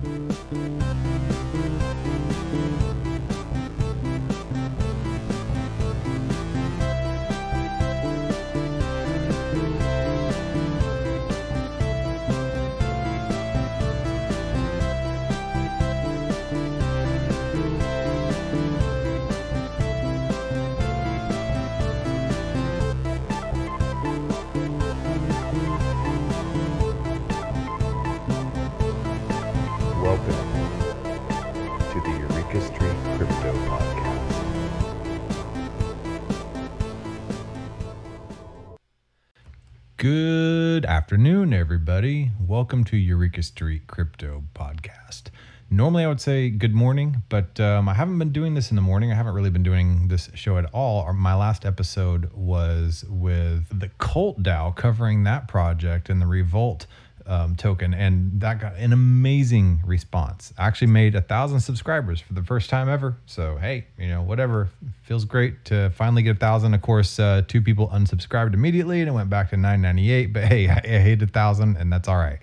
Crypto 0.00 0.34
Podcast. 0.50 0.87
Good 40.10 40.86
afternoon, 40.86 41.52
everybody. 41.52 42.30
Welcome 42.40 42.82
to 42.84 42.96
Eureka 42.96 43.42
Street 43.42 43.88
Crypto 43.88 44.42
Podcast. 44.54 45.24
Normally, 45.68 46.04
I 46.04 46.08
would 46.08 46.22
say 46.22 46.48
good 46.48 46.74
morning, 46.74 47.24
but 47.28 47.60
um, 47.60 47.90
I 47.90 47.92
haven't 47.92 48.18
been 48.18 48.32
doing 48.32 48.54
this 48.54 48.70
in 48.70 48.76
the 48.76 48.80
morning. 48.80 49.12
I 49.12 49.14
haven't 49.14 49.34
really 49.34 49.50
been 49.50 49.62
doing 49.62 50.08
this 50.08 50.30
show 50.32 50.56
at 50.56 50.64
all. 50.72 51.12
My 51.12 51.34
last 51.34 51.66
episode 51.66 52.32
was 52.32 53.04
with 53.06 53.66
the 53.78 53.90
Cult 53.98 54.42
DAO, 54.42 54.74
covering 54.74 55.24
that 55.24 55.46
project 55.46 56.08
and 56.08 56.22
the 56.22 56.26
Revolt 56.26 56.86
um, 57.28 57.54
token, 57.56 57.92
and 57.92 58.40
that 58.40 58.58
got 58.58 58.76
an 58.76 58.92
amazing 58.92 59.82
response. 59.84 60.52
Actually 60.58 60.88
made 60.88 61.14
a 61.14 61.20
thousand 61.20 61.60
subscribers 61.60 62.20
for 62.20 62.32
the 62.32 62.42
first 62.42 62.70
time 62.70 62.88
ever. 62.88 63.16
So 63.26 63.56
hey, 63.58 63.86
you 63.98 64.08
know 64.08 64.22
whatever, 64.22 64.70
feels 65.02 65.26
great 65.26 65.64
to 65.66 65.90
finally 65.90 66.22
get 66.22 66.36
a 66.36 66.38
thousand. 66.38 66.72
Of 66.74 66.80
course, 66.82 67.18
uh, 67.18 67.42
two 67.46 67.60
people 67.60 67.88
unsubscribed 67.88 68.54
immediately, 68.54 69.00
and 69.00 69.08
it 69.08 69.12
went 69.12 69.28
back 69.28 69.50
to 69.50 69.56
998. 69.56 70.32
But 70.32 70.44
hey, 70.46 70.68
I, 70.68 70.80
I 70.82 70.98
hate 71.00 71.22
a 71.22 71.26
thousand, 71.26 71.76
and 71.76 71.92
that's 71.92 72.08
all 72.08 72.16
right. 72.16 72.38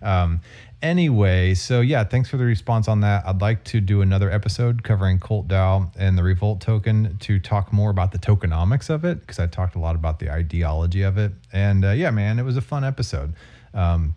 Um, 0.00 0.40
anyway, 0.80 1.52
so 1.52 1.82
yeah, 1.82 2.02
thanks 2.02 2.30
for 2.30 2.38
the 2.38 2.44
response 2.44 2.88
on 2.88 3.00
that. 3.00 3.24
I'd 3.26 3.42
like 3.42 3.64
to 3.64 3.82
do 3.82 4.00
another 4.00 4.30
episode 4.30 4.82
covering 4.82 5.18
Cult 5.18 5.46
DAO 5.46 5.90
and 5.98 6.16
the 6.16 6.22
Revolt 6.22 6.62
token 6.62 7.18
to 7.20 7.38
talk 7.38 7.70
more 7.70 7.90
about 7.90 8.12
the 8.12 8.18
tokenomics 8.18 8.88
of 8.88 9.04
it 9.04 9.20
because 9.20 9.38
I 9.38 9.46
talked 9.46 9.76
a 9.76 9.78
lot 9.78 9.94
about 9.94 10.18
the 10.18 10.30
ideology 10.30 11.02
of 11.02 11.18
it. 11.18 11.32
And 11.52 11.84
uh, 11.84 11.90
yeah, 11.90 12.10
man, 12.10 12.38
it 12.38 12.44
was 12.44 12.56
a 12.56 12.62
fun 12.62 12.82
episode. 12.82 13.34
Um, 13.74 14.14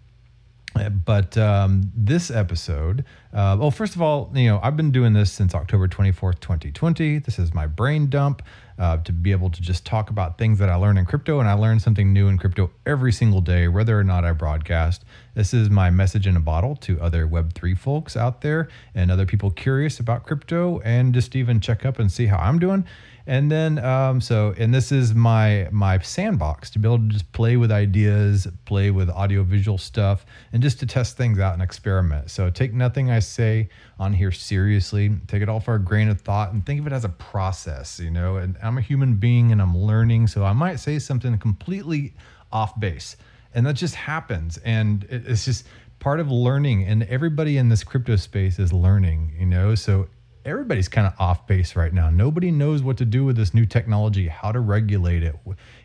but 1.06 1.38
um, 1.38 1.92
this 1.96 2.30
episode, 2.30 3.06
uh, 3.34 3.56
well, 3.60 3.72
first 3.72 3.96
of 3.96 4.02
all, 4.02 4.32
you 4.36 4.50
know, 4.50 4.60
I've 4.62 4.76
been 4.76 4.92
doing 4.92 5.14
this 5.14 5.32
since 5.32 5.56
October 5.56 5.88
24th, 5.88 6.40
2020. 6.40 7.20
This 7.20 7.40
is 7.40 7.54
my 7.54 7.66
brain 7.66 8.10
dump 8.10 8.42
uh, 8.78 8.98
to 8.98 9.14
be 9.14 9.32
able 9.32 9.50
to 9.50 9.62
just 9.62 9.86
talk 9.86 10.10
about 10.10 10.38
things 10.38 10.60
that 10.60 10.70
I 10.70 10.76
learn 10.76 10.98
in 10.98 11.06
crypto. 11.06 11.40
And 11.40 11.48
I 11.48 11.54
learn 11.54 11.80
something 11.80 12.12
new 12.12 12.28
in 12.28 12.38
crypto 12.38 12.72
every 12.86 13.14
single 13.14 13.42
day, 13.42 13.68
whether 13.68 13.98
or 13.98 14.04
not 14.04 14.26
I 14.26 14.34
broadcast. 14.34 15.06
This 15.34 15.54
is 15.54 15.70
my 15.70 15.90
message 15.90 16.28
in 16.28 16.36
a 16.36 16.42
bottle 16.42 16.76
to 16.78 17.00
other 17.00 17.26
Web3 17.26 17.78
folks 17.78 18.18
out 18.18 18.42
there 18.42 18.68
and 18.94 19.10
other 19.10 19.26
people 19.26 19.52
curious 19.52 20.00
about 20.00 20.26
crypto 20.26 20.80
and 20.82 21.14
just 21.14 21.36
even 21.36 21.62
check 21.62 21.86
up 21.86 22.00
and 22.00 22.12
see 22.12 22.26
how 22.26 22.38
I'm 22.38 22.60
doing. 22.60 22.86
And 23.28 23.52
then, 23.52 23.80
um, 23.80 24.22
so, 24.22 24.54
and 24.56 24.72
this 24.72 24.92
is 24.92 25.16
my 25.16 25.68
my 25.72 25.98
sandbox 25.98 26.70
to 26.72 26.80
be 26.80 26.88
able 26.88 27.00
to 27.00 27.08
just 27.08 27.32
play 27.32 27.58
with 27.58 27.72
ideas, 27.72 28.48
play 28.66 28.92
with 28.92 29.10
audio 29.10 29.42
visual 29.42 29.80
stuff, 29.80 30.28
and 30.54 30.62
just 30.62 30.80
to 30.82 30.86
test 30.86 31.18
things 31.18 31.40
out 31.40 31.54
and 31.54 31.62
experiment. 31.64 32.30
So 32.30 32.52
take 32.52 32.74
nothing 32.74 33.10
I 33.10 33.20
say 33.20 33.70
on 33.98 34.14
here 34.14 34.32
seriously. 34.32 35.10
Take 35.28 35.42
it 35.42 35.50
all 35.50 35.60
for 35.60 35.74
a 35.74 35.80
grain 35.80 36.08
of 36.08 36.22
thought, 36.22 36.54
and 36.54 36.64
think 36.64 36.80
of 36.80 36.86
it 36.86 36.94
as 36.94 37.04
a 37.04 37.10
process. 37.10 38.00
You 38.00 38.12
know, 38.12 38.38
and 38.38 38.58
I'm 38.62 38.78
a 38.78 38.82
human 38.82 39.16
being, 39.16 39.52
and 39.52 39.60
I'm 39.60 39.76
learning, 39.76 40.28
so 40.28 40.44
I 40.44 40.54
might 40.54 40.80
say 40.80 41.00
something 41.00 41.36
completely 41.40 42.14
off 42.52 42.80
base, 42.80 43.18
and 43.56 43.66
that 43.66 43.74
just 43.74 43.96
happens, 43.96 44.58
and 44.60 45.04
it's 45.10 45.46
just 45.46 45.66
part 45.98 46.20
of 46.20 46.30
learning. 46.30 46.84
And 46.84 47.02
everybody 47.04 47.58
in 47.58 47.70
this 47.70 47.84
crypto 47.84 48.18
space 48.18 48.60
is 48.60 48.72
learning. 48.72 49.34
You 49.40 49.48
know, 49.48 49.74
so 49.74 50.10
everybody's 50.46 50.88
kind 50.88 51.08
of 51.08 51.14
off 51.20 51.48
base 51.48 51.76
right 51.76 51.92
now. 51.92 52.10
Nobody 52.10 52.52
knows 52.52 52.84
what 52.84 52.98
to 52.98 53.06
do 53.06 53.26
with 53.26 53.36
this 53.36 53.54
new 53.54 53.66
technology, 53.66 54.28
how 54.28 54.52
to 54.52 54.60
regulate 54.60 55.24
it, 55.24 55.36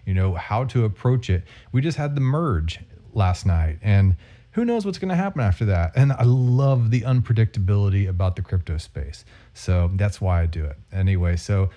you 0.05 0.15
know, 0.15 0.35
how 0.35 0.65
to 0.65 0.85
approach 0.85 1.31
it. 1.31 1.45
We 1.73 1.81
just 1.81 1.97
had 1.97 2.15
the 2.15 2.21
merge 2.21 2.81
last 3.13 3.47
night 3.47 3.79
and 3.83 4.17
who 4.53 4.65
knows 4.65 4.85
what's 4.85 4.99
going 4.99 5.11
to 5.11 5.17
happen 5.17 5.41
after 5.41 5.65
that. 5.67 5.93
And 5.95 6.13
I 6.13 6.25
love 6.25 6.91
the 6.91 7.03
unpredictability 7.03 8.09
about 8.09 8.37
the 8.37 8.43
crypto 8.43 8.79
space. 8.79 9.25
So 9.55 9.91
that's 9.95 10.21
why 10.21 10.43
I 10.43 10.47
do 10.47 10.65
it. 10.65 10.77
Anyway, 10.93 11.37
so 11.37 11.71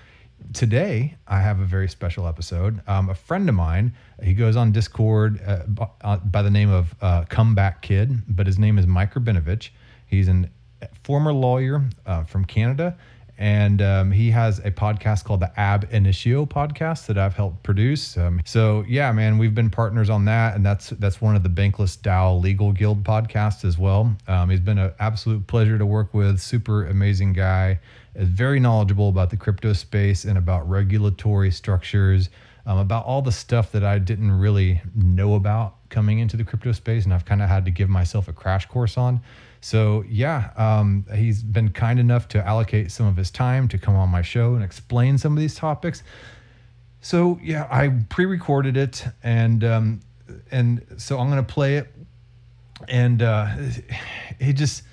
today 0.53 1.15
I 1.27 1.39
have 1.39 1.59
a 1.59 1.65
very 1.65 1.87
special 1.87 2.27
episode. 2.27 2.81
Um, 2.87 3.09
a 3.09 3.15
friend 3.15 3.47
of 3.47 3.55
mine, 3.55 3.93
he 4.23 4.33
goes 4.33 4.55
on 4.55 4.71
Discord 4.71 5.39
uh, 5.45 5.63
by, 5.67 5.87
uh, 6.01 6.17
by 6.17 6.41
the 6.41 6.49
name 6.49 6.71
of 6.71 6.95
uh, 7.01 7.25
Comeback 7.29 7.81
Kid, 7.83 8.23
but 8.27 8.47
his 8.47 8.57
name 8.57 8.77
is 8.77 8.87
Mike 8.87 9.13
Rabinovici. 9.13 9.69
He's 10.07 10.27
an 10.27 10.49
former 11.03 11.33
lawyer 11.33 11.83
uh, 12.05 12.23
from 12.23 12.45
Canada, 12.45 12.97
and 13.37 13.81
um, 13.81 14.11
he 14.11 14.29
has 14.31 14.59
a 14.59 14.71
podcast 14.71 15.23
called 15.23 15.39
the 15.39 15.59
Ab 15.59 15.87
Initio 15.91 16.45
podcast 16.45 17.07
that 17.07 17.17
I've 17.17 17.35
helped 17.35 17.63
produce. 17.63 18.15
Um, 18.17 18.41
so 18.45 18.85
yeah, 18.87 19.11
man, 19.11 19.37
we've 19.37 19.55
been 19.55 19.69
partners 19.69 20.09
on 20.09 20.25
that, 20.25 20.55
and 20.55 20.65
that's 20.65 20.91
that's 20.91 21.19
one 21.19 21.35
of 21.35 21.43
the 21.43 21.49
Bankless 21.49 21.97
DAO 21.97 22.41
Legal 22.41 22.71
Guild 22.71 23.03
podcasts 23.03 23.65
as 23.65 23.77
well. 23.77 24.15
Um, 24.27 24.49
he's 24.49 24.59
been 24.59 24.77
an 24.77 24.93
absolute 24.99 25.47
pleasure 25.47 25.77
to 25.77 25.85
work 25.85 26.13
with. 26.13 26.39
Super 26.39 26.85
amazing 26.85 27.33
guy, 27.33 27.79
is 28.15 28.27
very 28.27 28.59
knowledgeable 28.59 29.09
about 29.09 29.29
the 29.29 29.37
crypto 29.37 29.73
space 29.73 30.25
and 30.25 30.37
about 30.37 30.69
regulatory 30.69 31.51
structures. 31.51 32.29
Um, 32.65 32.77
about 32.77 33.05
all 33.05 33.21
the 33.21 33.31
stuff 33.31 33.73
that 33.73 33.83
I 33.83 33.99
didn't 33.99 34.31
really 34.31 34.81
know 34.95 35.35
about 35.35 35.75
coming 35.89 36.19
into 36.19 36.37
the 36.37 36.45
crypto 36.45 36.71
space, 36.71 37.03
and 37.03 37.13
I've 37.13 37.25
kind 37.25 37.41
of 37.41 37.49
had 37.49 37.65
to 37.65 37.71
give 37.71 37.89
myself 37.89 38.29
a 38.29 38.33
crash 38.33 38.67
course 38.67 38.97
on. 38.97 39.19
So 39.59 40.03
yeah, 40.07 40.51
um, 40.55 41.05
he's 41.13 41.43
been 41.43 41.69
kind 41.69 41.99
enough 41.99 42.27
to 42.29 42.45
allocate 42.45 42.91
some 42.91 43.05
of 43.05 43.17
his 43.17 43.31
time 43.31 43.67
to 43.69 43.77
come 43.77 43.95
on 43.95 44.09
my 44.09 44.21
show 44.21 44.55
and 44.55 44.63
explain 44.63 45.17
some 45.17 45.33
of 45.33 45.39
these 45.39 45.55
topics. 45.55 46.03
So 47.01 47.37
yeah, 47.43 47.67
I 47.69 47.89
pre-recorded 48.09 48.77
it, 48.77 49.05
and 49.23 49.63
um, 49.63 49.99
and 50.51 50.85
so 50.97 51.19
I'm 51.19 51.29
gonna 51.29 51.43
play 51.43 51.75
it, 51.75 51.93
and 52.87 53.21
uh, 53.21 53.47
he 54.39 54.53
just 54.53 54.83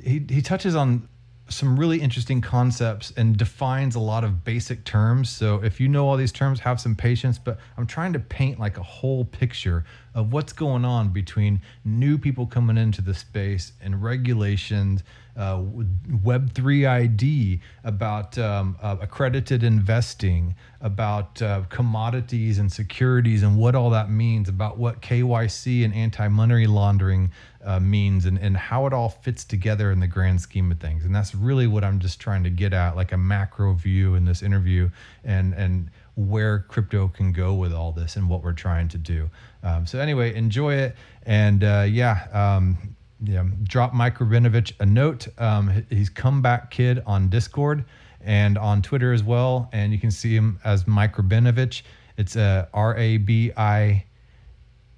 he 0.00 0.24
he 0.28 0.42
touches 0.42 0.74
on 0.74 1.08
some 1.48 1.78
really 1.78 2.00
interesting 2.00 2.40
concepts 2.40 3.12
and 3.16 3.36
defines 3.36 3.94
a 3.94 4.00
lot 4.00 4.24
of 4.24 4.44
basic 4.44 4.84
terms. 4.84 5.28
So 5.28 5.62
if 5.62 5.78
you 5.80 5.88
know 5.88 6.08
all 6.08 6.16
these 6.16 6.32
terms, 6.32 6.60
have 6.60 6.80
some 6.80 6.96
patience. 6.96 7.38
But 7.38 7.58
I'm 7.76 7.86
trying 7.86 8.12
to 8.14 8.18
paint 8.18 8.58
like 8.58 8.78
a 8.78 8.82
whole 8.82 9.24
picture 9.24 9.84
of 10.14 10.32
what's 10.32 10.52
going 10.52 10.84
on 10.84 11.10
between 11.10 11.60
new 11.84 12.18
people 12.18 12.46
coming 12.46 12.76
into 12.76 13.00
the 13.02 13.14
space 13.14 13.72
and 13.80 14.02
regulations, 14.02 15.02
uh, 15.36 15.58
Web3 15.58 16.88
ID, 16.88 17.60
about 17.84 18.36
um, 18.38 18.76
uh, 18.82 18.96
accredited 19.00 19.62
investing, 19.62 20.54
about 20.80 21.40
uh, 21.42 21.62
commodities 21.68 22.58
and 22.58 22.72
securities 22.72 23.42
and 23.42 23.56
what 23.56 23.74
all 23.74 23.90
that 23.90 24.10
means, 24.10 24.48
about 24.48 24.78
what 24.78 25.02
KYC 25.02 25.84
and 25.84 25.94
anti 25.94 26.26
money 26.28 26.66
laundering 26.66 27.30
uh, 27.66 27.80
means, 27.80 28.24
and, 28.24 28.38
and 28.38 28.56
how 28.56 28.86
it 28.86 28.92
all 28.92 29.10
fits 29.10 29.44
together 29.44 29.90
in 29.90 30.00
the 30.00 30.06
grand 30.06 30.40
scheme 30.40 30.72
of 30.72 30.78
things. 30.78 31.04
And 31.04 31.14
that's 31.14 31.34
really 31.34 31.66
what 31.66 31.84
I'm 31.84 31.98
just 31.98 32.20
trying 32.20 32.44
to 32.44 32.50
get 32.50 32.72
at, 32.72 32.96
like 32.96 33.12
a 33.12 33.18
macro 33.18 33.74
view 33.74 34.14
in 34.14 34.24
this 34.24 34.42
interview, 34.42 34.90
and 35.24 35.52
and 35.54 35.90
where 36.14 36.60
crypto 36.60 37.08
can 37.08 37.32
go 37.32 37.52
with 37.52 37.74
all 37.74 37.92
this 37.92 38.16
and 38.16 38.28
what 38.28 38.42
we're 38.42 38.54
trying 38.54 38.88
to 38.88 38.98
do. 38.98 39.28
Um, 39.62 39.86
so 39.86 39.98
anyway, 39.98 40.34
enjoy 40.34 40.74
it, 40.74 40.96
and 41.24 41.62
uh, 41.62 41.84
yeah. 41.86 42.28
Um, 42.32 42.96
yeah, 43.22 43.44
drop 43.62 43.94
Mike 43.94 44.18
Rabinovici 44.18 44.72
a 44.78 44.84
note. 44.86 45.26
Um, 45.38 45.84
he's 45.88 46.10
comeback 46.10 46.70
kid 46.70 47.02
on 47.06 47.30
Discord 47.30 47.84
and 48.20 48.58
on 48.58 48.82
Twitter 48.82 49.12
as 49.12 49.22
well, 49.22 49.70
and 49.72 49.92
you 49.92 49.98
can 49.98 50.10
see 50.10 50.34
him 50.34 50.58
as 50.64 50.86
Mike 50.86 51.16
Rabinovici. 51.16 51.82
It's 52.18 52.36
uh, 52.36 52.66
R 52.74 52.96
A 52.96 53.16
B 53.16 53.52
I 53.56 54.04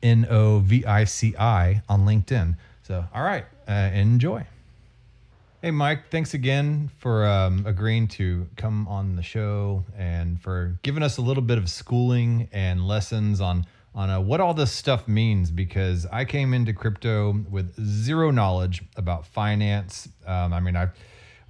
N 0.02 0.26
O 0.30 0.58
V 0.60 0.84
I 0.84 1.04
C 1.04 1.34
I 1.38 1.82
on 1.88 2.06
LinkedIn. 2.06 2.56
So, 2.88 3.04
all 3.14 3.22
right, 3.22 3.44
uh, 3.68 3.90
enjoy. 3.92 4.46
Hey, 5.60 5.70
Mike, 5.70 6.10
thanks 6.10 6.32
again 6.32 6.90
for 6.96 7.26
um, 7.26 7.66
agreeing 7.66 8.08
to 8.08 8.46
come 8.56 8.88
on 8.88 9.14
the 9.14 9.22
show 9.22 9.84
and 9.94 10.40
for 10.40 10.78
giving 10.82 11.02
us 11.02 11.18
a 11.18 11.20
little 11.20 11.42
bit 11.42 11.58
of 11.58 11.68
schooling 11.68 12.48
and 12.50 12.88
lessons 12.88 13.42
on 13.42 13.66
on 13.94 14.08
uh, 14.08 14.18
what 14.18 14.40
all 14.40 14.54
this 14.54 14.72
stuff 14.72 15.06
means 15.06 15.50
because 15.50 16.06
I 16.06 16.24
came 16.24 16.54
into 16.54 16.72
crypto 16.72 17.44
with 17.50 17.78
zero 17.78 18.30
knowledge 18.30 18.82
about 18.96 19.26
finance. 19.26 20.08
Um, 20.26 20.54
I 20.54 20.60
mean, 20.60 20.74
I 20.74 20.88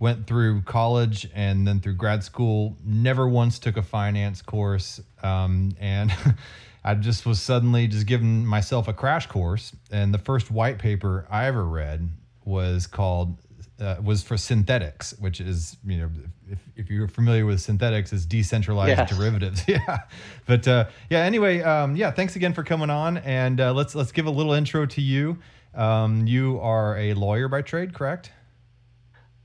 went 0.00 0.26
through 0.26 0.62
college 0.62 1.28
and 1.36 1.64
then 1.64 1.78
through 1.78 1.94
grad 1.94 2.24
school, 2.24 2.76
never 2.84 3.28
once 3.28 3.60
took 3.60 3.76
a 3.76 3.82
finance 3.82 4.42
course. 4.42 5.00
Um, 5.22 5.76
and 5.78 6.12
I 6.84 6.94
just 6.94 7.26
was 7.26 7.40
suddenly 7.40 7.86
just 7.86 8.06
giving 8.06 8.46
myself 8.46 8.88
a 8.88 8.92
crash 8.92 9.26
course. 9.26 9.72
And 9.90 10.12
the 10.14 10.18
first 10.18 10.50
white 10.50 10.78
paper 10.78 11.26
I 11.30 11.46
ever 11.46 11.64
read 11.64 12.08
was 12.44 12.86
called 12.86 13.36
uh, 13.80 13.96
was 14.02 14.22
for 14.22 14.34
Synthetix, 14.34 15.20
which 15.20 15.40
is 15.40 15.76
you 15.86 15.98
know 15.98 16.10
if, 16.50 16.58
if 16.76 16.90
you're 16.90 17.06
familiar 17.08 17.46
with 17.46 17.60
Synthetix, 17.60 18.12
is 18.12 18.26
decentralized 18.26 18.98
Yes. 18.98 19.16
derivatives. 19.16 19.62
yeah, 19.68 19.98
but 20.46 20.66
uh, 20.66 20.86
yeah. 21.10 21.20
Anyway, 21.20 21.60
um, 21.62 21.94
yeah. 21.94 22.10
Thanks 22.10 22.34
again 22.36 22.52
for 22.54 22.64
coming 22.64 22.90
on, 22.90 23.18
and 23.18 23.60
uh, 23.60 23.72
let's 23.72 23.94
let's 23.94 24.12
give 24.12 24.26
a 24.26 24.30
little 24.30 24.52
intro 24.52 24.86
to 24.86 25.00
you. 25.00 25.38
Um, 25.74 26.26
you 26.26 26.58
are 26.60 26.96
a 26.98 27.14
lawyer 27.14 27.48
by 27.48 27.62
trade, 27.62 27.94
correct? 27.94 28.32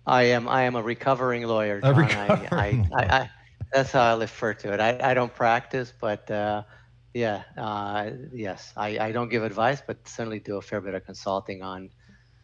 I 0.05 0.23
am 0.23 0.47
I 0.47 0.63
am 0.63 0.75
a 0.75 0.81
recovering 0.81 1.45
lawyer. 1.45 1.79
A 1.83 1.93
recovering 1.93 2.87
I, 2.91 2.95
I, 2.95 3.03
I, 3.03 3.17
I, 3.19 3.29
that's 3.71 3.91
how 3.91 4.15
I 4.15 4.19
refer 4.19 4.53
to 4.55 4.73
it. 4.73 4.79
I, 4.79 5.11
I 5.11 5.13
don't 5.13 5.33
practice, 5.33 5.93
but 5.99 6.29
uh, 6.31 6.63
yeah, 7.13 7.43
uh, 7.57 8.11
yes, 8.33 8.73
I, 8.75 8.97
I 8.99 9.11
don't 9.11 9.29
give 9.29 9.43
advice, 9.43 9.81
but 9.85 10.07
certainly 10.07 10.39
do 10.39 10.57
a 10.57 10.61
fair 10.61 10.81
bit 10.81 10.93
of 10.95 11.05
consulting 11.05 11.61
on 11.61 11.89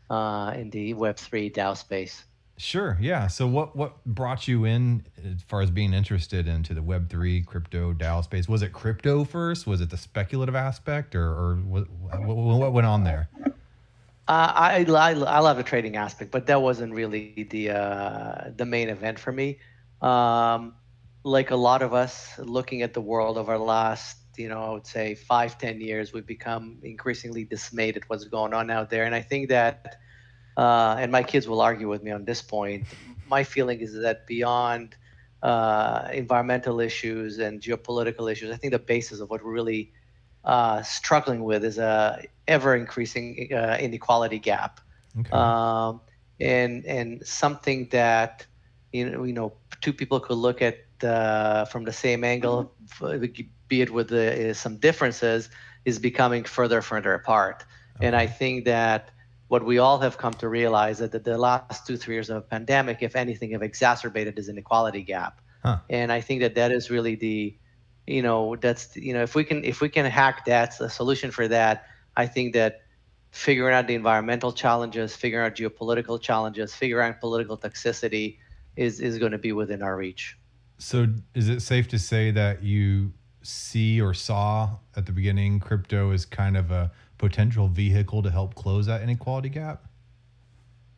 uh, 0.10 0.54
in 0.56 0.70
the 0.70 0.94
Web 0.94 1.18
three 1.18 1.50
DAO 1.50 1.76
space. 1.76 2.24
Sure. 2.58 2.98
Yeah. 3.00 3.28
So 3.28 3.48
what 3.48 3.76
what 3.76 4.04
brought 4.06 4.46
you 4.48 4.66
in 4.66 5.04
as 5.26 5.42
far 5.44 5.62
as 5.62 5.72
being 5.72 5.94
interested 5.94 6.46
into 6.46 6.74
the 6.74 6.84
Web 6.84 7.10
three 7.10 7.42
crypto 7.42 7.94
DAO 7.94 8.22
space? 8.24 8.50
Was 8.50 8.62
it 8.62 8.74
crypto 8.74 9.24
first? 9.24 9.66
Was 9.66 9.80
it 9.80 9.90
the 9.90 9.98
speculative 9.98 10.56
aspect, 10.56 11.16
or 11.16 11.30
or 11.30 11.56
what 11.56 11.90
what, 11.90 12.36
what 12.36 12.74
went 12.74 12.86
on 12.86 13.06
there? 13.06 13.30
Uh, 14.28 14.54
I, 14.56 14.86
I 14.88 15.12
I 15.12 15.40
love 15.40 15.58
the 15.58 15.64
trading 15.64 15.96
aspect, 15.96 16.32
but 16.32 16.48
that 16.48 16.62
wasn't 16.62 16.94
really 16.94 17.48
the 17.50 17.72
uh, 17.72 18.52
the 18.56 18.66
main 18.66 18.90
event 18.90 19.20
for 19.20 19.32
me. 19.32 19.60
Um, 20.02 20.76
like 21.24 21.52
a 21.52 21.56
lot 21.56 21.82
of 21.82 21.94
us 21.94 22.38
looking 22.38 22.82
at 22.82 22.94
the 22.94 23.02
world 23.02 23.38
over 23.38 23.58
the 23.58 23.64
last, 23.64 24.18
you 24.40 24.50
know, 24.50 24.64
I 24.64 24.72
would 24.72 24.88
say 24.88 25.16
five, 25.16 25.58
ten 25.60 25.82
years, 25.82 26.14
we've 26.14 26.28
become 26.28 26.80
increasingly 26.84 27.46
dismayed 27.46 27.98
at 27.98 28.10
what's 28.10 28.26
going 28.26 28.54
on 28.54 28.72
out 28.72 28.90
there. 28.90 29.06
And 29.06 29.16
I 29.16 29.22
think 29.22 29.50
that, 29.50 29.90
uh, 30.58 30.96
and 31.00 31.12
my 31.12 31.24
kids 31.24 31.48
will 31.48 31.62
argue 31.62 31.90
with 31.90 32.04
me 32.04 32.12
on 32.12 32.26
this 32.26 32.42
point. 32.42 32.86
My 33.26 33.44
feeling 33.44 33.80
is 33.82 33.94
that 33.94 34.28
beyond 34.28 34.96
uh, 35.44 36.10
environmental 36.14 36.80
issues 36.80 37.40
and 37.40 37.62
geopolitical 37.62 38.32
issues, 38.32 38.52
I 38.52 38.58
think 38.58 38.74
the 38.74 38.80
basis 38.80 39.20
of 39.20 39.30
what 39.30 39.44
we're 39.44 39.52
really 39.54 39.92
uh, 40.44 40.82
struggling 40.84 41.44
with 41.44 41.64
is 41.64 41.78
a 41.78 42.24
ever 42.48 42.76
increasing 42.76 43.50
uh, 43.54 43.78
inequality 43.80 44.40
gap 44.40 44.80
Okay. 45.20 45.56
um, 45.60 46.02
and 46.40 46.86
and 46.86 47.26
something 47.26 47.88
that 47.92 48.46
you 48.92 49.10
know 49.10 49.24
you 49.24 49.34
know 49.34 49.54
two 49.82 49.94
people 49.94 50.20
could 50.20 50.38
look 50.38 50.62
at 50.62 50.78
uh, 51.04 51.66
from 51.66 51.86
the 51.86 51.94
same 51.94 52.24
angle, 52.24 52.74
f- 52.90 53.20
be 53.70 53.82
it 53.82 53.90
with 53.90 54.10
the, 54.10 54.50
uh, 54.50 54.54
some 54.54 54.78
differences, 54.78 55.50
is 55.86 55.98
becoming 56.00 56.44
further 56.44 56.78
and 56.78 56.86
further 56.86 57.14
apart. 57.14 57.64
And 58.02 58.16
I 58.16 58.28
think 58.28 58.66
that 58.66 59.12
what 59.48 59.66
we 59.66 59.78
all 59.78 60.00
have 60.00 60.18
come 60.18 60.34
to 60.34 60.48
realize 60.48 61.02
is 61.02 61.12
that 61.12 61.24
the, 61.24 61.32
the 61.32 61.38
last 61.38 61.88
two 61.88 61.98
three 61.98 62.16
years 62.16 62.30
of 62.30 62.38
a 62.38 62.42
pandemic, 62.42 62.98
if 63.02 63.16
anything, 63.16 63.52
have 63.52 63.64
exacerbated 63.64 64.36
this 64.36 64.48
inequality 64.48 65.04
gap. 65.04 65.42
Huh. 65.64 65.80
And 65.90 66.12
I 66.12 66.22
think 66.22 66.42
that 66.42 66.56
that 66.56 66.72
is 66.72 66.90
really 66.90 67.16
the 67.16 67.58
you 68.10 68.24
know 68.24 68.56
that's 68.56 68.96
you 68.98 69.14
know 69.14 69.22
if 69.22 69.36
we 69.36 69.44
can 69.44 69.64
if 69.64 69.82
we 69.82 69.88
can 69.88 70.06
hack 70.06 70.46
that 70.46 70.78
the 70.80 70.90
solution 70.90 71.30
for 71.30 71.48
that 71.48 71.86
i 72.18 72.26
think 72.26 72.54
that 72.54 72.82
figuring 73.32 73.76
out 73.76 73.86
the 73.88 73.94
environmental 73.94 74.52
challenges 74.52 75.16
figuring 75.16 75.46
out 75.46 75.56
geopolitical 75.56 76.20
challenges 76.20 76.74
figuring 76.74 77.10
out 77.10 77.20
political 77.20 77.56
toxicity 77.56 78.40
is 78.76 79.00
is 79.00 79.20
going 79.20 79.32
to 79.32 79.38
be 79.38 79.52
within 79.52 79.84
our 79.84 79.96
reach 79.96 80.38
So 80.80 81.08
is 81.36 81.50
it 81.50 81.62
safe 81.62 81.88
to 81.90 82.00
say 82.00 82.32
that 82.32 82.64
you 82.64 83.14
see 83.42 84.02
or 84.02 84.14
saw 84.14 84.78
at 84.96 85.06
the 85.06 85.12
beginning 85.12 85.60
crypto 85.60 86.12
as 86.12 86.26
kind 86.26 86.58
of 86.58 86.72
a 86.72 86.92
potential 87.18 87.68
vehicle 87.68 88.22
to 88.24 88.30
help 88.30 88.56
close 88.56 88.86
that 88.86 89.02
inequality 89.02 89.50
gap? 89.50 89.86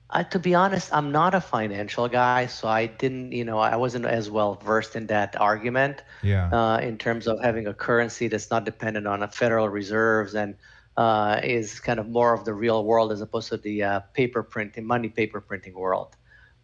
uh, 0.10 0.24
to 0.24 0.40
be 0.40 0.54
honest 0.54 0.94
i'm 0.94 1.12
not 1.12 1.34
a 1.34 1.42
financial 1.42 2.08
guy 2.08 2.46
so 2.46 2.68
i 2.68 2.86
didn't 2.86 3.32
you 3.32 3.46
know 3.46 3.58
i 3.60 3.76
wasn't 3.76 4.06
as 4.06 4.30
well 4.30 4.56
versed 4.56 4.96
in 4.96 5.08
that 5.08 5.40
argument 5.40 6.04
Yeah. 6.22 6.50
uh, 6.52 6.78
in 6.80 6.98
terms 6.98 7.28
of 7.28 7.40
having 7.42 7.68
a 7.68 7.74
currency 7.74 8.28
that's 8.28 8.50
not 8.52 8.66
dependent 8.66 9.08
on 9.08 9.24
a 9.24 9.28
federal 9.28 9.70
reserves 9.70 10.36
and 10.36 10.56
uh, 10.98 11.40
is 11.44 11.80
kind 11.80 12.00
of 12.00 12.10
more 12.10 12.34
of 12.34 12.44
the 12.44 12.54
real 12.54 12.84
world 12.84 13.12
as 13.12 13.22
opposed 13.22 13.48
to 13.50 13.58
the 13.58 13.82
uh, 13.84 14.00
paper 14.14 14.44
printing, 14.44 14.86
money 14.86 15.08
paper 15.08 15.40
printing 15.40 15.74
world. 15.74 16.18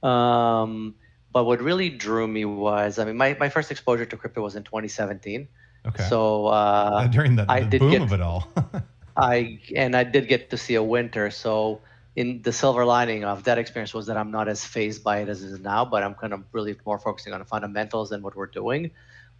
Um, 0.03 0.95
but 1.31 1.45
what 1.45 1.61
really 1.61 1.89
drew 1.89 2.27
me 2.27 2.43
was, 2.43 2.99
I 2.99 3.05
mean, 3.05 3.15
my, 3.15 3.37
my 3.39 3.47
first 3.47 3.71
exposure 3.71 4.05
to 4.05 4.17
crypto 4.17 4.41
was 4.41 4.55
in 4.57 4.63
2017. 4.63 5.47
Okay. 5.87 6.03
So 6.03 6.47
uh, 6.47 7.03
Uh, 7.03 7.07
during 7.07 7.35
the, 7.35 7.45
I 7.47 7.61
the 7.61 7.67
boom 7.79 7.91
get- 7.91 8.01
of 8.01 8.13
it 8.13 8.21
all. 8.21 8.47
I 9.17 9.59
and 9.75 9.95
I 9.95 10.03
did 10.03 10.27
get 10.27 10.49
to 10.51 10.57
see 10.57 10.75
a 10.75 10.83
winter. 10.83 11.29
So 11.31 11.81
in 12.15 12.41
the 12.41 12.51
silver 12.51 12.85
lining 12.85 13.23
of 13.25 13.43
that 13.43 13.57
experience 13.57 13.93
was 13.93 14.07
that 14.07 14.17
I'm 14.17 14.31
not 14.31 14.47
as 14.47 14.63
phased 14.65 15.03
by 15.03 15.19
it 15.19 15.29
as 15.29 15.43
it 15.43 15.47
is 15.51 15.59
now, 15.59 15.85
but 15.85 16.03
I'm 16.03 16.15
kind 16.15 16.33
of 16.33 16.43
really 16.51 16.75
more 16.85 16.99
focusing 16.99 17.33
on 17.33 17.39
the 17.39 17.45
fundamentals 17.45 18.11
and 18.11 18.23
what 18.23 18.35
we're 18.35 18.47
doing. 18.47 18.91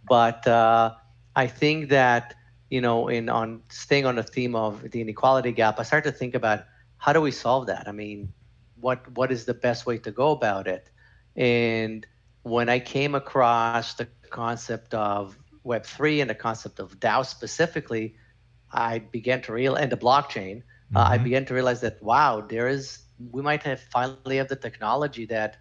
But 0.08 0.46
uh, 0.46 0.92
I 1.36 1.46
think 1.46 1.90
that 1.90 2.34
you 2.70 2.80
know, 2.80 3.08
in 3.08 3.28
on 3.28 3.62
staying 3.70 4.06
on 4.06 4.16
the 4.16 4.22
theme 4.22 4.54
of 4.54 4.90
the 4.90 5.00
inequality 5.00 5.52
gap, 5.52 5.78
I 5.78 5.82
started 5.82 6.10
to 6.12 6.16
think 6.16 6.34
about 6.34 6.64
how 6.98 7.12
do 7.12 7.20
we 7.20 7.30
solve 7.30 7.66
that. 7.66 7.86
I 7.88 7.92
mean, 7.92 8.32
what 8.80 9.10
what 9.16 9.30
is 9.32 9.44
the 9.46 9.54
best 9.54 9.86
way 9.86 9.98
to 9.98 10.10
go 10.10 10.30
about 10.32 10.66
it? 10.66 10.90
And 11.36 12.06
when 12.42 12.68
I 12.68 12.80
came 12.80 13.14
across 13.14 13.86
the 13.86 13.98
concept 14.30 14.94
of 14.94 15.36
Web 15.68 15.84
three 15.96 16.18
and 16.22 16.30
the 16.30 16.40
concept 16.48 16.76
of 16.84 16.98
DAO 17.06 17.20
specifically, 17.36 18.06
I 18.72 18.92
began 19.16 19.40
to 19.46 19.52
realize, 19.52 19.82
and 19.84 19.92
the 19.92 20.02
blockchain, 20.06 20.56
uh, 20.96 21.08
I 21.14 21.18
Mhm. 21.18 21.24
began 21.28 21.44
to 21.48 21.54
realize 21.58 21.80
that 21.86 21.96
wow, 22.10 22.32
there 22.52 22.68
is 22.76 22.84
we 23.34 23.42
might 23.48 23.62
have 23.70 23.80
finally 23.96 24.36
have 24.40 24.50
the 24.50 24.60
technology 24.68 25.24
that 25.34 25.56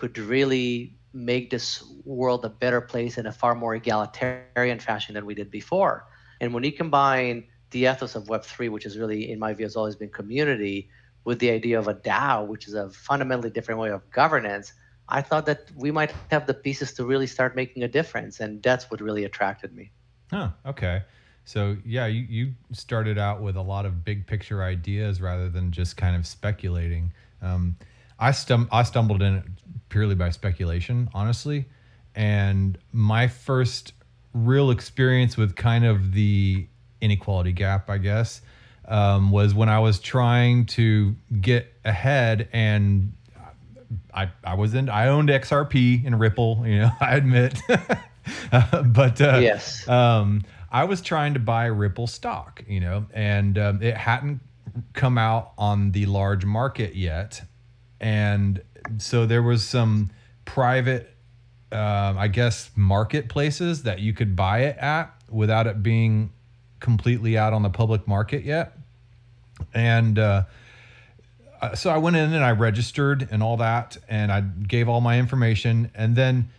could 0.00 0.16
really 0.34 0.98
make 1.12 1.50
this 1.50 1.82
world 2.04 2.44
a 2.44 2.52
better 2.64 2.80
place 2.92 3.14
in 3.20 3.26
a 3.26 3.32
far 3.40 3.54
more 3.62 3.74
egalitarian 3.74 4.50
fashion 4.54 4.86
than 4.88 5.26
we 5.26 5.34
did 5.34 5.50
before. 5.50 5.76
And 6.40 6.54
when 6.54 6.64
you 6.64 6.72
combine 6.82 7.18
the 7.72 7.80
ethos 7.90 7.96
of 7.98 8.12
Web3, 8.14 8.54
which 8.68 8.86
is 8.86 8.96
really, 8.96 9.20
in 9.32 9.38
my 9.38 9.52
view, 9.54 9.66
has 9.66 9.76
always 9.76 9.96
been 9.96 10.10
community, 10.10 10.78
with 11.24 11.38
the 11.38 11.50
idea 11.50 11.78
of 11.78 11.86
a 11.88 11.94
DAO, 11.94 12.46
which 12.46 12.64
is 12.68 12.74
a 12.74 12.88
fundamentally 12.90 13.50
different 13.50 13.80
way 13.80 13.90
of 13.90 14.02
governance, 14.10 14.72
I 15.10 15.22
thought 15.22 15.46
that 15.46 15.70
we 15.74 15.90
might 15.90 16.12
have 16.30 16.46
the 16.46 16.54
pieces 16.54 16.92
to 16.94 17.04
really 17.04 17.26
start 17.26 17.56
making 17.56 17.82
a 17.82 17.88
difference. 17.88 18.40
And 18.40 18.62
that's 18.62 18.90
what 18.90 19.00
really 19.00 19.24
attracted 19.24 19.74
me. 19.74 19.90
Huh. 20.30 20.50
Okay. 20.64 21.02
So 21.44 21.76
yeah, 21.84 22.06
you, 22.06 22.26
you 22.28 22.52
started 22.72 23.18
out 23.18 23.42
with 23.42 23.56
a 23.56 23.62
lot 23.62 23.86
of 23.86 24.04
big 24.04 24.26
picture 24.26 24.62
ideas 24.62 25.20
rather 25.20 25.48
than 25.48 25.72
just 25.72 25.96
kind 25.96 26.14
of 26.14 26.26
speculating. 26.26 27.12
Um, 27.42 27.76
I 28.18 28.30
stum- 28.30 28.68
I 28.70 28.82
stumbled 28.82 29.22
in 29.22 29.36
it 29.36 29.44
purely 29.88 30.14
by 30.14 30.30
speculation, 30.30 31.08
honestly, 31.14 31.66
and 32.14 32.78
my 32.92 33.26
first 33.26 33.94
real 34.34 34.70
experience 34.70 35.36
with 35.36 35.56
kind 35.56 35.84
of 35.84 36.12
the 36.12 36.66
inequality 37.00 37.52
gap, 37.52 37.88
I 37.90 37.98
guess, 37.98 38.42
um, 38.86 39.30
was 39.30 39.54
when 39.54 39.68
I 39.68 39.78
was 39.80 39.98
trying 39.98 40.66
to 40.66 41.16
get 41.40 41.72
ahead 41.84 42.48
and 42.52 43.12
I, 44.14 44.30
I 44.44 44.54
was 44.54 44.74
in 44.74 44.88
I 44.88 45.08
owned 45.08 45.28
XRP 45.28 46.06
and 46.06 46.18
Ripple, 46.20 46.62
you 46.66 46.78
know, 46.80 46.90
I 47.00 47.16
admit. 47.16 47.60
Uh, 48.52 48.82
but 48.84 49.20
uh, 49.20 49.38
Yes. 49.42 49.88
um, 49.88 50.42
I 50.70 50.84
was 50.84 51.00
trying 51.00 51.34
to 51.34 51.40
buy 51.40 51.66
Ripple 51.66 52.06
stock, 52.06 52.62
you 52.68 52.80
know, 52.80 53.06
and 53.12 53.58
um, 53.58 53.82
it 53.82 53.96
hadn't 53.96 54.40
come 54.92 55.18
out 55.18 55.52
on 55.58 55.90
the 55.90 56.06
large 56.06 56.44
market 56.44 56.94
yet, 56.94 57.42
and 58.00 58.62
so 58.98 59.26
there 59.26 59.42
was 59.42 59.66
some 59.66 60.10
private, 60.44 61.12
um, 61.72 62.16
I 62.18 62.28
guess, 62.28 62.70
marketplaces 62.76 63.82
that 63.82 63.98
you 63.98 64.12
could 64.12 64.36
buy 64.36 64.60
it 64.60 64.76
at 64.78 65.12
without 65.28 65.66
it 65.66 65.82
being 65.82 66.30
completely 66.78 67.36
out 67.36 67.52
on 67.52 67.62
the 67.62 67.70
public 67.70 68.06
market 68.06 68.44
yet, 68.44 68.76
and. 69.74 70.18
So 71.74 71.90
I 71.90 71.98
went 71.98 72.16
in 72.16 72.32
and 72.32 72.44
I 72.44 72.52
registered 72.52 73.28
and 73.30 73.42
all 73.42 73.58
that, 73.58 73.96
and 74.08 74.32
I 74.32 74.40
gave 74.40 74.88
all 74.88 75.00
my 75.00 75.18
information, 75.18 75.90
and 75.94 76.16
then 76.16 76.50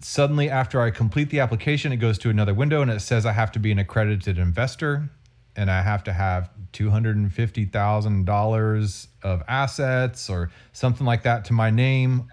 suddenly 0.00 0.50
after 0.50 0.80
I 0.80 0.90
complete 0.90 1.30
the 1.30 1.38
application, 1.40 1.92
it 1.92 1.96
goes 1.96 2.18
to 2.18 2.30
another 2.30 2.54
window 2.54 2.80
and 2.82 2.90
it 2.90 3.00
says 3.00 3.26
I 3.26 3.32
have 3.32 3.50
to 3.52 3.58
be 3.58 3.72
an 3.72 3.78
accredited 3.78 4.38
investor 4.38 5.10
and 5.56 5.70
I 5.70 5.82
have 5.82 6.04
to 6.04 6.12
have 6.12 6.50
$250,000 6.72 9.06
of 9.22 9.42
assets 9.48 10.30
or 10.30 10.50
something 10.72 11.04
like 11.04 11.24
that 11.24 11.44
to 11.46 11.52
my 11.52 11.70
name. 11.70 12.30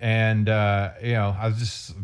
And, 0.00 0.48
uh, 0.48 0.90
you 1.02 1.12
know, 1.12 1.36
I 1.38 1.46
was 1.46 1.58
just, 1.58 1.94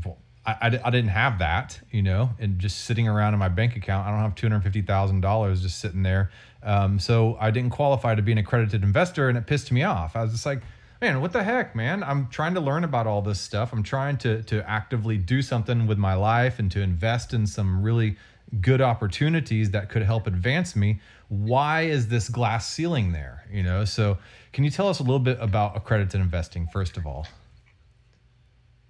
I, 0.47 0.53
I, 0.53 0.81
I 0.85 0.91
didn't 0.91 1.11
have 1.11 1.41
that, 1.41 1.81
you 1.91 2.03
know, 2.03 2.31
and 2.39 2.61
just 2.61 2.85
sitting 2.85 3.09
around 3.09 3.35
in 3.35 3.41
my 3.41 3.49
bank 3.49 3.75
account. 3.77 4.07
I 4.07 4.13
don't 4.13 4.21
have 4.21 4.37
$250,000 4.37 5.61
just 5.61 5.81
sitting 5.81 6.05
there. 6.05 6.31
Um, 6.65 6.99
so 6.99 7.37
I 7.39 7.51
didn't 7.51 7.71
qualify 7.71 8.15
to 8.15 8.23
be 8.23 8.33
an 8.33 8.39
accredited 8.39 8.83
investor 8.83 9.29
and 9.29 9.37
it 9.37 9.47
pissed 9.47 9.71
me 9.71 9.83
off. 9.83 10.17
I 10.17 10.23
was 10.23 10.33
just 10.33 10.47
like, 10.47 10.63
man, 11.01 11.21
what 11.21 11.33
the 11.33 11.43
heck, 11.43 11.77
man? 11.77 12.03
I'm 12.03 12.29
trying 12.29 12.55
to 12.55 12.61
learn 12.61 12.85
about 12.85 13.07
all 13.07 13.21
this 13.21 13.41
stuff. 13.41 13.73
I'm 13.73 13.83
trying 13.83 14.17
to 14.19 14.43
to 14.45 14.69
actively 14.69 15.19
do 15.19 15.43
something 15.43 15.87
with 15.87 15.99
my 15.99 16.15
life 16.15 16.59
and 16.59 16.71
to 16.73 16.81
invest 16.81 17.35
in 17.35 17.47
some 17.47 17.83
really 17.83 18.17
good 18.61 18.81
opportunities 18.81 19.71
that 19.73 19.89
could 19.89 20.03
help 20.03 20.27
advance 20.27 20.75
me. 20.75 21.01
Why 21.29 21.83
is 21.83 22.09
this 22.09 22.29
glass 22.29 22.69
ceiling 22.69 23.13
there? 23.13 23.45
You 23.51 23.63
know, 23.63 23.85
so 23.85 24.19
can 24.53 24.65
you 24.65 24.71
tell 24.71 24.89
us 24.89 25.01
a 25.01 25.03
little 25.03 25.19
bit 25.19 25.39
about 25.41 25.77
accredited 25.77 26.21
investing 26.21 26.67
first 26.69 26.97
of 26.97 27.07
all? 27.07 27.27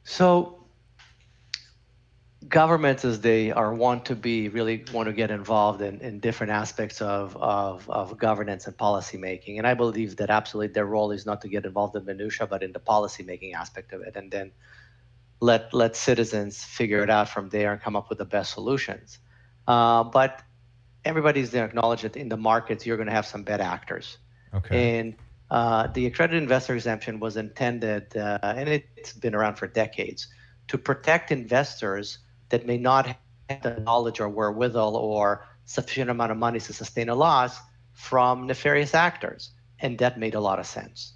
So 0.04 0.63
governments 2.48 3.04
as 3.04 3.20
they 3.20 3.52
are 3.52 3.72
want 3.72 4.06
to 4.06 4.14
be 4.14 4.48
really 4.48 4.84
want 4.92 5.06
to 5.06 5.12
get 5.12 5.30
involved 5.30 5.80
in, 5.80 6.00
in 6.00 6.20
different 6.20 6.52
aspects 6.52 7.00
of, 7.00 7.36
of, 7.36 7.88
of 7.88 8.18
governance 8.18 8.66
and 8.66 8.76
policy 8.76 9.16
making 9.16 9.58
and 9.58 9.66
i 9.66 9.72
believe 9.72 10.16
that 10.16 10.30
absolutely 10.30 10.72
their 10.72 10.84
role 10.84 11.10
is 11.10 11.24
not 11.24 11.40
to 11.40 11.48
get 11.48 11.64
involved 11.64 11.96
in 11.96 12.04
minutia 12.04 12.46
but 12.46 12.62
in 12.62 12.72
the 12.72 12.78
policy 12.78 13.22
making 13.22 13.54
aspect 13.54 13.92
of 13.92 14.02
it 14.02 14.16
and 14.16 14.30
then 14.30 14.50
let 15.40 15.74
let 15.74 15.96
citizens 15.96 16.64
figure 16.64 17.02
it 17.02 17.10
out 17.10 17.28
from 17.28 17.48
there 17.50 17.72
and 17.72 17.80
come 17.80 17.96
up 17.96 18.08
with 18.08 18.18
the 18.18 18.24
best 18.24 18.52
solutions. 18.52 19.18
Uh, 19.66 20.04
but 20.04 20.42
everybody's 21.04 21.50
going 21.50 21.64
to 21.64 21.68
acknowledge 21.68 22.02
that 22.02 22.16
in 22.16 22.28
the 22.28 22.36
markets 22.36 22.86
you're 22.86 22.96
going 22.96 23.08
to 23.08 23.12
have 23.12 23.26
some 23.26 23.42
bad 23.42 23.60
actors. 23.60 24.18
Okay. 24.54 24.98
And 24.98 25.14
uh, 25.50 25.88
the 25.88 26.06
accredited 26.06 26.42
investor 26.42 26.74
exemption 26.74 27.20
was 27.20 27.36
intended 27.36 28.16
uh, 28.16 28.38
and 28.42 28.68
it's 28.68 29.12
been 29.12 29.34
around 29.34 29.56
for 29.56 29.66
decades 29.66 30.28
to 30.68 30.78
protect 30.78 31.30
investors 31.30 32.18
that 32.54 32.66
may 32.66 32.78
not 32.78 33.06
have 33.48 33.62
the 33.62 33.80
knowledge 33.80 34.20
or 34.20 34.28
wherewithal 34.28 34.94
or 34.94 35.44
sufficient 35.64 36.08
amount 36.08 36.30
of 36.30 36.38
money 36.38 36.60
to 36.60 36.72
sustain 36.72 37.08
a 37.08 37.14
loss 37.14 37.58
from 37.92 38.46
nefarious 38.46 38.94
actors. 38.94 39.50
And 39.80 39.98
that 39.98 40.20
made 40.20 40.36
a 40.36 40.40
lot 40.40 40.60
of 40.60 40.66
sense. 40.66 41.14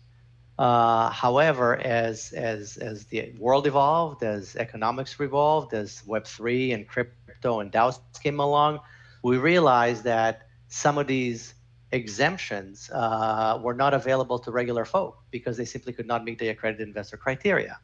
Uh, 0.58 1.10
however, 1.10 1.76
as, 1.76 2.32
as, 2.32 2.76
as 2.78 3.04
the 3.06 3.32
world 3.38 3.68
evolved, 3.68 4.24
as 4.24 4.56
economics 4.56 5.20
revolved, 5.20 5.72
as 5.74 6.02
Web3 6.08 6.74
and 6.74 6.88
crypto 6.88 7.60
and 7.60 7.70
DAOs 7.70 8.00
came 8.20 8.40
along, 8.40 8.80
we 9.22 9.38
realized 9.38 10.02
that 10.02 10.48
some 10.66 10.98
of 10.98 11.06
these 11.06 11.54
exemptions 11.92 12.90
uh, 12.92 13.60
were 13.62 13.74
not 13.74 13.94
available 13.94 14.40
to 14.40 14.50
regular 14.50 14.84
folk 14.84 15.22
because 15.30 15.56
they 15.56 15.64
simply 15.64 15.92
could 15.92 16.08
not 16.08 16.24
meet 16.24 16.40
the 16.40 16.48
accredited 16.48 16.88
investor 16.88 17.16
criteria. 17.16 17.78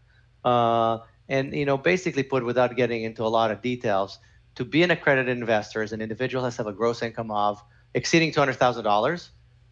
Uh, 0.45 0.99
and 1.29 1.55
you 1.55 1.65
know, 1.65 1.77
basically 1.77 2.23
put 2.23 2.45
without 2.45 2.77
getting 2.77 3.05
into 3.05 3.23
a 3.25 3.29
lot 3.29 3.51
of 3.51 3.63
details, 3.63 4.19
to 4.57 4.65
be 4.65 4.83
an 4.83 4.91
accredited 4.91 5.37
investor 5.37 5.83
as 5.83 5.93
an 5.93 6.01
individual 6.01 6.45
has 6.45 6.57
to 6.57 6.61
have 6.61 6.67
a 6.67 6.73
gross 6.73 7.03
income 7.03 7.31
of 7.31 7.63
exceeding 7.95 8.33
$200,000 8.33 9.29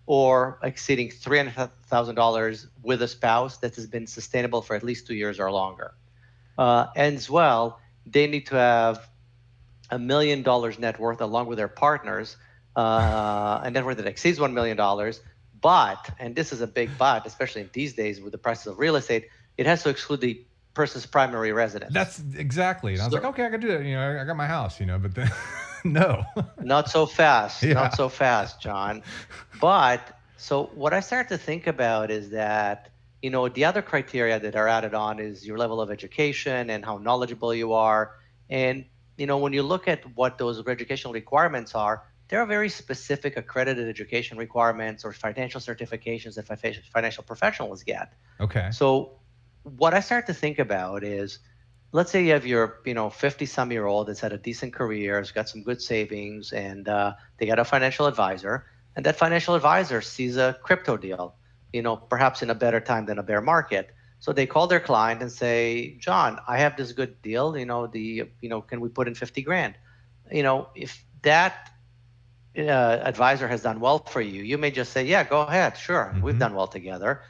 or 0.06 0.58
exceeding 0.62 1.08
$300,000 1.08 2.66
with 2.82 3.02
a 3.02 3.08
spouse 3.08 3.58
that 3.58 3.76
has 3.76 3.86
been 3.86 4.06
sustainable 4.06 4.62
for 4.62 4.74
at 4.74 4.82
least 4.82 5.06
two 5.06 5.14
years 5.14 5.38
or 5.38 5.50
longer. 5.50 5.94
Uh, 6.58 6.86
and 6.96 7.16
as 7.16 7.30
well, 7.30 7.78
they 8.06 8.26
need 8.26 8.46
to 8.46 8.56
have 8.56 9.08
a 9.90 9.98
million 9.98 10.42
dollars 10.42 10.78
net 10.78 10.98
worth 10.98 11.20
along 11.20 11.46
with 11.46 11.58
their 11.58 11.68
partners, 11.68 12.36
uh, 12.76 13.60
a 13.62 13.70
net 13.70 13.84
worth 13.84 13.98
that 13.98 14.06
exceeds 14.06 14.38
$1 14.38 14.52
million. 14.52 14.76
But, 15.60 16.10
and 16.18 16.34
this 16.34 16.52
is 16.52 16.60
a 16.60 16.66
big 16.66 16.90
but, 16.98 17.24
especially 17.24 17.62
in 17.62 17.70
these 17.72 17.92
days 17.92 18.20
with 18.20 18.32
the 18.32 18.38
prices 18.38 18.66
of 18.66 18.78
real 18.78 18.96
estate, 18.96 19.28
it 19.56 19.66
has 19.66 19.84
to 19.84 19.90
exclude 19.90 20.20
the 20.20 20.44
person's 20.74 21.06
primary 21.06 21.52
residence. 21.52 21.92
That's 21.92 22.22
exactly. 22.36 22.94
And 22.94 23.02
I 23.02 23.04
was 23.06 23.14
like, 23.14 23.24
okay, 23.24 23.46
I 23.46 23.50
can 23.50 23.60
do 23.60 23.68
that. 23.68 23.84
You 23.84 23.94
know, 23.94 24.20
I 24.20 24.24
got 24.24 24.36
my 24.36 24.46
house, 24.46 24.80
you 24.80 24.86
know, 24.86 24.98
but 24.98 25.14
then 25.14 25.30
no. 25.84 26.24
not 26.60 26.88
so 26.90 27.06
fast. 27.06 27.62
Yeah. 27.72 27.74
Not 27.74 27.94
so 27.94 28.08
fast, 28.08 28.60
John. 28.60 29.02
But 29.60 30.18
so 30.36 30.70
what 30.74 30.92
I 30.92 31.00
start 31.00 31.28
to 31.28 31.38
think 31.38 31.66
about 31.66 32.10
is 32.10 32.30
that, 32.30 32.90
you 33.22 33.30
know, 33.30 33.48
the 33.48 33.64
other 33.64 33.82
criteria 33.82 34.40
that 34.40 34.56
are 34.56 34.66
added 34.66 34.94
on 34.94 35.20
is 35.20 35.46
your 35.46 35.58
level 35.58 35.80
of 35.80 35.90
education 35.90 36.70
and 36.70 36.84
how 36.84 36.98
knowledgeable 36.98 37.54
you 37.54 37.72
are. 37.72 38.16
And, 38.50 38.84
you 39.16 39.26
know, 39.26 39.38
when 39.38 39.52
you 39.52 39.62
look 39.62 39.86
at 39.86 40.04
what 40.16 40.38
those 40.38 40.66
educational 40.66 41.12
requirements 41.12 41.74
are, 41.74 42.02
there 42.28 42.40
are 42.40 42.46
very 42.46 42.68
specific 42.68 43.36
accredited 43.36 43.88
education 43.88 44.38
requirements 44.38 45.04
or 45.04 45.12
financial 45.12 45.60
certifications 45.60 46.34
that 46.36 46.46
financial 46.92 47.22
professionals 47.22 47.82
get. 47.82 48.14
Okay. 48.40 48.70
So 48.72 49.18
what 49.62 49.94
I 49.94 50.00
start 50.00 50.26
to 50.26 50.34
think 50.34 50.58
about 50.58 51.04
is 51.04 51.38
let's 51.92 52.10
say 52.10 52.24
you 52.24 52.32
have 52.32 52.46
your 52.46 52.80
you 52.84 52.94
know 52.94 53.10
50 53.10 53.46
some 53.46 53.70
year 53.70 53.86
old 53.86 54.08
that's 54.08 54.20
had 54.20 54.32
a 54.32 54.38
decent 54.38 54.72
career 54.72 55.18
has 55.18 55.30
got 55.30 55.48
some 55.48 55.62
good 55.62 55.80
savings 55.80 56.52
and 56.52 56.88
uh, 56.88 57.12
they 57.38 57.46
got 57.46 57.58
a 57.58 57.64
financial 57.64 58.06
advisor 58.06 58.66
and 58.96 59.06
that 59.06 59.16
financial 59.16 59.54
advisor 59.54 60.00
sees 60.00 60.36
a 60.36 60.58
crypto 60.62 60.96
deal 60.96 61.34
you 61.72 61.82
know 61.82 61.96
perhaps 61.96 62.42
in 62.42 62.50
a 62.50 62.54
better 62.54 62.80
time 62.80 63.06
than 63.06 63.18
a 63.18 63.22
bear 63.22 63.40
market. 63.40 63.90
So 64.20 64.32
they 64.32 64.46
call 64.46 64.68
their 64.68 64.80
client 64.80 65.20
and 65.20 65.30
say 65.30 65.96
john 65.98 66.38
i 66.46 66.58
have 66.58 66.76
this 66.76 66.92
good 66.92 67.20
deal 67.22 67.56
you 67.56 67.66
know 67.66 67.86
the 67.86 68.24
you 68.40 68.48
know 68.48 68.60
can 68.60 68.80
we 68.80 68.88
put 68.88 69.06
in 69.08 69.14
50 69.14 69.42
grand? 69.42 69.74
You 70.30 70.42
know 70.42 70.68
if 70.74 71.04
that 71.22 71.70
uh, 72.56 72.60
advisor 72.60 73.48
has 73.48 73.62
done 73.62 73.80
well 73.80 73.98
for 73.98 74.20
you 74.20 74.42
you 74.42 74.58
may 74.58 74.70
just 74.70 74.92
say 74.92 75.04
yeah 75.04 75.24
go 75.24 75.40
ahead 75.40 75.76
sure 75.76 76.12
mm-hmm. 76.12 76.22
we've 76.22 76.38
done 76.38 76.54
well 76.54 76.68
together 76.68 77.22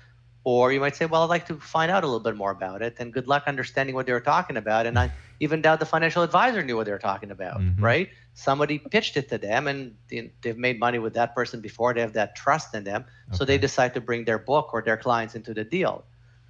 or 0.45 0.73
you 0.73 0.81
might 0.81 0.97
say, 0.97 1.07
well, 1.07 1.23
I'd 1.23 1.31
like 1.31 1.47
to 1.47 1.57
find 1.57 1.91
out 1.91 2.03
a 2.03 2.07
little 2.07 2.21
bit 2.21 2.37
more 2.37 2.51
about 2.51 2.83
it. 2.83 2.97
And 2.99 3.13
good 3.13 3.29
luck 3.29 3.45
understanding 3.47 3.95
what 3.95 4.07
they 4.07 4.13
were 4.13 4.21
talking 4.21 4.57
about. 4.57 4.87
And 4.87 4.99
I 4.99 5.13
even 5.41 5.63
doubt 5.63 5.79
the 5.79 5.87
financial 5.87 6.23
advisor 6.23 6.63
knew 6.63 6.77
what 6.77 6.87
they 6.87 6.93
were 6.93 6.99
talking 6.99 7.31
about, 7.31 7.61
mm-hmm. 7.61 7.83
right? 7.83 8.09
Somebody 8.35 8.79
pitched 8.79 9.17
it 9.17 9.29
to 9.29 9.39
them 9.39 9.69
and 9.69 9.95
they've 10.09 10.57
made 10.57 10.81
money 10.81 10.99
with 10.99 11.15
that 11.15 11.35
person 11.35 11.61
before. 11.61 11.95
They 11.95 12.01
have 12.01 12.15
that 12.15 12.35
trust 12.35 12.75
in 12.75 12.83
them. 12.85 13.05
Okay. 13.29 13.37
So 13.37 13.45
they 13.45 13.59
decide 13.59 13.95
to 13.95 14.01
bring 14.01 14.25
their 14.25 14.39
book 14.39 14.71
or 14.73 14.83
their 14.83 14.97
clients 14.97 15.35
into 15.35 15.55
the 15.55 15.65
deal. 15.65 16.05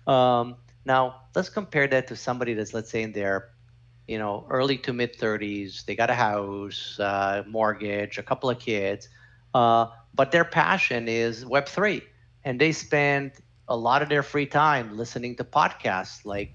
Um, 0.07 0.57
now, 0.85 1.23
let's 1.35 1.49
compare 1.49 1.87
that 1.89 2.09
to 2.09 2.17
somebody 2.17 2.55
that's, 2.55 2.73
let's 2.73 2.91
say, 2.91 3.03
in 3.03 3.13
their 3.13 3.51
you 4.09 4.19
know, 4.19 4.47
early 4.51 4.77
to 4.79 4.93
mid 4.93 5.17
30s. 5.17 5.85
They 5.85 5.95
got 5.95 6.11
a 6.11 6.15
house, 6.15 6.99
uh, 6.99 7.45
mortgage, 7.47 8.19
a 8.19 8.23
couple 8.23 8.51
of 8.51 8.59
kids, 8.59 9.09
uh, 9.55 9.87
but 10.15 10.33
their 10.33 10.45
passion 10.45 11.09
is 11.09 11.45
Web3. 11.45 12.03
And 12.45 12.61
they 12.61 12.73
spend 12.73 13.33
a 13.69 13.77
lot 13.77 14.03
of 14.03 14.09
their 14.09 14.23
free 14.23 14.47
time 14.47 14.97
listening 14.97 15.37
to 15.37 15.45
podcasts 15.45 16.25
like 16.25 16.55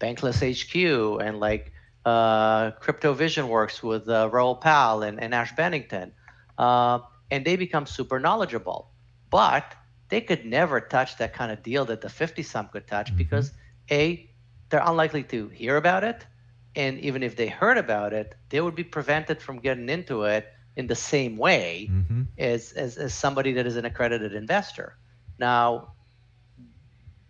Bankless 0.00 0.40
HQ 0.40 1.20
and 1.24 1.38
like 1.40 1.72
uh, 2.04 2.72
Crypto 2.72 3.12
Vision 3.12 3.48
Works 3.48 3.82
with 3.82 4.08
uh, 4.08 4.28
Raoul 4.32 4.56
Pal 4.56 5.02
and, 5.02 5.22
and 5.22 5.34
Ash 5.34 5.54
Bennington. 5.54 6.12
Uh, 6.56 7.00
and 7.30 7.44
they 7.44 7.56
become 7.56 7.86
super 7.86 8.18
knowledgeable. 8.18 8.90
But 9.30 9.74
they 10.08 10.20
could 10.20 10.44
never 10.44 10.80
touch 10.80 11.18
that 11.18 11.32
kind 11.32 11.52
of 11.52 11.62
deal 11.62 11.84
that 11.86 12.00
the 12.00 12.08
50 12.08 12.42
some 12.42 12.68
could 12.68 12.86
touch 12.86 13.08
mm-hmm. 13.08 13.18
because 13.18 13.52
A, 13.90 14.28
they're 14.68 14.82
unlikely 14.84 15.22
to 15.24 15.48
hear 15.48 15.76
about 15.76 16.04
it. 16.04 16.26
And 16.76 16.98
even 17.00 17.22
if 17.22 17.36
they 17.36 17.48
heard 17.48 17.78
about 17.78 18.12
it, 18.12 18.34
they 18.48 18.60
would 18.60 18.74
be 18.74 18.84
prevented 18.84 19.42
from 19.42 19.58
getting 19.58 19.88
into 19.88 20.24
it 20.24 20.46
in 20.76 20.86
the 20.86 20.94
same 20.94 21.36
way 21.36 21.88
mm-hmm. 21.90 22.22
as, 22.38 22.72
as, 22.72 22.96
as 22.96 23.12
somebody 23.14 23.52
that 23.54 23.66
is 23.66 23.76
an 23.76 23.84
accredited 23.84 24.34
investor. 24.34 24.96
Now, 25.38 25.92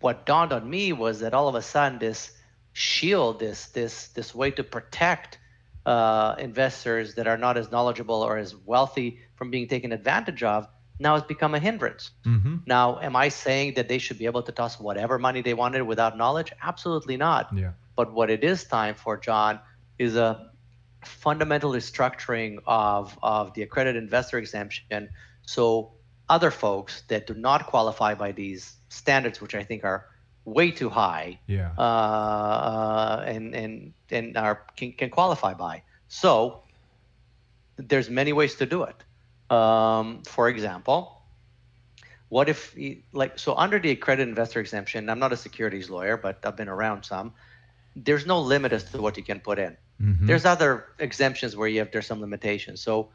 what 0.01 0.27
dawned 0.27 0.53
on 0.53 0.69
me 0.69 0.93
was 0.93 1.21
that 1.21 1.35
all 1.35 1.49
of 1.49 1.55
a 1.55 1.63
sudden 1.63 1.99
this 1.99 2.33
shield, 2.73 3.39
this 3.39 3.67
this 3.67 4.09
this 4.09 4.35
way 4.35 4.51
to 4.51 4.65
protect 4.65 5.39
uh, 5.87 6.35
investors 6.39 7.15
that 7.15 7.27
are 7.27 7.39
not 7.39 7.57
as 7.57 7.71
knowledgeable 7.71 8.23
or 8.23 8.37
as 8.37 8.55
wealthy 8.55 9.21
from 9.37 9.51
being 9.51 9.69
taken 9.69 9.93
advantage 9.93 10.43
of, 10.43 10.69
now 10.99 11.15
has 11.15 11.23
become 11.23 11.55
a 11.55 11.59
hindrance. 11.59 12.11
Mm-hmm. 12.27 12.57
Now, 12.67 13.01
am 13.01 13.17
I 13.17 13.29
saying 13.29 13.75
that 13.75 13.89
they 13.89 13.99
should 13.99 14.19
be 14.19 14.27
able 14.27 14.43
to 14.43 14.53
toss 14.53 14.79
whatever 14.79 15.19
money 15.19 15.41
they 15.41 15.55
wanted 15.55 15.83
without 15.83 16.17
knowledge? 16.17 16.53
Absolutely 16.63 17.17
not. 17.17 17.49
Yeah. 17.55 17.73
But 17.97 18.13
what 18.13 18.31
it 18.31 18.45
is 18.45 18.65
time 18.65 18.95
for, 18.95 19.17
John, 19.17 19.61
is 19.99 20.17
a 20.17 20.51
fundamental 21.05 21.73
restructuring 21.73 22.59
of, 22.67 23.19
of 23.23 23.55
the 23.55 23.63
accredited 23.63 24.03
investor 24.03 24.39
exemption. 24.39 25.09
So 25.43 25.93
other 26.31 26.51
folks 26.51 27.03
that 27.09 27.27
do 27.27 27.35
not 27.35 27.67
qualify 27.67 28.15
by 28.15 28.33
these 28.33 28.77
standards, 28.89 29.41
which 29.41 29.55
I 29.55 29.65
think 29.65 29.85
are 29.85 30.07
way 30.45 30.71
too 30.71 30.89
high, 30.89 31.39
yeah, 31.47 31.73
uh, 31.77 31.83
uh, 31.83 33.25
and 33.27 33.55
and 33.55 33.93
and 34.11 34.37
are 34.37 34.65
can, 34.77 34.93
can 34.93 35.11
qualify 35.11 35.55
by. 35.55 35.83
So 36.09 36.63
there's 37.77 38.09
many 38.09 38.33
ways 38.33 38.55
to 38.57 38.67
do 38.67 38.85
it. 38.85 38.97
Um, 39.55 40.23
for 40.25 40.49
example, 40.49 41.23
what 42.29 42.49
if 42.49 42.77
like 43.13 43.39
so 43.39 43.55
under 43.57 43.79
the 43.79 43.91
accredited 43.91 44.29
investor 44.29 44.61
exemption? 44.61 45.11
I'm 45.11 45.19
not 45.19 45.33
a 45.33 45.37
securities 45.37 45.91
lawyer, 45.91 46.17
but 46.17 46.39
I've 46.45 46.57
been 46.57 46.69
around 46.69 47.05
some. 47.05 47.35
There's 47.97 48.25
no 48.25 48.41
limit 48.41 48.73
as 48.73 48.85
to 48.93 49.03
what 49.03 49.17
you 49.17 49.25
can 49.25 49.41
put 49.41 49.59
in. 49.59 49.77
Mm-hmm. 50.01 50.27
There's 50.27 50.45
other 50.45 50.87
exemptions 50.99 51.57
where 51.57 51.69
you 51.69 51.81
have 51.81 51.91
there's 51.91 52.07
some 52.07 52.21
limitations. 52.21 52.81
So, 52.81 53.11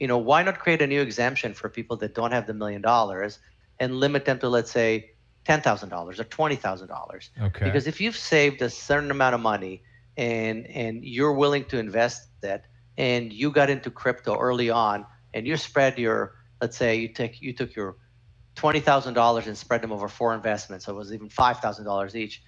you 0.00 0.08
know, 0.08 0.18
why 0.18 0.42
not 0.42 0.58
create 0.58 0.82
a 0.82 0.86
new 0.86 1.02
exemption 1.02 1.54
for 1.54 1.68
people 1.68 1.96
that 1.98 2.14
don't 2.14 2.32
have 2.32 2.46
the 2.46 2.54
million 2.54 2.80
dollars 2.80 3.38
and 3.78 4.00
limit 4.00 4.24
them 4.24 4.38
to 4.40 4.48
let's 4.48 4.70
say 4.70 5.12
ten 5.44 5.60
thousand 5.60 5.90
dollars 5.90 6.18
or 6.18 6.24
twenty 6.24 6.56
thousand 6.56 6.88
dollars. 6.88 7.30
Okay. 7.40 7.66
Because 7.66 7.86
if 7.86 8.00
you've 8.00 8.16
saved 8.16 8.62
a 8.62 8.70
certain 8.70 9.10
amount 9.10 9.34
of 9.34 9.40
money 9.40 9.82
and 10.16 10.66
and 10.66 11.04
you're 11.04 11.34
willing 11.34 11.66
to 11.66 11.78
invest 11.78 12.28
that, 12.40 12.64
and 12.96 13.32
you 13.32 13.50
got 13.50 13.70
into 13.70 13.90
crypto 13.90 14.36
early 14.38 14.70
on, 14.70 15.06
and 15.34 15.46
you 15.46 15.56
spread 15.56 15.98
your 15.98 16.34
let's 16.60 16.76
say 16.76 16.96
you 16.96 17.08
take 17.08 17.40
you 17.42 17.52
took 17.52 17.76
your 17.76 17.96
twenty 18.54 18.80
thousand 18.80 19.14
dollars 19.14 19.46
and 19.46 19.56
spread 19.56 19.82
them 19.82 19.92
over 19.92 20.08
four 20.08 20.34
investments, 20.34 20.86
so 20.86 20.92
it 20.92 20.96
was 20.96 21.12
even 21.12 21.28
five 21.28 21.60
thousand 21.60 21.84
dollars 21.84 22.16
each. 22.16 22.42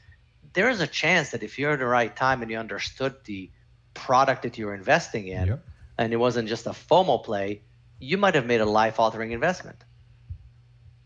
There 0.54 0.71
is 0.71 0.80
a 0.80 0.87
chance 0.87 1.30
that 1.30 1.42
if 1.42 1.59
you're 1.59 1.73
at 1.73 1.78
the 1.78 1.87
right 1.87 2.14
time 2.14 2.42
and 2.42 2.50
you 2.50 2.59
understood 2.59 3.16
the 3.25 3.50
product 3.94 4.42
that 4.42 4.59
you're 4.59 4.75
investing 4.75 5.28
in, 5.28 5.47
yep. 5.49 5.66
And 6.02 6.12
it 6.12 6.16
wasn't 6.16 6.49
just 6.49 6.66
a 6.66 6.71
FOMO 6.71 7.23
play, 7.23 7.62
you 8.00 8.16
might 8.18 8.35
have 8.35 8.47
made 8.47 8.61
a 8.61 8.66
life 8.66 8.99
altering 8.99 9.32
investment. 9.32 9.85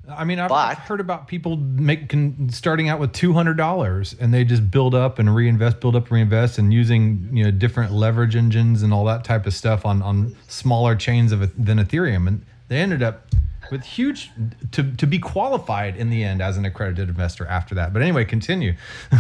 I 0.09 0.25
mean, 0.25 0.38
I've, 0.38 0.49
But- 0.49 0.79
heard 0.79 1.00
about 1.00 1.26
people 1.26 1.57
making 1.57 2.50
starting 2.53 2.88
out 2.88 3.00
with 3.00 3.12
two 3.12 3.33
hundred 3.33 3.57
dollars, 3.57 4.15
and 4.19 4.33
they 4.33 4.45
just 4.45 4.71
build 4.71 4.95
up 4.95 5.19
and 5.19 5.35
reinvest, 5.35 5.81
build 5.81 5.97
up, 5.97 6.11
reinvest, 6.11 6.59
and 6.59 6.73
using 6.73 7.29
you 7.33 7.45
know 7.45 7.50
different 7.50 7.93
leverage 7.93 8.37
engines 8.37 8.83
and 8.83 8.93
all 8.95 9.05
that 9.07 9.25
type 9.25 9.47
of 9.47 9.55
stuff 9.55 9.85
on 9.85 10.03
on 10.03 10.37
smaller 10.47 10.95
chains 10.95 11.33
of 11.33 11.41
than 11.62 11.79
Ethereum, 11.79 12.29
and 12.29 12.47
they 12.69 12.79
ended 12.79 13.03
up 13.03 13.26
with 13.71 13.85
huge 13.85 14.31
to 14.73 14.93
to 14.97 15.07
be 15.07 15.19
qualified 15.19 15.97
in 15.97 16.11
the 16.11 16.23
end 16.25 16.43
as 16.43 16.57
an 16.57 16.65
accredited 16.65 17.09
investor 17.09 17.47
after 17.47 17.75
that. 17.75 17.93
But 17.93 18.03
anyway, 18.03 18.25
continue. 18.25 18.75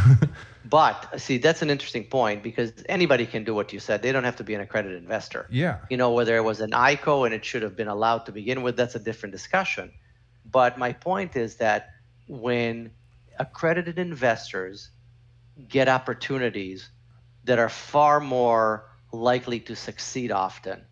But 0.68 1.20
see, 1.20 1.38
that's 1.38 1.62
an 1.62 1.70
interesting 1.70 2.04
point 2.04 2.42
because 2.42 2.72
anybody 2.88 3.24
can 3.24 3.44
do 3.44 3.54
what 3.54 3.72
you 3.72 3.78
said. 3.78 4.02
They 4.02 4.10
don't 4.10 4.24
have 4.24 4.36
to 4.36 4.44
be 4.44 4.54
an 4.54 4.60
accredited 4.60 5.00
investor. 5.00 5.46
yeah, 5.48 5.78
You 5.90 5.96
know, 5.96 6.10
whether 6.12 6.36
it 6.36 6.42
was 6.42 6.60
an 6.60 6.72
ICO 6.72 7.24
and 7.24 7.32
it 7.32 7.44
should 7.44 7.62
have 7.62 7.76
been 7.76 7.88
allowed 7.88 8.26
to 8.26 8.32
begin 8.32 8.62
with, 8.62 8.76
that's 8.76 8.96
a 8.96 8.98
different 8.98 9.32
discussion. 9.32 9.92
But 10.50 10.76
my 10.78 10.92
point 10.92 11.36
is 11.36 11.56
that 11.56 11.90
when 12.26 12.90
accredited 13.38 13.98
investors 13.98 14.90
get 15.68 15.88
opportunities 15.88 16.90
that 17.44 17.58
are 17.58 17.68
far 17.68 18.18
more 18.18 18.90
likely 19.12 19.60
to 19.60 19.76
succeed 19.76 20.32
often 20.32 20.84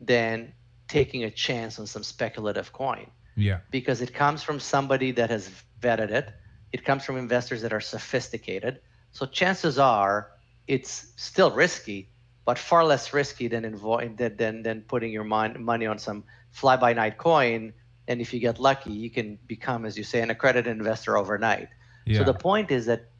than 0.00 0.52
taking 0.88 1.24
a 1.24 1.30
chance 1.30 1.78
on 1.78 1.86
some 1.86 2.02
speculative 2.02 2.72
coin 2.72 3.10
yeah, 3.36 3.60
because 3.70 4.00
it 4.00 4.14
comes 4.14 4.42
from 4.42 4.58
somebody 4.60 5.12
that 5.12 5.30
has 5.30 5.50
vetted 5.80 6.10
it. 6.10 6.32
It 6.72 6.84
comes 6.84 7.04
from 7.04 7.16
investors 7.16 7.62
that 7.62 7.72
are 7.72 7.80
sophisticated. 7.80 8.80
So 9.12 9.26
chances 9.26 9.78
are 9.78 10.30
it's 10.66 11.12
still 11.16 11.50
risky, 11.50 12.10
but 12.44 12.58
far 12.58 12.84
less 12.84 13.12
risky 13.12 13.48
than 13.48 13.64
invo- 13.64 14.16
than, 14.16 14.36
than 14.36 14.62
than 14.62 14.82
putting 14.82 15.12
your 15.12 15.24
mon- 15.24 15.62
money 15.62 15.86
on 15.86 15.98
some 15.98 16.24
fly 16.50 16.76
by 16.76 16.92
night 16.92 17.18
coin. 17.18 17.72
And 18.08 18.20
if 18.20 18.32
you 18.32 18.40
get 18.40 18.58
lucky, 18.60 18.92
you 18.92 19.10
can 19.10 19.38
become, 19.46 19.84
as 19.84 19.98
you 19.98 20.04
say, 20.04 20.20
an 20.22 20.30
accredited 20.30 20.76
investor 20.76 21.16
overnight. 21.16 21.68
yeah. 22.06 22.18
So 22.18 22.24
the 22.24 22.34
point 22.34 22.70
is 22.70 22.86
that 22.86 23.10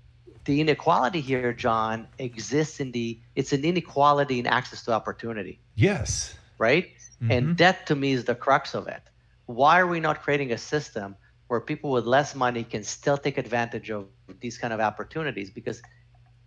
the 0.44 0.60
inequality 0.60 1.20
here, 1.20 1.52
John, 1.52 2.06
exists 2.18 2.80
in 2.80 2.92
the 2.92 3.20
it's 3.34 3.52
an 3.52 3.64
inequality 3.64 4.38
in 4.38 4.46
access 4.46 4.82
to 4.84 4.92
opportunity 4.92 5.60
yes, 5.74 6.34
right? 6.58 6.88
Mhm. 7.22 7.30
And 7.32 7.58
that 7.58 7.86
to 7.86 7.94
me 7.96 8.12
is 8.12 8.24
the 8.24 8.34
crux 8.34 8.74
of 8.74 8.88
it. 8.88 9.02
Why 9.46 9.80
are 9.80 9.86
we 9.86 10.00
not 10.00 10.22
creating 10.22 10.52
a 10.52 10.58
system 10.58 11.16
where 11.48 11.60
people 11.60 11.90
with 11.90 12.04
less 12.04 12.34
money 12.34 12.64
can 12.64 12.82
still 12.82 13.16
take 13.16 13.38
advantage 13.38 13.90
of 13.90 14.06
these 14.40 14.58
kind 14.58 14.72
of 14.72 14.80
opportunities? 14.80 15.50
Because 15.50 15.80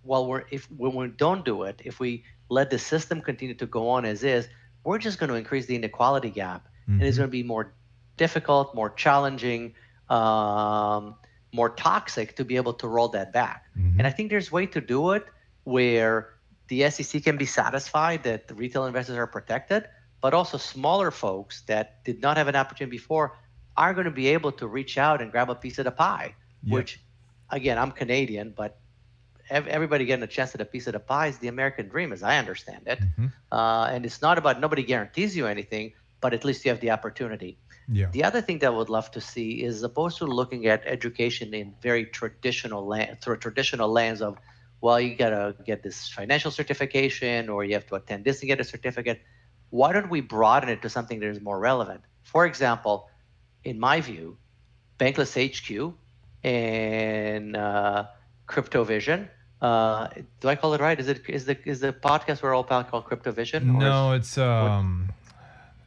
while 0.04 0.28
we're 0.28 0.44
if 0.52 0.70
when 0.72 0.94
we 0.96 1.08
don't 1.08 1.44
do 1.46 1.64
it, 1.64 1.82
if 1.86 2.00
we 2.00 2.24
let 2.50 2.70
the 2.70 2.80
system 2.80 3.22
continue 3.22 3.56
to 3.56 3.66
go 3.66 3.90
on 3.90 4.06
as 4.06 4.24
is, 4.24 4.48
we're 4.84 4.98
just 4.98 5.20
going 5.20 5.30
to 5.30 5.36
increase 5.36 5.66
the 5.66 5.76
inequality 5.76 6.30
gap, 6.30 6.68
and 6.88 7.02
it's 7.04 7.16
Mhm. 7.16 7.20
going 7.20 7.30
to 7.30 7.32
be 7.32 7.44
more 7.44 7.74
difficult, 8.18 8.74
more 8.76 8.90
challenging, 8.90 9.74
um, 10.10 11.16
more 11.54 11.70
toxic 11.70 12.36
to 12.36 12.44
be 12.46 12.56
able 12.56 12.74
to 12.74 12.88
roll 12.88 13.08
that 13.10 13.32
back. 13.34 13.66
Mhm. 13.78 13.98
And 14.00 14.08
I 14.08 14.12
think 14.12 14.30
there's 14.30 14.50
a 14.50 14.54
way 14.54 14.66
to 14.68 14.82
do 14.82 15.12
it 15.12 15.26
where 15.64 16.30
the 16.68 16.84
SEC 16.86 17.20
can 17.22 17.38
be 17.38 17.46
satisfied 17.46 18.24
that 18.24 18.48
the 18.48 18.56
retail 18.56 18.86
investors 18.86 19.18
are 19.18 19.28
protected, 19.28 19.88
but 20.22 20.34
also 20.34 20.58
smaller 20.58 21.12
folks 21.12 21.62
that 21.68 22.04
did 22.04 22.22
not 22.22 22.38
have 22.38 22.48
an 22.48 22.56
opportunity 22.56 22.98
before 22.98 23.38
are 23.78 23.94
going 23.94 24.06
to 24.06 24.12
be 24.12 24.28
able 24.28 24.52
to 24.52 24.68
reach 24.68 24.98
out 24.98 25.22
and 25.22 25.32
grab 25.32 25.50
a 25.50 25.56
piece 25.56 25.78
of 25.80 25.86
the 25.86 25.92
pie. 25.92 26.36
Yeah. 26.64 26.74
Which, 26.76 27.00
again, 27.50 27.78
I'm 27.78 27.92
Canadian, 27.92 28.54
but 28.56 28.78
everybody 29.50 30.06
getting 30.06 30.24
a 30.24 30.28
chance 30.28 30.54
at 30.54 30.62
a 30.62 30.66
piece 30.66 30.86
of 30.88 30.94
the 30.94 31.00
pie 31.00 31.28
is 31.28 31.38
the 31.40 31.48
American 31.48 31.88
dream, 31.88 32.12
as 32.12 32.22
I 32.22 32.38
understand 32.38 32.84
it. 32.86 33.00
Mhm. 33.00 33.32
Uh, 33.52 33.88
and 33.92 34.06
it's 34.06 34.22
not 34.22 34.38
about 34.38 34.60
nobody 34.60 34.84
guarantees 34.84 35.36
you 35.36 35.48
anything, 35.48 35.94
but 36.22 36.34
at 36.34 36.44
least 36.46 36.66
you 36.66 36.70
have 36.72 36.82
the 36.82 36.92
opportunity. 36.92 37.58
yeah, 37.92 38.10
The 38.12 38.24
other 38.24 38.42
thing 38.42 38.60
that 38.60 38.68
I 38.68 38.70
would 38.70 38.90
love 38.90 39.10
to 39.12 39.22
see 39.22 39.64
is 39.64 39.82
opposed 39.82 40.20
to 40.20 40.26
looking 40.26 40.68
at 40.68 40.84
education 40.86 41.54
in 41.56 41.74
very 41.82 42.06
traditional 42.06 42.86
land 42.86 43.22
through 43.22 43.36
a 43.36 43.38
traditional 43.38 43.90
lens 43.90 44.22
of, 44.22 44.38
well, 44.82 45.00
you 45.00 45.16
gotta 45.16 45.56
get 45.66 45.82
this 45.82 46.08
financial 46.10 46.52
certification 46.52 47.50
or 47.50 47.64
you 47.64 47.74
have 47.74 47.88
to 47.88 47.96
attend 47.96 48.26
this 48.26 48.42
and 48.42 48.48
get 48.48 48.60
a 48.60 48.64
certificate. 48.64 49.22
Why 49.72 49.94
don't 49.94 50.10
we 50.10 50.22
broaden 50.22 50.70
it 50.70 50.82
to 50.82 50.90
something 50.90 51.20
that 51.20 51.28
is 51.30 51.42
more 51.42 51.60
relevant? 51.60 52.02
For 52.24 52.46
example, 52.46 53.10
in 53.64 53.80
my 53.80 54.02
view, 54.02 54.38
Bankless 55.00 55.34
HQ 55.38 55.94
and 56.44 57.56
uh, 57.56 58.06
Crypto 58.48 58.84
Vision. 58.84 59.30
Uh, 59.62 60.08
do 60.40 60.48
I 60.48 60.56
call 60.56 60.74
it 60.74 60.82
right? 60.82 60.98
Is 61.00 61.08
it 61.10 61.22
is 61.28 61.46
the 61.46 61.58
is 61.68 61.82
the 61.82 61.92
podcast 61.92 62.42
we're 62.42 62.54
all 62.54 62.62
about 62.64 62.90
called 62.90 63.06
Crypto 63.06 63.32
Vision? 63.32 63.70
or 63.70 63.74
is- 63.74 63.80
no, 63.80 64.12
it's 64.14 64.38
um, 64.38 65.10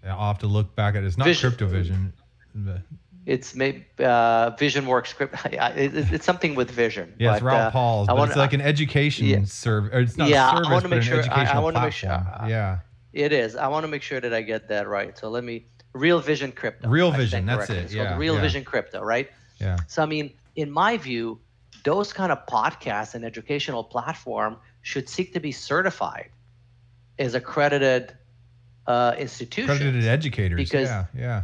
I'll 0.06 0.28
have 0.28 0.38
to 0.40 0.46
look 0.46 0.74
back 0.76 0.94
at 0.94 1.02
it. 1.02 1.06
It's 1.06 1.16
not 1.16 1.24
crypto 1.36 1.66
Vision. 1.66 2.12
CryptoVision. 2.56 2.66
but- 2.66 2.82
It's 3.24 3.54
maybe 3.54 3.84
uh, 4.00 4.50
Vision 4.58 4.84
Works 4.86 5.10
Script. 5.10 5.34
it, 5.46 5.54
it- 5.96 6.12
it's 6.12 6.26
something 6.26 6.54
with 6.54 6.70
Vision. 6.70 7.14
Yeah, 7.18 7.32
it's 7.34 7.40
but, 7.40 7.46
Raoul 7.46 7.60
uh, 7.60 7.70
Pal's, 7.70 8.06
but 8.08 8.16
wanna- 8.16 8.30
it's 8.30 8.36
like 8.36 8.52
an 8.52 8.60
education 8.60 9.26
yeah. 9.26 9.44
service. 9.44 9.90
It's 10.10 10.16
not 10.18 10.28
Yeah, 10.28 10.48
I 10.48 10.52
a 10.52 10.56
service, 10.56 10.70
wanna 10.70 10.82
but 10.82 10.90
make 10.90 10.98
an 10.98 11.04
sure- 11.04 11.14
I- 11.14 11.18
I 11.20 11.20
educational 11.40 11.62
wanna 11.62 11.80
make 11.80 11.92
sure- 11.92 12.08
platform. 12.10 12.50
yeah, 12.50 12.78
It 13.12 13.32
is. 13.32 13.56
I 13.56 13.68
want 13.68 13.84
to 13.84 13.88
make 13.88 14.02
sure 14.02 14.20
that 14.20 14.32
I 14.32 14.42
get 14.42 14.68
that 14.68 14.88
right. 14.88 15.16
So 15.18 15.28
let 15.28 15.44
me. 15.44 15.66
Real 15.94 16.20
Vision 16.20 16.52
Crypto. 16.52 16.88
Real 16.88 17.10
Vision, 17.12 17.44
that's 17.44 17.68
it, 17.68 17.76
It's 17.76 17.94
called 17.94 18.08
yeah, 18.08 18.16
Real 18.16 18.36
yeah. 18.36 18.40
Vision 18.40 18.64
Crypto, 18.64 19.02
right? 19.02 19.28
yeah, 19.58 19.76
So 19.88 20.02
I 20.02 20.06
mean, 20.06 20.32
in 20.56 20.70
my 20.70 20.96
view, 20.96 21.38
those 21.84 22.14
kind 22.14 22.32
of 22.32 22.46
podcasts 22.46 23.14
and 23.14 23.24
educational 23.26 23.84
platform 23.84 24.56
should 24.80 25.08
seek 25.08 25.34
to 25.34 25.40
be 25.40 25.52
certified 25.52 26.30
as 27.18 27.34
accredited 27.34 28.16
uh, 28.86 29.14
institutions. 29.18 29.78
accredited 29.78 30.04
educators. 30.08 30.56
Because- 30.56 30.88
yeah, 30.88 31.06
yeah, 31.14 31.42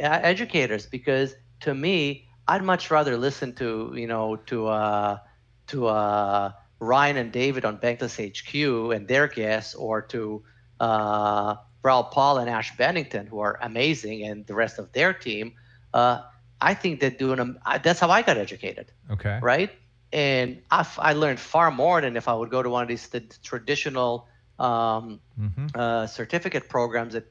educators 0.00 0.86
because 0.86 1.34
to 1.60 1.74
me 1.74 2.26
i'd 2.48 2.62
much 2.62 2.90
rather 2.90 3.16
listen 3.18 3.52
to 3.52 3.92
you 3.94 4.06
know 4.06 4.36
to 4.36 4.66
uh 4.66 5.18
to 5.66 5.86
uh 5.86 6.50
ryan 6.78 7.16
and 7.18 7.32
david 7.32 7.64
on 7.66 7.76
bankless 7.78 8.16
hq 8.16 8.94
and 8.96 9.06
their 9.08 9.28
guests 9.28 9.74
or 9.74 10.00
to 10.00 10.42
uh 10.80 11.56
Raoul 11.82 12.04
Pal 12.04 12.38
and 12.38 12.50
Ash 12.50 12.76
Bennington, 12.76 13.26
who 13.26 13.40
are 13.40 13.58
amazing, 13.62 14.24
and 14.24 14.46
the 14.46 14.54
rest 14.54 14.78
of 14.78 14.92
their 14.92 15.12
team, 15.12 15.54
uh, 15.94 16.22
I 16.60 16.74
think 16.74 17.00
they're 17.00 17.10
doing. 17.10 17.40
Um, 17.40 17.58
that's 17.82 18.00
how 18.00 18.10
I 18.10 18.22
got 18.22 18.36
educated, 18.36 18.92
okay, 19.10 19.38
right? 19.42 19.70
And 20.12 20.60
I, 20.70 20.86
I 20.98 21.12
learned 21.14 21.40
far 21.40 21.70
more 21.70 22.00
than 22.00 22.16
if 22.16 22.28
I 22.28 22.34
would 22.34 22.50
go 22.50 22.62
to 22.62 22.68
one 22.68 22.82
of 22.82 22.88
these 22.88 23.06
the 23.08 23.20
traditional 23.42 24.28
um, 24.58 25.20
hmm 25.36 25.66
uh, 25.74 26.06
certificate 26.06 26.68
programs 26.68 27.14
that 27.14 27.26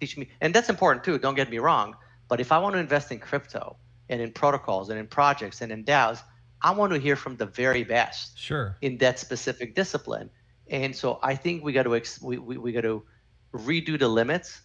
teach 0.00 0.18
me, 0.18 0.28
and 0.40 0.54
that's 0.54 0.68
important 0.68 1.04
too. 1.04 1.18
Don't 1.18 1.36
get 1.36 1.50
me 1.50 1.58
wrong. 1.58 1.96
But 2.28 2.40
if 2.40 2.52
I 2.52 2.58
want 2.58 2.74
to 2.74 2.78
invest 2.78 3.10
in 3.10 3.20
crypto 3.20 3.76
and 4.10 4.20
in 4.20 4.32
protocols 4.32 4.90
and 4.90 4.98
in 4.98 5.06
projects 5.06 5.62
and 5.62 5.72
in 5.72 5.84
DAOs, 5.84 6.20
I 6.60 6.72
want 6.72 6.92
to 6.92 6.98
hear 6.98 7.16
from 7.16 7.36
the 7.36 7.46
very 7.46 7.84
best 7.84 8.38
sure, 8.38 8.76
in 8.82 8.98
that 8.98 9.18
specific 9.18 9.74
discipline. 9.74 10.28
And 10.70 10.94
so 10.94 11.18
I 11.22 11.34
think 11.34 11.64
we 11.64 11.72
got 11.72 11.84
to 11.84 11.96
ex- 11.96 12.20
we, 12.20 12.38
we, 12.38 12.58
we 12.58 12.72
got 12.72 12.82
to 12.82 13.02
redo 13.52 13.98
the 13.98 14.08
limits 14.08 14.60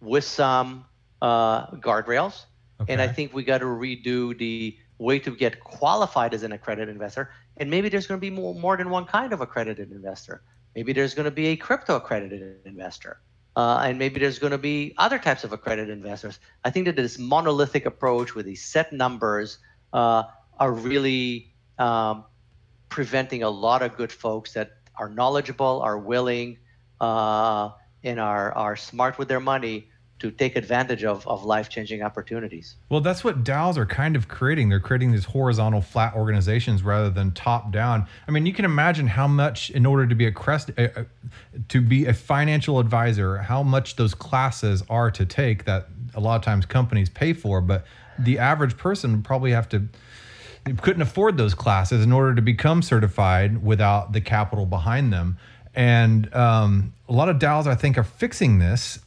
with 0.00 0.24
some 0.24 0.84
uh, 1.22 1.66
guardrails. 1.76 2.44
okay, 2.80 2.92
And 2.92 3.02
I 3.02 3.08
think 3.08 3.34
we 3.34 3.42
got 3.42 3.58
to 3.58 3.66
redo 3.66 4.36
the 4.38 4.76
way 4.98 5.18
to 5.18 5.34
get 5.34 5.60
qualified 5.60 6.34
as 6.34 6.42
an 6.42 6.52
accredited 6.52 6.88
investor. 6.88 7.30
And 7.56 7.70
maybe 7.70 7.88
there's 7.88 8.06
going 8.06 8.20
to 8.20 8.20
be 8.20 8.30
more, 8.30 8.54
more 8.54 8.76
than 8.76 8.90
one 8.90 9.04
kind 9.04 9.32
of 9.32 9.40
accredited 9.40 9.90
investor. 9.90 10.42
Maybe 10.74 10.92
there's 10.92 11.14
going 11.14 11.24
to 11.24 11.30
be 11.30 11.48
a 11.48 11.56
crypto 11.56 11.96
accredited 11.96 12.58
investor. 12.64 13.20
Uh, 13.56 13.80
and 13.84 13.98
maybe 13.98 14.20
there's 14.20 14.38
going 14.38 14.52
to 14.52 14.58
be 14.58 14.94
other 14.98 15.18
types 15.18 15.42
of 15.42 15.52
accredited 15.52 15.90
investors. 15.90 16.38
I 16.64 16.70
think 16.70 16.86
that 16.86 16.94
this 16.94 17.18
monolithic 17.18 17.86
approach 17.86 18.36
with 18.36 18.46
these 18.46 18.64
set 18.64 18.92
numbers 18.92 19.58
uh, 19.92 20.24
are 20.60 20.72
really 20.72 21.52
um, 21.78 22.24
preventing 22.88 23.42
a 23.42 23.50
lot 23.50 23.82
of 23.82 23.96
good 23.96 24.12
folks 24.12 24.52
that 24.52 24.77
are 24.98 25.08
knowledgeable, 25.08 25.80
are 25.82 25.98
willing, 25.98 26.58
uh, 27.00 27.70
and 28.04 28.20
are, 28.20 28.52
are 28.52 28.76
smart 28.76 29.18
with 29.18 29.28
their 29.28 29.40
money 29.40 29.88
to 30.18 30.32
take 30.32 30.56
advantage 30.56 31.04
of, 31.04 31.26
of 31.28 31.44
life 31.44 31.68
changing 31.68 32.02
opportunities. 32.02 32.74
Well, 32.88 33.00
that's 33.00 33.22
what 33.22 33.44
DAOs 33.44 33.76
are 33.76 33.86
kind 33.86 34.16
of 34.16 34.26
creating. 34.26 34.68
They're 34.68 34.80
creating 34.80 35.12
these 35.12 35.24
horizontal, 35.24 35.80
flat 35.80 36.14
organizations 36.14 36.82
rather 36.82 37.08
than 37.08 37.30
top 37.32 37.70
down. 37.70 38.06
I 38.26 38.32
mean, 38.32 38.44
you 38.44 38.52
can 38.52 38.64
imagine 38.64 39.06
how 39.06 39.28
much, 39.28 39.70
in 39.70 39.86
order 39.86 40.06
to 40.08 40.14
be 40.14 40.26
a 40.26 40.32
crest, 40.32 40.70
uh, 40.76 40.88
uh, 40.96 41.04
to 41.68 41.80
be 41.80 42.06
a 42.06 42.14
financial 42.14 42.80
advisor, 42.80 43.38
how 43.38 43.62
much 43.62 43.94
those 43.94 44.12
classes 44.12 44.82
are 44.90 45.10
to 45.12 45.24
take 45.24 45.64
that 45.66 45.88
a 46.14 46.20
lot 46.20 46.34
of 46.34 46.42
times 46.42 46.66
companies 46.66 47.08
pay 47.08 47.32
for. 47.32 47.60
But 47.60 47.86
the 48.18 48.38
average 48.38 48.76
person 48.76 49.12
would 49.12 49.24
probably 49.24 49.52
have 49.52 49.68
to 49.68 49.88
couldn't 50.76 51.02
afford 51.02 51.36
those 51.36 51.54
classes 51.54 52.04
in 52.04 52.12
order 52.12 52.34
to 52.34 52.42
become 52.42 52.82
certified 52.82 53.62
without 53.62 54.12
the 54.12 54.20
capital 54.20 54.66
behind 54.66 55.12
them. 55.12 55.38
And 55.74 56.32
um, 56.34 56.94
a 57.08 57.12
lot 57.12 57.28
of 57.28 57.38
DAOs, 57.38 57.66
I 57.66 57.74
think, 57.74 57.96
are 57.98 58.04
fixing 58.04 58.58
this 58.58 58.98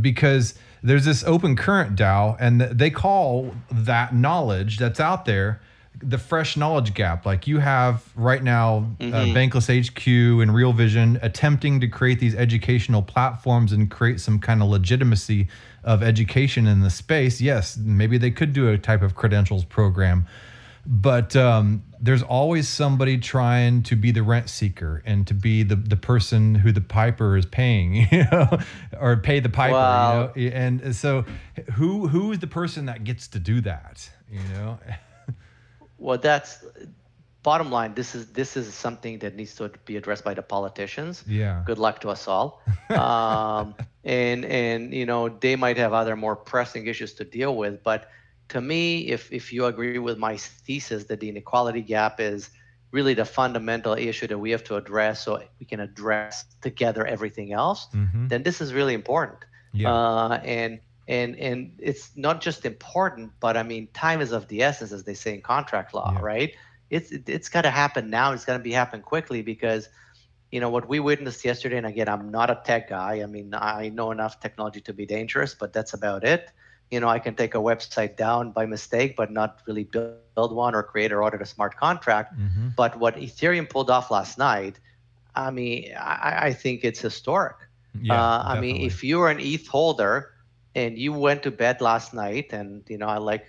because 0.00 0.54
there's 0.82 1.04
this 1.04 1.24
open 1.24 1.56
current 1.56 1.96
DAO, 1.96 2.36
and 2.40 2.60
they 2.60 2.90
call 2.90 3.54
that 3.70 4.14
knowledge 4.14 4.78
that's 4.78 5.00
out 5.00 5.24
there 5.24 5.60
the 6.02 6.18
fresh 6.18 6.58
knowledge 6.58 6.92
gap. 6.92 7.24
Like 7.24 7.46
you 7.46 7.58
have 7.58 8.02
right 8.16 8.42
now, 8.42 8.86
uh, 9.00 9.04
Mhm. 9.04 9.32
Bankless 9.34 9.70
HQ 9.70 10.42
and 10.42 10.54
Real 10.54 10.74
Vision 10.74 11.18
attempting 11.22 11.80
to 11.80 11.88
create 11.88 12.20
these 12.20 12.34
educational 12.34 13.00
platforms 13.00 13.72
and 13.72 13.90
create 13.90 14.20
some 14.20 14.38
kind 14.38 14.62
of 14.62 14.68
legitimacy 14.68 15.48
of 15.84 16.02
education 16.02 16.66
in 16.66 16.80
the 16.80 16.90
space. 16.90 17.40
Yes, 17.40 17.78
maybe 17.78 18.18
they 18.18 18.30
could 18.30 18.52
do 18.52 18.68
a 18.68 18.76
type 18.76 19.00
of 19.00 19.14
credentials 19.14 19.64
program, 19.64 20.26
but 20.86 21.34
um, 21.34 21.82
there's 22.00 22.22
always 22.22 22.68
somebody 22.68 23.18
trying 23.18 23.82
to 23.84 23.96
be 23.96 24.12
the 24.12 24.22
rent 24.22 24.48
seeker 24.48 25.02
and 25.04 25.26
to 25.26 25.34
be 25.34 25.62
the, 25.62 25.76
the 25.76 25.96
person 25.96 26.54
who 26.54 26.72
the 26.72 26.80
piper 26.80 27.36
is 27.36 27.46
paying, 27.46 27.94
you 28.12 28.24
know, 28.30 28.58
or 29.00 29.16
pay 29.16 29.40
the 29.40 29.48
piper. 29.48 29.74
Wow. 29.74 30.32
You 30.34 30.50
know? 30.50 30.56
And 30.56 30.94
so, 30.94 31.24
who 31.74 32.08
who 32.08 32.32
is 32.32 32.38
the 32.38 32.46
person 32.46 32.86
that 32.86 33.04
gets 33.04 33.28
to 33.28 33.38
do 33.38 33.60
that? 33.62 34.08
You 34.30 34.40
know. 34.54 34.78
Well, 35.98 36.18
that's 36.18 36.62
bottom 37.42 37.70
line. 37.70 37.94
This 37.94 38.14
is 38.14 38.26
this 38.32 38.56
is 38.56 38.74
something 38.74 39.20
that 39.20 39.36
needs 39.36 39.54
to 39.54 39.70
be 39.86 39.96
addressed 39.96 40.24
by 40.24 40.34
the 40.34 40.42
politicians. 40.42 41.24
Yeah. 41.26 41.62
Good 41.64 41.78
luck 41.78 42.00
to 42.00 42.10
us 42.10 42.28
all. 42.28 42.60
um, 42.90 43.74
and 44.04 44.44
and 44.44 44.92
you 44.92 45.06
know 45.06 45.28
they 45.28 45.56
might 45.56 45.78
have 45.78 45.92
other 45.92 46.16
more 46.16 46.36
pressing 46.36 46.86
issues 46.86 47.14
to 47.14 47.24
deal 47.24 47.56
with, 47.56 47.82
but 47.82 48.10
to 48.48 48.60
me, 48.60 49.08
if 49.08 49.32
if 49.32 49.52
you 49.52 49.66
agree 49.66 49.94
with 49.98 50.18
my 50.18 50.36
thesis 50.36 51.04
that 51.04 51.20
the 51.20 51.28
inequality 51.28 51.82
gap 51.82 52.20
is 52.20 52.50
really 52.92 53.14
the 53.14 53.24
fundamental 53.24 53.94
issue 53.94 54.26
that 54.28 54.38
we 54.38 54.50
have 54.50 54.64
to 54.64 54.76
address, 54.76 55.24
so 55.24 55.40
we 55.58 55.66
can 55.66 55.80
address 55.80 56.44
together 56.62 57.04
everything 57.06 57.52
else, 57.52 57.86
Mm-hmm. 57.94 58.28
then 58.28 58.42
this 58.42 58.60
is 58.60 58.72
really 58.72 58.94
important. 58.94 59.38
Yeah. 59.72 59.92
Uh, 59.92 60.40
and 60.44 60.80
and 61.08 61.36
and 61.36 61.72
it's 61.78 62.12
not 62.16 62.40
just 62.40 62.64
important, 62.64 63.32
but 63.40 63.56
I 63.56 63.62
mean, 63.62 63.88
time 63.92 64.20
is 64.20 64.32
of 64.32 64.48
the 64.48 64.62
essence, 64.62 64.92
as 64.92 65.04
they 65.04 65.14
say 65.14 65.34
in 65.34 65.42
contract 65.42 65.94
law, 65.94 66.12
Yeah. 66.12 66.20
right? 66.20 66.50
It's 66.90 67.10
it, 67.12 67.28
it's 67.28 67.48
got 67.48 67.62
to 67.62 67.70
happen 67.70 68.10
now. 68.10 68.32
It's 68.32 68.44
got 68.44 68.54
to 68.54 68.62
be 68.62 68.72
happen 68.72 69.02
quickly 69.02 69.42
because, 69.42 69.88
you 70.50 70.60
know, 70.60 70.70
what 70.70 70.88
we 70.88 71.00
witnessed 71.00 71.44
yesterday. 71.44 71.76
And 71.78 71.86
again, 71.86 72.08
I'm 72.08 72.30
not 72.30 72.50
a 72.50 72.60
tech 72.64 72.88
guy. 72.88 73.22
I 73.22 73.26
mean, 73.26 73.54
I 73.54 73.88
know 73.90 74.10
enough 74.12 74.40
technology 74.40 74.80
to 74.82 74.92
be 74.92 75.06
dangerous, 75.06 75.54
but 75.54 75.72
that's 75.72 75.94
about 75.94 76.24
it. 76.24 76.50
You 76.90 77.00
know, 77.00 77.08
I 77.08 77.18
can 77.18 77.34
take 77.34 77.54
a 77.54 77.58
website 77.58 78.16
down 78.16 78.52
by 78.52 78.66
mistake, 78.66 79.16
but 79.16 79.24
not 79.26 79.56
really 79.66 79.84
build, 79.84 80.12
build 80.34 80.54
one 80.54 80.74
or 80.74 80.82
create 80.82 81.12
or 81.12 81.22
audit 81.22 81.40
a 81.42 81.46
smart 81.46 81.76
contract. 81.76 82.34
mm-hmm. 82.38 82.68
But 82.76 82.98
what 82.98 83.16
Ethereum 83.16 83.68
pulled 83.68 83.90
off 83.90 84.10
last 84.10 84.38
night, 84.38 84.78
I 85.34 85.50
mean, 85.50 85.92
I, 85.98 86.48
I 86.48 86.52
think 86.52 86.84
it's 86.84 87.00
historic. 87.00 87.56
Yeah. 88.00 88.14
Uh, 88.14 88.42
I 88.46 88.60
mean, 88.60 88.76
if 88.82 89.02
you 89.02 89.18
were 89.18 89.30
an 89.30 89.40
ETH 89.40 89.66
holder 89.68 90.30
and 90.74 90.98
you 90.98 91.12
went 91.12 91.42
to 91.44 91.50
bed 91.50 91.80
last 91.80 92.14
night, 92.14 92.52
and 92.52 92.82
you 92.88 92.98
know, 92.98 93.08
I 93.08 93.18
like 93.18 93.46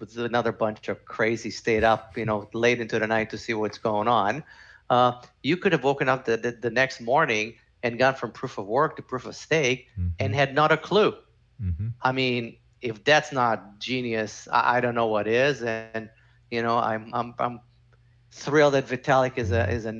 with 0.00 0.16
another 0.18 0.52
bunch 0.52 0.88
of 0.88 1.04
crazy 1.04 1.50
stayed 1.50 1.84
up, 1.84 2.16
you 2.16 2.24
know, 2.24 2.48
late 2.52 2.80
into 2.80 2.98
the 2.98 3.06
night 3.06 3.30
to 3.30 3.38
see 3.38 3.54
what's 3.54 3.78
going 3.78 4.08
on, 4.08 4.42
uh, 4.90 5.12
you 5.42 5.56
could 5.56 5.72
have 5.72 5.84
woken 5.84 6.08
up 6.08 6.24
the, 6.24 6.36
the, 6.36 6.52
the 6.52 6.70
next 6.70 7.00
morning 7.00 7.54
and 7.82 7.98
gone 7.98 8.14
from 8.14 8.30
proof 8.32 8.58
of 8.58 8.66
work 8.66 8.96
to 8.96 9.02
proof 9.02 9.26
of 9.26 9.34
stake 9.34 9.88
Mhm. 9.98 10.12
and 10.20 10.34
had 10.34 10.54
not 10.54 10.72
a 10.72 10.76
clue. 10.76 11.14
Mhm. 11.60 11.92
I 12.02 12.12
mean, 12.12 12.56
if 12.80 13.04
that's 13.04 13.32
not 13.32 13.78
genius, 13.80 14.48
I, 14.52 14.76
I 14.76 14.80
don't 14.80 14.94
know 14.94 15.06
what 15.06 15.26
is. 15.26 15.62
And 15.62 15.90
you 16.26 16.38
know, 16.40 16.54
I'm 16.56 16.90
I'm 16.90 17.12
I'm 17.16 17.38
thrilled 18.14 18.56
that 18.56 18.72
Vitalik 18.72 19.24
is 19.24 19.38
a 19.38 19.56
is 19.58 19.74
a 19.74 19.94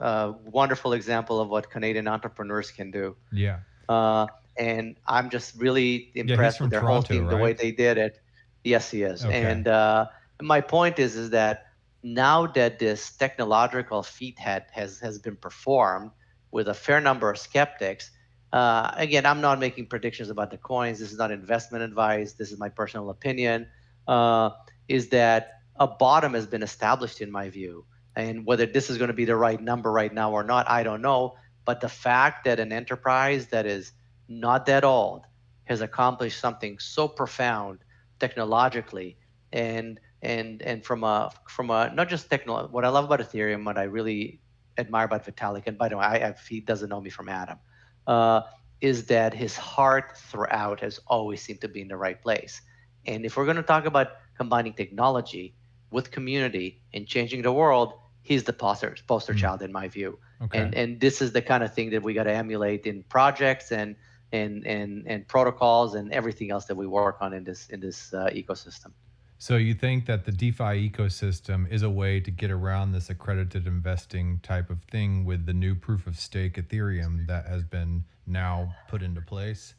uh, 0.00 0.32
wonderful 0.44 0.92
example 0.92 1.40
of 1.40 1.48
what 1.48 1.70
Canadian 1.70 2.06
entrepreneurs 2.08 2.70
can 2.70 2.90
do. 2.90 3.16
yeah. 3.32 3.60
Uh, 3.88 4.26
and 4.58 4.96
I'm 5.06 5.30
just 5.30 5.60
really 5.60 6.10
impressed 6.14 6.58
from 6.58 6.68
with 6.68 6.70
their 6.70 6.80
whole 6.80 7.02
Toronto, 7.02 7.08
team, 7.12 7.26
the 7.28 7.36
way 7.36 7.52
they 7.52 7.72
did 7.72 7.98
it. 7.98 8.18
Yes, 8.64 8.90
he 8.90 9.02
is. 9.02 9.24
Okay. 9.24 9.40
And 9.42 9.66
uh, 9.68 10.06
my 10.40 10.60
point 10.60 10.98
is, 10.98 11.16
is 11.16 11.30
that 11.30 11.64
now 12.02 12.46
that 12.46 12.78
this 12.78 13.16
technological 13.16 14.02
feat 14.02 14.38
had, 14.38 14.66
has 14.72 15.00
has 15.00 15.18
been 15.18 15.36
performed 15.36 16.10
with 16.50 16.68
a 16.68 16.74
fair 16.74 17.00
number 17.00 17.30
of 17.30 17.38
skeptics. 17.38 18.10
Uh, 18.52 18.90
again, 18.96 19.26
I'm 19.26 19.40
not 19.40 19.58
making 19.58 19.86
predictions 19.86 20.28
about 20.28 20.50
the 20.50 20.58
coins. 20.58 20.98
This 20.98 21.12
is 21.12 21.18
not 21.18 21.30
investment 21.30 21.84
advice. 21.84 22.32
This 22.32 22.50
is 22.50 22.58
my 22.58 22.68
personal 22.68 23.10
opinion. 23.10 23.68
Uh, 24.08 24.50
is 24.88 25.08
that 25.10 25.60
a 25.76 25.86
bottom 25.86 26.34
has 26.34 26.46
been 26.46 26.62
established 26.62 27.20
in 27.20 27.30
my 27.30 27.48
view, 27.48 27.84
and 28.16 28.44
whether 28.44 28.66
this 28.66 28.90
is 28.90 28.98
going 28.98 29.08
to 29.08 29.14
be 29.14 29.24
the 29.24 29.36
right 29.36 29.60
number 29.60 29.92
right 29.92 30.12
now 30.12 30.32
or 30.32 30.42
not, 30.42 30.68
I 30.68 30.82
don't 30.82 31.00
know. 31.00 31.36
But 31.64 31.80
the 31.80 31.88
fact 31.88 32.44
that 32.44 32.58
an 32.58 32.72
enterprise 32.72 33.46
that 33.48 33.66
is 33.66 33.92
not 34.28 34.66
that 34.66 34.84
old 34.84 35.26
has 35.64 35.80
accomplished 35.80 36.40
something 36.40 36.78
so 36.78 37.06
profound 37.06 37.78
technologically 38.18 39.16
and 39.52 40.00
and 40.22 40.62
and 40.62 40.84
from 40.84 41.04
a 41.04 41.30
from 41.48 41.70
a 41.70 41.92
not 41.94 42.08
just 42.08 42.28
techno 42.28 42.68
what 42.68 42.84
I 42.84 42.88
love 42.88 43.04
about 43.04 43.20
Ethereum, 43.20 43.64
what 43.64 43.78
I 43.78 43.84
really 43.84 44.40
admire 44.76 45.04
about 45.04 45.24
Vitalik, 45.24 45.66
and 45.66 45.78
by 45.78 45.88
the 45.88 45.96
way, 45.96 46.04
I, 46.04 46.16
if 46.30 46.46
he 46.46 46.60
doesn't 46.60 46.88
know 46.88 47.00
me 47.00 47.10
from 47.10 47.28
Adam, 47.28 47.58
uh, 48.06 48.42
is 48.80 49.06
that 49.06 49.34
his 49.34 49.56
heart 49.56 50.16
throughout 50.16 50.80
has 50.80 50.98
always 51.06 51.42
seemed 51.42 51.60
to 51.60 51.68
be 51.68 51.80
in 51.82 51.88
the 51.88 51.96
right 51.96 52.20
place. 52.20 52.62
And 53.06 53.24
if 53.24 53.36
we're 53.36 53.44
going 53.44 53.56
to 53.56 53.62
talk 53.62 53.86
about 53.86 54.08
combining 54.36 54.72
technology 54.74 55.54
with 55.90 56.10
community 56.10 56.82
and 56.92 57.06
changing 57.06 57.42
the 57.42 57.52
world, 57.52 57.94
he's 58.22 58.44
the 58.44 58.52
poster 58.52 58.96
poster 59.06 59.34
Mm. 59.34 59.38
child 59.38 59.62
in 59.62 59.72
my 59.72 59.88
view 59.88 60.18
Okay. 60.42 60.60
and 60.60 60.74
and 60.74 61.00
this 61.00 61.20
is 61.22 61.32
the 61.32 61.42
kind 61.42 61.62
of 61.64 61.72
thing 61.74 61.90
that 61.90 62.02
we 62.02 62.12
got 62.14 62.24
to 62.24 62.32
emulate 62.32 62.86
in 62.86 63.02
projects 63.04 63.72
and 63.72 63.96
and 64.32 64.66
and 64.66 65.06
and 65.06 65.26
protocols 65.28 65.94
and 65.94 66.12
everything 66.12 66.50
else 66.50 66.66
that 66.66 66.76
we 66.76 66.86
work 66.86 67.16
on 67.20 67.32
in 67.32 67.44
this 67.44 67.68
in 67.68 67.80
this 67.80 68.12
uh, 68.12 68.28
ecosystem 68.32 68.92
So 69.40 69.56
you 69.56 69.72
think 69.72 70.04
that 70.04 70.26
the 70.26 70.32
DeFi 70.32 70.90
ecosystem 70.90 71.66
is 71.72 71.82
a 71.82 71.88
way 71.88 72.20
to 72.20 72.30
get 72.30 72.50
around 72.50 72.92
this 72.92 73.08
accredited 73.08 73.66
investing 73.66 74.38
type 74.40 74.68
of 74.68 74.82
thing 74.82 75.24
with 75.24 75.46
the 75.46 75.54
new 75.54 75.74
proof 75.74 76.06
of 76.06 76.18
stake 76.18 76.56
Ethereum 76.56 77.26
that 77.26 77.46
has 77.46 77.64
been 77.64 78.04
now 78.26 78.76
put 78.86 79.02
into 79.02 79.22
place? 79.22 79.72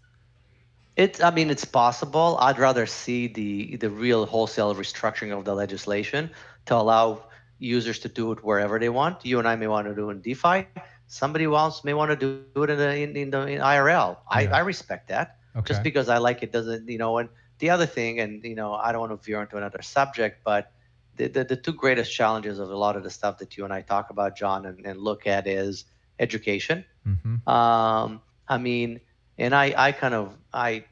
it's 0.98 1.22
i 1.22 1.32
mean 1.32 1.50
it's 1.50 1.64
possible 1.64 2.38
i'd 2.42 2.60
rather 2.60 2.86
see 2.86 3.28
the 3.28 3.78
the 3.78 3.90
real 3.90 4.26
wholesale 4.26 4.76
restructuring 4.76 5.32
of 5.38 5.46
the 5.46 5.54
legislation 5.54 6.30
to 6.66 6.76
allow 6.76 7.24
users 7.60 8.00
to 8.00 8.10
do 8.10 8.32
it 8.32 8.44
wherever 8.44 8.78
they 8.80 8.90
want 8.90 9.24
you 9.26 9.40
and 9.40 9.48
i 9.48 9.56
may 9.56 9.68
want 9.68 9.88
to 9.88 9.96
do 9.96 10.10
it 10.10 10.14
in 10.14 10.22
defi 10.22 10.68
somebody 11.08 11.46
else 11.46 11.84
may 11.86 11.94
want 11.94 12.12
to 12.12 12.18
do 12.18 12.64
it 12.64 12.70
in 12.70 12.78
the 12.78 12.96
in, 12.98 13.16
in 13.16 13.30
the 13.30 13.42
in 13.48 13.62
irl 13.62 14.18
I, 14.30 14.48
I 14.48 14.60
respect 14.60 15.08
that 15.10 15.38
Okay. 15.56 15.68
just 15.68 15.84
because 15.84 16.08
I 16.08 16.18
like 16.18 16.44
it 16.44 16.52
doesn't, 16.52 16.88
you 16.88 16.98
know. 16.98 17.18
And 17.18 17.30
the 17.62 17.70
other 17.70 17.86
thing, 17.86 18.20
and 18.20 18.44
you 18.44 18.56
know, 18.56 18.74
I 18.74 18.92
don't 18.92 19.02
want 19.08 19.14
to 19.18 19.26
veer 19.26 19.42
into 19.42 19.58
another 19.58 19.82
subject, 19.82 20.44
but 20.44 20.72
the, 21.16 21.28
the, 21.28 21.44
the 21.44 21.56
two 21.56 21.74
greatest 21.74 22.14
challenges 22.14 22.60
of 22.60 22.70
a 22.70 22.76
lot 22.76 22.96
of 22.98 23.04
the 23.04 23.10
stuff 23.10 23.38
that 23.38 23.56
you 23.56 23.64
and 23.64 23.74
I 23.74 23.82
talk 23.82 24.10
about, 24.10 24.36
John, 24.36 24.66
and, 24.66 24.86
and 24.86 25.00
look 25.00 25.28
at 25.28 25.48
is 25.48 25.86
education. 26.20 26.84
hmm 27.06 27.36
Um, 27.50 28.22
I 28.48 28.58
mean, 28.58 29.00
and 29.38 29.54
I, 29.56 29.74
I 29.78 29.92
kind 29.94 30.14
of, 30.14 30.38
I 30.54 30.84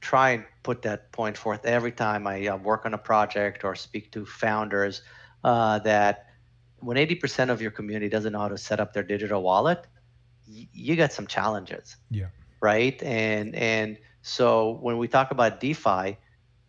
try 0.00 0.30
and 0.30 0.44
put 0.62 0.82
that 0.82 1.10
point 1.12 1.36
forth 1.36 1.64
every 1.64 1.92
time 1.92 2.26
I 2.26 2.46
uh, 2.46 2.56
work 2.56 2.86
on 2.86 2.94
a 2.94 2.98
project 2.98 3.64
or 3.64 3.74
speak 3.74 4.12
to 4.12 4.24
founders 4.26 5.02
uh, 5.44 5.78
that 5.80 6.26
when 6.78 6.96
80% 6.96 7.50
of 7.50 7.62
your 7.62 7.70
community 7.70 8.08
doesn't 8.08 8.32
know 8.32 8.40
how 8.40 8.48
to 8.48 8.58
set 8.58 8.80
up 8.80 8.92
their 8.92 9.02
digital 9.04 9.42
wallet, 9.42 9.80
y- 10.48 10.68
you 10.72 10.96
got 10.96 11.12
some 11.12 11.26
challenges 11.26 11.96
Yeah. 12.10 12.26
right? 12.60 13.00
And 13.02 13.54
and 13.54 13.98
so 14.22 14.78
when 14.82 14.98
we 14.98 15.08
talk 15.08 15.32
about 15.32 15.60
DeFi, 15.60 16.18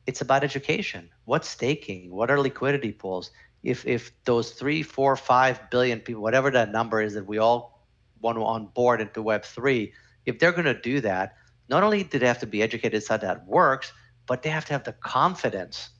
it's 0.07 0.21
about 0.21 0.43
education. 0.43 1.09
What's 1.25 1.49
staking? 1.49 2.11
What 2.11 2.31
are 2.31 2.39
liquidity 2.39 2.91
pools? 2.93 3.31
If 3.63 3.85
if 3.87 4.11
those 4.25 4.51
three, 4.53 4.83
four, 4.83 5.15
five 5.17 5.69
billion 5.71 6.01
people, 6.01 6.23
whatever 6.23 6.51
that 6.51 6.71
number 6.71 7.01
is 7.01 7.15
that 7.15 7.27
we 7.27 7.39
all 7.39 7.87
want 8.21 8.37
to 8.37 8.43
onboard 8.43 9.01
into 9.01 9.21
Web 9.23 9.45
three, 9.45 9.93
if 10.25 10.39
they're 10.39 10.51
going 10.53 10.65
to 10.65 10.79
do 10.79 11.01
that, 11.01 11.35
not 11.69 11.83
only 11.83 12.03
do 12.03 12.19
they 12.19 12.27
have 12.27 12.39
to 12.39 12.47
be 12.47 12.61
educated 12.63 13.03
so 13.03 13.17
that 13.17 13.47
works, 13.47 13.93
but 14.27 14.43
they 14.43 14.49
have 14.49 14.65
to 14.65 14.73
have 14.73 14.83
the 14.83 14.93
confidence 14.93 15.91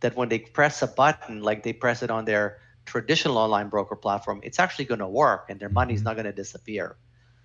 that 0.00 0.16
when 0.16 0.28
they 0.28 0.38
press 0.38 0.82
a 0.82 0.88
button, 0.88 1.42
like 1.42 1.62
they 1.62 1.72
press 1.72 2.02
it 2.02 2.10
on 2.10 2.24
their 2.24 2.58
traditional 2.86 3.38
online 3.38 3.68
broker 3.68 3.96
platform, 3.96 4.40
it's 4.44 4.58
actually 4.58 4.84
going 4.86 5.00
to 5.00 5.08
work 5.08 5.46
and 5.48 5.60
their 5.60 5.70
money 5.70 5.94
is 5.94 6.02
Mhm. 6.02 6.04
not 6.04 6.14
going 6.14 6.26
to 6.26 6.32
disappear. 6.32 6.96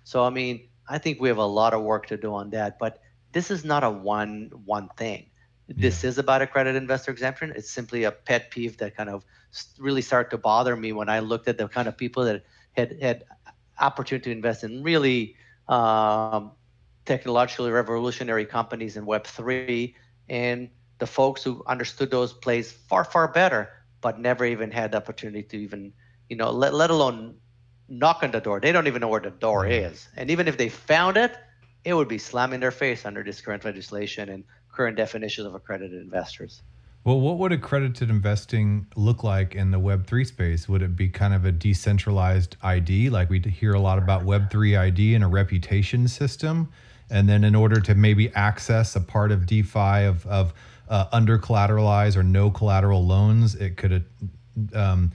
So 0.04 0.24
I 0.24 0.30
mean, 0.30 0.68
I 0.88 0.98
think 0.98 1.20
we 1.20 1.28
have 1.28 1.38
a 1.38 1.46
lot 1.46 1.74
of 1.74 1.82
work 1.82 2.06
to 2.08 2.16
do 2.16 2.34
on 2.34 2.50
that, 2.50 2.78
but 2.78 2.98
this 3.32 3.50
is 3.50 3.64
not 3.64 3.84
a 3.84 3.90
one 3.90 4.50
one 4.64 4.88
thing. 4.96 5.30
This 5.68 6.02
is 6.02 6.18
about 6.18 6.40
accredited 6.40 6.80
investor 6.80 7.10
exemption. 7.10 7.52
It's 7.54 7.70
simply 7.70 8.04
a 8.04 8.10
pet 8.10 8.50
peeve 8.50 8.78
that 8.78 8.96
kind 8.96 9.10
of 9.10 9.24
really 9.78 10.00
started 10.02 10.30
to 10.30 10.38
bother 10.38 10.74
me 10.76 10.92
when 10.92 11.08
I 11.08 11.20
looked 11.20 11.46
at 11.48 11.58
the 11.58 11.68
kind 11.68 11.88
of 11.88 11.96
people 11.96 12.24
that 12.24 12.44
had 12.72 12.96
had 13.02 13.24
opportunity 13.78 14.30
to 14.30 14.36
invest 14.36 14.64
in 14.64 14.82
really 14.82 15.36
um, 15.68 16.52
technologically 17.04 17.70
revolutionary 17.70 18.46
companies 18.46 18.96
in 18.96 19.04
Web 19.06 19.26
three, 19.26 19.94
and 20.28 20.70
the 20.98 21.06
folks 21.06 21.42
who 21.42 21.62
understood 21.66 22.10
those 22.10 22.32
plays 22.32 22.72
far 22.72 23.04
far 23.04 23.28
better, 23.28 23.68
but 24.00 24.18
never 24.18 24.44
even 24.44 24.70
had 24.70 24.92
the 24.92 24.96
opportunity 24.96 25.42
to 25.42 25.56
even 25.58 25.92
you 26.28 26.36
know 26.36 26.50
let, 26.50 26.72
let 26.72 26.90
alone 26.90 27.36
knock 27.88 28.22
on 28.22 28.30
the 28.30 28.40
door. 28.40 28.60
They 28.60 28.72
don't 28.72 28.86
even 28.86 29.00
know 29.00 29.08
where 29.08 29.20
the 29.20 29.30
door 29.30 29.66
is. 29.66 30.08
And 30.16 30.30
even 30.30 30.48
if 30.48 30.56
they 30.56 30.68
found 30.68 31.16
it, 31.16 31.36
it 31.88 31.94
would 31.94 32.08
be 32.08 32.18
slamming 32.18 32.60
their 32.60 32.70
face 32.70 33.06
under 33.06 33.22
this 33.22 33.40
current 33.40 33.64
legislation 33.64 34.28
and 34.28 34.44
current 34.70 34.96
definitions 34.96 35.46
of 35.46 35.54
accredited 35.54 36.00
investors. 36.00 36.62
Well, 37.04 37.20
what 37.20 37.38
would 37.38 37.52
accredited 37.52 38.10
investing 38.10 38.86
look 38.94 39.24
like 39.24 39.54
in 39.54 39.70
the 39.70 39.80
Web3 39.80 40.26
space? 40.26 40.68
Would 40.68 40.82
it 40.82 40.94
be 40.94 41.08
kind 41.08 41.32
of 41.32 41.46
a 41.46 41.52
decentralized 41.52 42.56
ID? 42.62 43.08
Like 43.08 43.30
we 43.30 43.40
hear 43.40 43.72
a 43.72 43.80
lot 43.80 43.96
about 43.96 44.26
Web3 44.26 44.78
ID 44.78 45.14
and 45.14 45.24
a 45.24 45.28
reputation 45.28 46.06
system. 46.06 46.68
And 47.08 47.26
then 47.26 47.44
in 47.44 47.54
order 47.54 47.80
to 47.80 47.94
maybe 47.94 48.30
access 48.34 48.94
a 48.94 49.00
part 49.00 49.32
of 49.32 49.46
DeFi 49.46 50.04
of, 50.04 50.26
of 50.26 50.52
uh, 50.90 51.06
under 51.10 51.38
collateralized 51.38 52.16
or 52.16 52.22
no 52.22 52.50
collateral 52.50 53.06
loans, 53.06 53.54
it 53.54 53.78
could 53.78 54.04
um, 54.74 55.10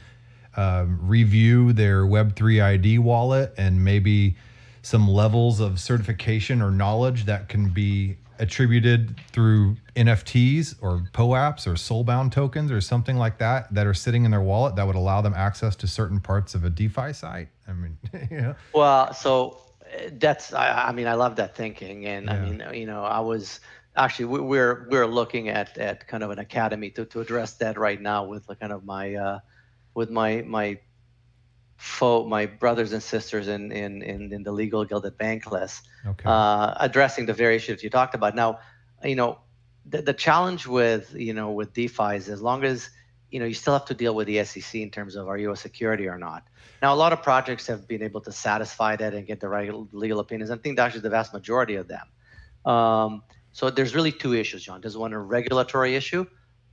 uh, 0.56 0.86
review 0.88 1.74
their 1.74 2.06
Web3 2.06 2.64
ID 2.64 2.98
wallet 2.98 3.54
and 3.58 3.84
maybe 3.84 4.36
some 4.84 5.08
levels 5.08 5.60
of 5.60 5.80
certification 5.80 6.62
or 6.62 6.69
knowledge 6.69 7.26
that 7.26 7.50
can 7.50 7.69
be 7.69 8.17
attributed 8.39 9.15
through 9.32 9.78
NFTs 9.96 10.76
or 10.82 11.04
POAPs 11.13 11.65
or 11.65 11.74
soulbound 11.74 12.32
tokens 12.32 12.72
or 12.72 12.82
something 12.82 13.15
like 13.15 13.38
that 13.38 13.74
that 13.74 13.88
are 13.88 13.93
sitting 13.93 14.26
in 14.26 14.32
their 14.32 14.41
wallet 14.41 14.76
that 14.76 14.86
would 14.86 14.98
allow 14.98 15.22
them 15.22 15.34
access 15.34 15.76
to 15.78 15.88
certain 15.88 16.19
parts 16.19 16.54
of 16.54 16.65
a 16.65 16.69
DeFi 16.69 17.13
site. 17.13 17.48
I 17.67 17.74
mean, 17.74 17.98
yeah. 18.32 18.54
Well, 18.74 19.13
so 19.13 19.62
uh, 19.86 20.10
that's 20.13 20.54
I, 20.54 20.89
I 20.89 20.91
mean 20.91 21.08
I 21.08 21.13
love 21.13 21.38
that 21.38 21.56
thinking, 21.56 22.06
and 22.06 22.26
Yeah. 22.26 22.34
I 22.34 22.39
mean 22.41 22.63
you 22.74 22.86
know 22.86 23.04
I 23.04 23.22
was 23.22 23.62
actually 23.96 24.26
we- 24.26 24.41
we're 24.41 24.88
we're 24.89 25.08
looking 25.08 25.48
at 25.48 25.78
at 25.78 26.06
kind 26.08 26.24
of 26.24 26.32
an 26.32 26.39
academy 26.39 26.89
to 26.91 27.06
to 27.06 27.22
address 27.22 27.54
that 27.54 27.78
right 27.78 28.02
now 28.02 28.26
with 28.26 28.48
the 28.48 28.56
kind 28.56 28.74
of 28.74 28.84
my 28.84 29.15
uh, 29.15 29.39
with 29.93 30.10
my 30.10 30.41
my 30.41 30.80
fo 31.84 32.26
my 32.26 32.46
brothers 32.46 32.93
and 32.93 33.04
sisters 33.04 33.50
in 33.50 33.69
in 33.74 34.02
in, 34.02 34.32
in 34.32 34.41
the 34.43 34.54
legal 34.54 34.86
guild 34.86 35.06
at 35.06 35.17
Bankless 35.17 35.82
Okay. 36.06 36.24
uh, 36.26 36.74
addressing 36.80 37.26
the 37.26 37.34
very 37.34 37.58
issues 37.58 37.84
you 37.84 37.89
talked 37.89 38.15
about. 38.15 38.36
Now, 38.36 38.60
you 39.04 39.15
know, 39.15 39.39
the, 39.86 40.02
the 40.02 40.13
challenge 40.13 40.65
with 40.65 41.13
you 41.13 41.34
know 41.34 41.52
with 41.52 41.74
DeFi 41.74 42.15
is 42.15 42.30
as 42.30 42.41
long 42.41 42.63
as 42.63 42.89
you 43.32 43.39
know 43.39 43.46
you 43.46 43.54
still 43.54 43.74
have 43.74 43.86
to 43.88 43.93
deal 43.93 44.15
with 44.15 44.28
the 44.28 44.41
SEC 44.46 44.76
in 44.76 44.91
terms 44.91 45.17
of 45.17 45.28
are 45.28 45.38
you 45.38 45.52
a 45.52 45.58
security 45.58 46.08
or 46.08 46.17
not. 46.17 46.43
Now, 46.82 46.93
a 46.93 47.00
lot 47.04 47.12
of 47.12 47.22
projects 47.22 47.67
have 47.67 47.86
been 47.86 48.02
able 48.02 48.22
to 48.22 48.32
satisfy 48.32 48.96
that 48.96 49.13
and 49.13 49.28
get 49.28 49.41
the 49.41 49.50
right 49.50 49.69
legal 49.91 50.19
opinions. 50.19 50.52
I 50.52 50.58
think 50.58 50.80
actually 50.80 51.02
the 51.02 51.10
vast 51.10 51.34
majority 51.34 51.76
of 51.76 51.88
them. 51.89 52.08
Um, 52.74 53.24
so 53.52 53.69
there's 53.69 53.93
really 53.93 54.13
two 54.13 54.34
issues, 54.34 54.63
John. 54.63 54.80
There's 54.80 54.98
one 54.98 55.12
a 55.12 55.19
regulatory 55.19 55.96
issue, 55.96 56.26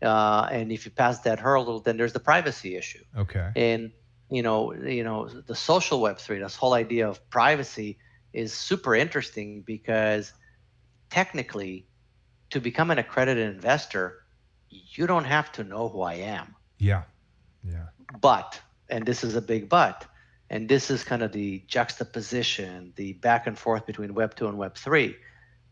uh, 0.02 0.48
and 0.52 0.70
if 0.70 0.84
you 0.86 0.92
pass 0.92 1.18
that 1.20 1.40
hurdle, 1.40 1.80
then 1.80 1.96
there's 1.96 2.12
the 2.12 2.20
privacy 2.20 2.76
issue 2.76 3.04
okay. 3.16 3.50
and 3.56 3.90
you 4.30 4.42
know 4.42 4.72
you 4.74 5.04
know 5.04 5.28
the 5.28 5.54
social 5.56 6.00
web 6.00 6.18
3 6.18 6.38
this 6.40 6.56
whole 6.56 6.74
idea 6.74 7.08
of 7.08 7.28
privacy 7.30 7.98
is 8.32 8.52
super 8.54 8.94
interesting 8.94 9.62
because 9.66 10.32
technically 11.10 11.86
to 12.50 12.60
become 12.60 12.90
an 12.90 12.98
accredited 12.98 13.54
investor 13.54 14.14
you 14.70 15.06
don't 15.06 15.24
have 15.24 15.52
to 15.52 15.64
know 15.64 15.88
who 15.88 16.02
i 16.02 16.14
am 16.14 16.56
Yeah. 16.78 17.04
Yeah. 17.64 17.88
but 18.20 18.60
and 18.90 19.06
this 19.06 19.24
is 19.24 19.36
a 19.36 19.42
big 19.42 19.68
but 19.68 20.06
and 20.50 20.68
this 20.68 20.90
is 20.90 21.04
kind 21.04 21.22
of 21.22 21.32
the 21.32 21.62
juxtaposition 21.68 22.92
the 22.96 23.14
back 23.14 23.46
and 23.46 23.58
forth 23.58 23.86
between 23.86 24.14
web 24.14 24.34
2 24.34 24.46
and 24.48 24.58
web 24.58 24.76
3 24.76 25.16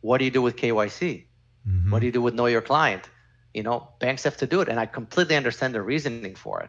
what 0.00 0.18
do 0.18 0.24
you 0.24 0.30
do 0.30 0.42
with 0.42 0.56
kyc 0.56 1.26
Mhm. 1.66 1.90
what 1.90 2.00
do 2.00 2.06
you 2.06 2.12
do 2.12 2.22
with 2.22 2.34
know 2.34 2.46
your 2.46 2.62
client? 2.62 3.08
You 3.54 3.62
know, 3.62 3.88
banks 4.00 4.24
have 4.24 4.36
to 4.38 4.46
do 4.46 4.60
it, 4.60 4.68
and 4.68 4.78
I 4.80 4.86
completely 4.86 5.36
understand 5.36 5.74
the 5.74 5.82
reasoning 5.82 6.24
for 6.24 6.52
it, 6.52 6.64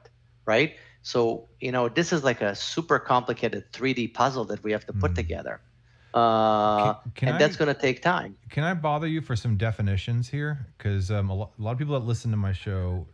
right? 0.45 0.75
So, 1.01 1.47
you 1.59 1.71
know, 1.71 1.89
this 1.89 2.11
is 2.11 2.23
like 2.23 2.41
a 2.41 2.53
super 2.55 2.99
complicated 2.99 3.71
3D 3.71 4.13
puzzle 4.13 4.45
that 4.45 4.63
we 4.63 4.71
have 4.71 4.85
to 4.85 4.93
put 4.93 5.11
Mhm. 5.11 5.15
together, 5.15 5.61
uh, 6.13 6.93
Can- 6.93 7.11
can 7.15 7.27
and 7.29 7.35
I- 7.35 7.39
that's 7.39 7.55
going 7.55 7.73
to 7.73 7.79
take 7.79 8.01
time. 8.01 8.35
Can 8.49 8.63
I 8.63 8.73
bother 8.73 9.07
you 9.07 9.21
for 9.21 9.35
some 9.35 9.57
definitions 9.57 10.29
here? 10.29 10.67
Because 10.77 11.09
um, 11.11 11.29
a, 11.29 11.33
lo- 11.35 11.51
a 11.57 11.61
lot 11.61 11.71
of 11.71 11.77
people 11.77 11.99
that 11.99 12.05
listen 12.05 12.31
to 12.31 12.37
my 12.37 12.51
show, 12.51 13.07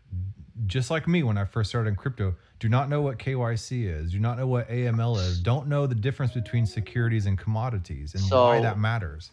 just 0.66 0.90
like 0.90 1.08
me 1.08 1.22
when 1.24 1.38
I 1.38 1.46
first 1.46 1.70
started 1.70 1.90
in 1.90 1.96
crypto, 1.96 2.36
do 2.60 2.70
not 2.70 2.90
know 2.90 3.02
what 3.02 3.18
KYC 3.20 3.86
is, 3.88 4.12
do 4.12 4.20
not 4.20 4.38
know 4.38 4.48
what 4.48 4.68
AML 4.70 5.18
is, 5.20 5.40
don't 5.42 5.68
know 5.68 5.86
the 5.86 5.96
difference 5.96 6.32
between 6.34 6.66
securities 6.66 7.26
and 7.26 7.38
commodities 7.38 8.16
and 8.16 8.24
why 8.32 8.62
that 8.62 8.80
matters. 8.80 9.32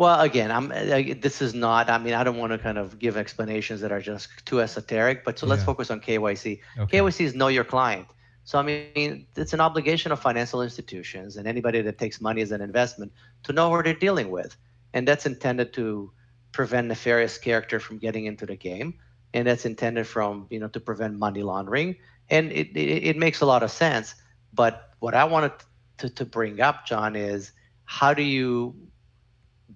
Well, 0.00 0.18
again, 0.22 0.50
I'm. 0.50 0.72
I, 0.72 1.14
this 1.20 1.42
is 1.42 1.52
not. 1.52 1.90
I 1.90 1.98
mean, 1.98 2.14
I 2.14 2.24
don't 2.24 2.38
want 2.38 2.52
to 2.52 2.58
kind 2.58 2.78
of 2.78 2.98
give 2.98 3.18
explanations 3.18 3.82
that 3.82 3.92
are 3.92 4.00
just 4.00 4.30
too 4.46 4.62
esoteric. 4.62 5.26
But 5.26 5.38
so 5.38 5.46
let's 5.46 5.60
Yeah. 5.60 5.66
focus 5.66 5.90
on 5.90 6.00
KYC. 6.00 6.60
Okay. 6.78 6.98
KYC 6.98 7.20
is 7.26 7.34
know 7.34 7.48
your 7.48 7.64
client. 7.64 8.06
So 8.44 8.58
I 8.58 8.62
mean, 8.62 9.26
it's 9.36 9.52
an 9.52 9.60
obligation 9.60 10.10
of 10.10 10.18
financial 10.18 10.62
institutions 10.62 11.36
and 11.36 11.46
anybody 11.46 11.82
that 11.82 11.98
takes 11.98 12.18
money 12.18 12.40
as 12.40 12.50
an 12.50 12.62
investment 12.62 13.12
to 13.42 13.52
know 13.52 13.68
who 13.70 13.82
they're 13.82 13.92
dealing 13.92 14.30
with, 14.30 14.56
and 14.94 15.06
that's 15.06 15.26
intended 15.26 15.74
to 15.74 16.10
prevent 16.52 16.88
nefarious 16.88 17.36
character 17.36 17.78
from 17.78 17.98
getting 17.98 18.24
into 18.24 18.46
the 18.46 18.56
game, 18.56 18.94
and 19.34 19.46
that's 19.46 19.66
intended 19.66 20.06
from 20.06 20.46
you 20.48 20.60
know 20.60 20.68
to 20.68 20.80
prevent 20.80 21.18
money 21.18 21.42
laundering, 21.42 21.94
and 22.30 22.50
it 22.52 22.74
it, 22.74 23.04
it 23.10 23.16
makes 23.18 23.42
a 23.42 23.46
lot 23.52 23.62
of 23.62 23.70
sense. 23.70 24.14
But 24.54 24.94
what 25.00 25.14
I 25.14 25.24
wanted 25.24 25.52
to 25.98 26.08
to 26.08 26.24
bring 26.24 26.62
up, 26.62 26.86
John, 26.86 27.16
is 27.16 27.52
how 27.84 28.14
do 28.14 28.22
you 28.22 28.74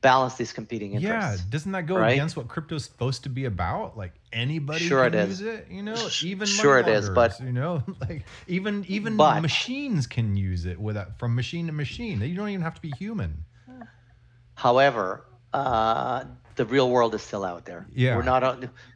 balance 0.04 0.34
these 0.34 0.52
competing 0.52 0.92
interests. 0.92 1.40
Yeah, 1.42 1.50
doesn't 1.50 1.72
that 1.72 1.86
go 1.86 1.96
right? 1.96 2.12
against 2.12 2.36
what 2.36 2.46
crypto's 2.46 2.84
supposed 2.84 3.22
to 3.24 3.30
be 3.30 3.46
about? 3.46 3.96
Like 3.96 4.12
anybody 4.32 4.84
Sure 4.84 5.02
can 5.08 5.18
it 5.18 5.28
is. 5.30 5.40
use 5.40 5.48
it, 5.54 5.66
you 5.70 5.82
know, 5.82 6.08
even 6.22 6.46
sure 6.46 6.78
it 6.78 6.86
is, 6.86 7.08
but- 7.08 7.40
you 7.40 7.52
know, 7.52 7.82
like 8.00 8.24
even 8.46 8.84
even 8.86 9.16
But- 9.16 9.40
machines 9.40 10.06
can 10.06 10.36
use 10.36 10.66
it 10.66 10.78
without 10.78 11.18
from 11.18 11.34
machine 11.34 11.66
to 11.66 11.72
machine. 11.72 12.20
You 12.20 12.36
don't 12.36 12.50
even 12.50 12.62
have 12.62 12.74
to 12.74 12.82
be 12.82 12.92
human. 12.98 13.44
However, 14.54 15.24
uh, 15.52 16.24
the 16.56 16.64
real 16.64 16.88
world 16.90 17.14
is 17.14 17.22
still 17.22 17.44
out 17.44 17.64
there. 17.64 17.86
Yeah. 17.94 18.16
we're 18.16 18.22
not 18.22 18.42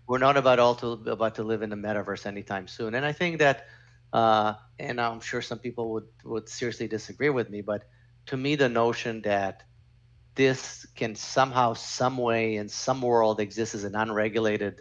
we're 0.07 0.19
not 0.29 0.37
about 0.37 0.59
all 0.59 0.75
to 0.77 0.93
about 1.11 1.35
to 1.37 1.43
live 1.43 1.63
in 1.63 1.71
the 1.71 1.77
metaverse 1.77 2.27
anytime 2.27 2.69
soon. 2.69 2.95
And 2.95 3.05
I 3.05 3.13
think 3.13 3.39
that, 3.41 3.67
uh, 4.13 4.55
and 4.79 5.01
I'm 5.01 5.21
sure 5.21 5.43
some 5.43 5.59
people 5.59 5.93
would 5.95 6.09
would 6.25 6.49
seriously 6.49 6.87
disagree 6.87 7.31
with 7.31 7.49
me, 7.51 7.61
but 7.63 7.89
to 8.27 8.37
me, 8.37 8.57
the 8.57 8.69
notion 8.69 9.23
that 9.23 9.65
this 10.39 10.87
can 10.97 11.17
somehow, 11.17 11.75
some 11.75 12.17
way, 12.17 12.57
in 12.57 12.71
some 12.71 13.03
world 13.03 13.41
exist 13.41 13.75
as 13.75 13.85
an 13.85 13.97
unregulated 13.97 14.81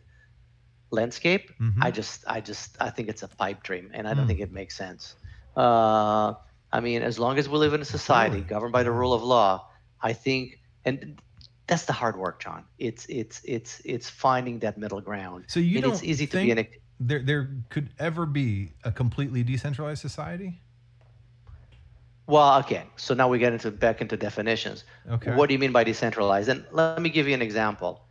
landscape, 0.92 1.52
Mhm. 1.60 1.84
I 1.84 1.92
just, 1.92 2.24
I 2.28 2.42
just, 2.42 2.78
I 2.80 2.90
think 2.92 3.10
it's 3.10 3.24
a 3.24 3.28
pipe 3.28 3.64
dream, 3.64 3.92
and 3.94 4.08
I 4.08 4.14
don't 4.14 4.26
Mm. 4.26 4.28
think 4.28 4.40
it 4.40 4.54
makes 4.54 4.78
sense. 4.78 5.18
Uh, 5.56 6.34
I 6.72 6.80
mean, 6.82 7.02
as 7.04 7.20
long 7.20 7.38
as 7.40 7.50
we 7.50 7.58
live 7.58 7.74
in 7.74 7.82
a 7.82 7.86
society 7.86 8.42
governed 8.42 8.74
by 8.74 8.84
the 8.84 8.92
rule 8.92 9.14
of 9.14 9.24
law, 9.24 9.68
I 10.02 10.14
think, 10.14 10.60
and 10.86 11.20
that's 11.68 11.86
the 11.86 11.94
hard 11.94 12.18
work, 12.18 12.42
John. 12.42 12.66
It's 12.78 13.06
it's 13.10 13.42
it's 13.44 13.82
it's 13.86 14.10
finding 14.10 14.60
that 14.60 14.78
middle 14.78 15.02
ground. 15.02 15.46
So 15.48 15.60
you 15.60 15.80
and 15.80 15.84
don't 15.84 15.94
it's 15.94 16.04
easy 16.04 16.28
to 16.28 16.38
think 16.38 16.48
be 16.48 16.52
an 16.52 16.68
there 17.00 17.24
there 17.24 17.50
could 17.70 17.90
ever 18.00 18.26
be 18.26 18.74
a 18.84 18.92
completely 18.92 19.44
decentralized 19.44 20.02
society? 20.02 20.62
Well, 22.28 22.60
okay. 22.60 22.84
So 22.98 23.14
now 23.14 23.28
we 23.30 23.40
get 23.40 23.54
into 23.54 23.72
back 23.72 24.02
into 24.02 24.16
definitions. 24.18 24.84
Okay. 25.10 25.34
What 25.34 25.48
do 25.48 25.54
you 25.54 25.60
mean 25.60 25.72
by 25.72 25.84
decentralized? 25.84 26.50
And 26.50 26.66
let 26.72 27.02
me 27.02 27.10
give 27.10 27.28
you 27.28 27.34
an 27.34 27.42
example. 27.42 28.02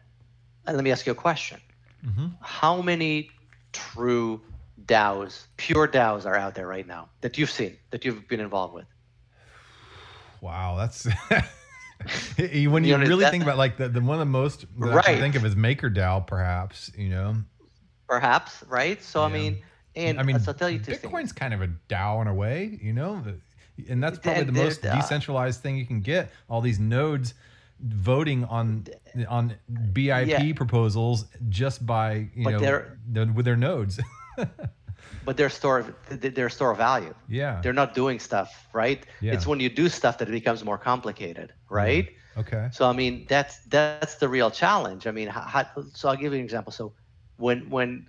And 0.66 0.76
let 0.76 0.82
me 0.84 0.90
ask 0.90 1.06
you 1.06 1.12
a 1.12 1.14
question. 1.14 1.60
hmm 2.02 2.26
How 2.40 2.82
many 2.82 3.30
true 3.72 4.40
DAOs, 4.86 5.46
pure 5.56 5.86
DAOs, 5.86 6.26
are 6.26 6.36
out 6.36 6.54
there 6.54 6.66
right 6.66 6.86
now 6.86 7.08
that 7.20 7.38
you've 7.38 7.50
seen, 7.50 7.76
that 7.90 8.04
you've 8.04 8.26
been 8.28 8.40
involved 8.40 8.74
with? 8.74 8.86
Wow, 10.40 10.76
that's 10.76 11.06
when 12.36 12.48
you, 12.84 12.90
You 12.90 12.98
know, 12.98 12.98
really 12.98 13.24
that- 13.24 13.30
think 13.30 13.42
about 13.42 13.58
like 13.58 13.76
the, 13.76 13.88
the 13.88 14.00
one 14.00 14.14
of 14.14 14.20
the 14.20 14.24
most 14.26 14.66
that 14.80 14.94
I 14.98 15.02
can 15.02 15.20
think 15.20 15.34
of 15.34 15.44
is 15.44 15.54
MakerDAO, 15.54 16.26
perhaps. 16.26 16.90
You 16.96 17.08
know, 17.10 17.36
Perhaps, 18.08 18.62
right? 18.68 19.02
So 19.02 19.22
I 19.22 19.28
mean, 19.28 19.62
and 19.96 20.20
I 20.20 20.22
mean, 20.22 20.38
so 20.38 20.52
I'll 20.52 20.54
tell 20.58 20.70
you 20.70 20.78
two 20.78 20.94
things. 20.94 21.12
Bitcoin's 21.12 21.32
kind 21.32 21.52
of 21.54 21.62
a 21.62 21.68
DAO 21.88 22.20
in 22.22 22.28
a 22.28 22.34
way, 22.34 22.78
you 22.82 22.92
know, 22.92 23.20
The- 23.22 23.40
and 23.88 24.02
that's 24.02 24.18
probably 24.18 24.44
the 24.44 24.52
most 24.52 24.84
uh, 24.84 24.94
decentralized 24.96 25.60
thing 25.62 25.76
you 25.76 25.86
can 25.86 26.00
get. 26.00 26.30
All 26.48 26.60
these 26.60 26.78
nodes 26.78 27.34
voting 27.80 28.44
on 28.44 28.86
on 29.28 29.54
BIP 29.92 30.26
Yeah. 30.28 30.52
proposals 30.54 31.26
just 31.48 31.84
by 31.86 32.28
you 32.34 32.44
But 32.44 32.50
know 32.52 32.58
they're- 32.60 32.98
the- 33.12 33.26
with 33.32 33.44
their 33.44 33.56
nodes. 33.56 34.00
But 35.24 35.36
they're 35.36 35.50
store, 35.50 35.84
they're 36.08 36.48
store 36.48 36.70
of 36.70 36.78
value. 36.78 37.12
yeah. 37.28 37.60
They're 37.60 37.72
not 37.72 37.94
doing 37.94 38.18
stuff, 38.20 38.68
right? 38.72 39.04
Yeah. 39.20 39.32
It's 39.34 39.44
when 39.46 39.58
you 39.60 39.68
do 39.68 39.88
stuff 39.88 40.18
that 40.18 40.28
it 40.28 40.32
becomes 40.32 40.64
more 40.64 40.78
complicated, 40.78 41.52
right? 41.68 42.08
Okay. 42.38 42.68
So 42.72 42.88
I 42.88 42.92
mean, 42.92 43.26
that's 43.28 43.58
that's 43.66 44.14
the 44.16 44.28
real 44.28 44.50
challenge. 44.50 45.06
I 45.06 45.10
mean, 45.10 45.26
how, 45.28 45.40
how, 45.42 45.64
so 45.94 46.08
I'll 46.08 46.16
give 46.16 46.32
you 46.32 46.38
an 46.38 46.44
example. 46.44 46.70
So 46.72 46.92
when 47.38 47.68
when 47.70 48.06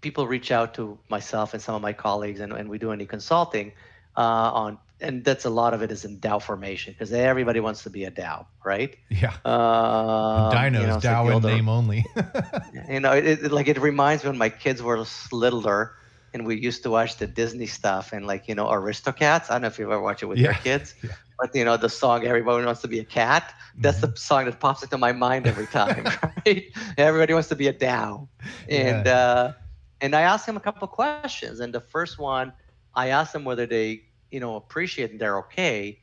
people 0.00 0.26
reach 0.26 0.50
out 0.50 0.74
to 0.74 0.98
myself 1.08 1.54
and 1.54 1.62
some 1.62 1.74
of 1.74 1.82
my 1.82 1.92
colleagues, 1.92 2.40
and, 2.40 2.52
and 2.52 2.68
we 2.68 2.78
do 2.78 2.90
any 2.92 3.06
consulting 3.06 3.72
uh, 4.16 4.50
on, 4.52 4.78
and 5.00 5.24
that's 5.24 5.44
a 5.44 5.50
lot 5.50 5.74
of 5.74 5.82
it 5.82 5.90
is 5.92 6.04
in 6.04 6.18
DAO 6.20 6.40
formation 6.42 6.92
because 6.92 7.12
everybody 7.12 7.60
wants 7.60 7.82
to 7.84 7.90
be 7.90 8.04
a 8.04 8.10
DAO, 8.10 8.46
right? 8.64 8.96
Yeah. 9.10 9.32
Um, 9.44 10.48
Dinos, 10.50 10.72
you 10.72 10.86
know, 10.86 10.98
DAO 10.98 11.30
in 11.32 11.42
name 11.44 11.68
only. 11.68 12.04
you 12.88 13.00
know, 13.00 13.12
it, 13.12 13.24
it 13.26 13.52
like 13.52 13.68
it 13.68 13.78
reminds 13.78 14.24
me 14.24 14.30
when 14.30 14.38
my 14.38 14.48
kids 14.50 14.82
were 14.82 15.04
littler 15.32 15.92
and 16.32 16.46
we 16.46 16.56
used 16.56 16.82
to 16.84 16.90
watch 16.90 17.16
the 17.18 17.26
Disney 17.26 17.66
stuff 17.66 18.12
and 18.12 18.26
like 18.26 18.48
you 18.48 18.54
know 18.54 18.66
Aristocats. 18.66 19.50
I 19.50 19.54
don't 19.54 19.62
know 19.62 19.68
if 19.68 19.78
you've 19.78 19.90
ever 19.90 20.00
watch 20.02 20.22
it 20.22 20.26
with 20.26 20.40
your 20.40 20.54
kids, 20.54 20.94
Yeah. 21.02 21.14
but 21.40 21.54
you 21.54 21.64
know 21.64 21.76
the 21.76 21.88
song 21.88 22.24
"Everybody 22.24 22.64
Wants 22.64 22.82
to 22.82 22.88
Be 22.88 22.98
a 23.00 23.04
Cat." 23.04 23.52
That's 23.82 24.00
Mm-hmm. 24.00 24.10
the 24.10 24.12
song 24.16 24.44
that 24.46 24.60
pops 24.60 24.82
into 24.82 24.98
my 24.98 25.12
mind 25.12 25.46
every 25.46 25.66
time, 25.66 26.06
right? 26.46 26.64
Everybody 26.96 27.32
wants 27.34 27.48
to 27.48 27.56
be 27.56 27.68
a 27.68 27.72
DAO, 27.74 28.28
and 28.68 29.06
Yeah. 29.06 29.06
uh, 29.06 29.52
and 30.00 30.14
I 30.14 30.22
asked 30.22 30.48
him 30.48 30.56
a 30.56 30.60
couple 30.60 30.84
of 30.84 30.90
questions, 30.90 31.44
and 31.46 31.60
the 31.74 31.80
first 31.80 32.18
one, 32.18 32.52
I 32.96 33.08
ask 33.08 33.32
them 33.32 33.44
whether 33.44 33.66
they, 33.66 34.04
you 34.30 34.40
know, 34.40 34.56
appreciate 34.56 35.10
and 35.10 35.20
they're 35.20 35.38
okay, 35.38 36.00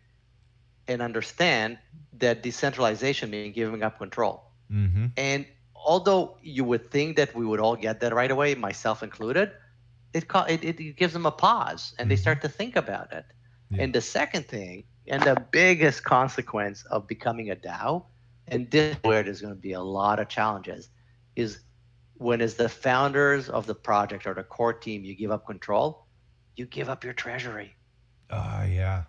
and 0.88 1.02
understand 1.02 1.78
that 2.20 2.44
decentralization 2.44 3.30
means 3.30 3.56
giving 3.56 3.84
up 3.84 3.98
control. 3.98 4.44
Mm-hmm. 4.72 5.08
And 5.18 5.46
although 5.76 6.38
you 6.42 6.64
would 6.64 6.92
think 6.92 7.18
that 7.18 7.34
we 7.36 7.46
would 7.46 7.60
all 7.60 7.76
get 7.76 8.00
that 8.02 8.14
right 8.14 8.32
away, 8.32 8.56
myself 8.56 9.04
included, 9.04 9.52
it 10.14 10.28
ca- 10.28 10.46
it, 10.50 10.64
it 10.64 10.96
gives 10.98 11.14
them 11.14 11.26
a 11.26 11.32
pause 11.32 11.94
and 11.98 12.10
they 12.10 12.16
Mhm. 12.16 12.20
start 12.20 12.42
to 12.42 12.50
think 12.50 12.76
about 12.76 13.12
it. 13.14 13.26
Yeah. 13.70 13.84
And 13.84 13.94
the 13.94 14.02
second 14.02 14.48
thing, 14.48 14.84
and 15.08 15.22
the 15.24 15.36
biggest 15.52 16.04
consequence 16.04 16.84
of 16.86 17.08
becoming 17.08 17.50
a 17.50 17.56
DAO, 17.56 18.06
and 18.48 18.70
this 18.70 18.96
is 18.96 19.04
where 19.04 19.24
there's 19.24 19.42
going 19.42 19.54
to 19.56 19.60
be 19.60 19.74
a 19.74 19.82
lot 19.82 20.20
of 20.20 20.28
challenges, 20.28 20.90
is 21.36 21.60
when 22.16 22.42
as 22.42 22.56
the 22.56 22.70
founders 22.70 23.50
of 23.50 23.66
the 23.66 23.76
project 23.76 24.28
or 24.28 24.34
the 24.34 24.44
core 24.44 24.74
team, 24.74 25.04
you 25.04 25.16
give 25.16 25.32
up 25.32 25.46
control, 25.48 26.06
you 26.56 26.66
give 26.66 26.90
up 26.90 27.04
your 27.04 27.14
treasury. 27.14 27.76
Oh 28.30 28.64
yeah. 28.64 29.04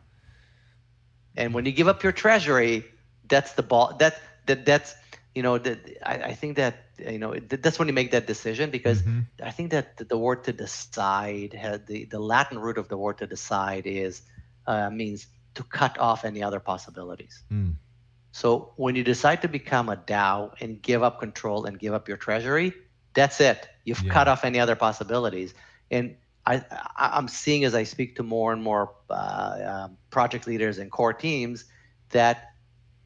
And 1.37 1.55
when 1.55 1.64
you 1.64 1.72
give 1.72 1.88
up 1.88 2.02
your 2.02 2.12
treasury, 2.12 2.85
that's 3.28 3.52
the 3.55 3.62
ball. 3.62 3.96
That 3.98 4.20
that 4.46 4.64
that's 4.66 4.94
you 5.35 5.42
know 5.42 5.59
that 5.59 5.78
I, 6.05 6.14
I 6.31 6.33
think 6.35 6.57
that 6.57 6.74
you 6.98 7.18
know 7.18 7.35
that's 7.35 7.78
when 7.78 7.88
you 7.88 7.94
make 7.94 8.11
that 8.12 8.26
decision 8.26 8.70
because 8.70 9.02
Mhm. 9.02 9.26
I 9.42 9.50
think 9.50 9.70
that 9.70 9.96
the, 9.96 10.05
the 10.05 10.18
word 10.18 10.44
to 10.44 10.52
decide 10.52 11.55
had 11.55 11.87
the 11.87 12.05
the 12.05 12.18
Latin 12.18 12.59
root 12.59 12.78
of 12.78 12.88
the 12.88 12.96
word 12.96 13.18
to 13.18 13.26
decide 13.26 13.87
is 13.87 14.22
uh, 14.66 14.90
means 14.90 15.26
to 15.55 15.62
cut 15.64 15.98
off 15.98 16.24
any 16.24 16.42
other 16.42 16.61
possibilities. 16.61 17.42
Mm. 17.50 17.76
So 18.33 18.72
when 18.76 18.94
you 18.96 19.05
decide 19.05 19.42
to 19.42 19.48
become 19.48 19.88
a 19.88 19.96
DAO 19.96 20.52
and 20.61 20.81
give 20.83 21.02
up 21.02 21.20
control 21.20 21.64
and 21.66 21.78
give 21.78 21.92
up 21.94 22.09
your 22.09 22.16
treasury, 22.16 22.72
that's 23.14 23.40
it. 23.40 23.68
You've 23.85 24.02
Yeah. 24.02 24.12
cut 24.12 24.28
off 24.28 24.44
any 24.44 24.61
other 24.61 24.76
possibilities. 24.76 25.55
And 25.90 26.16
I, 26.44 26.62
I'm 26.96 27.28
seeing 27.28 27.64
as 27.64 27.74
I 27.74 27.85
speak 27.85 28.16
to 28.16 28.22
more 28.22 28.52
and 28.52 28.62
more 28.62 28.94
uh, 29.09 29.85
um, 29.85 29.96
project 30.11 30.46
leaders 30.46 30.78
and 30.78 30.90
core 30.90 31.12
teams 31.12 31.64
that 32.11 32.52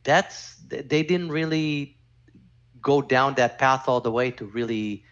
that's 0.04 0.56
they 0.68 1.02
didn't 1.02 1.30
really 1.30 1.98
go 2.80 3.02
down 3.02 3.34
that 3.34 3.58
path 3.58 3.88
all 3.88 4.00
the 4.00 4.10
way 4.10 4.30
to 4.30 4.46
really 4.46 5.04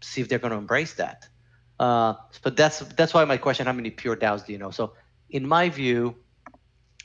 see 0.00 0.20
if 0.20 0.28
they're 0.28 0.38
going 0.38 0.50
to 0.50 0.58
embrace 0.58 0.94
that. 0.94 1.28
Uh, 1.78 2.14
but 2.42 2.56
that's 2.56 2.80
that's 2.80 3.14
why 3.14 3.24
my 3.24 3.38
question: 3.38 3.66
How 3.66 3.72
many 3.72 3.90
pure 3.90 4.16
DAOs 4.16 4.44
do 4.44 4.52
you 4.52 4.58
know? 4.58 4.70
So 4.70 4.92
in 5.30 5.48
my 5.48 5.70
view, 5.70 6.16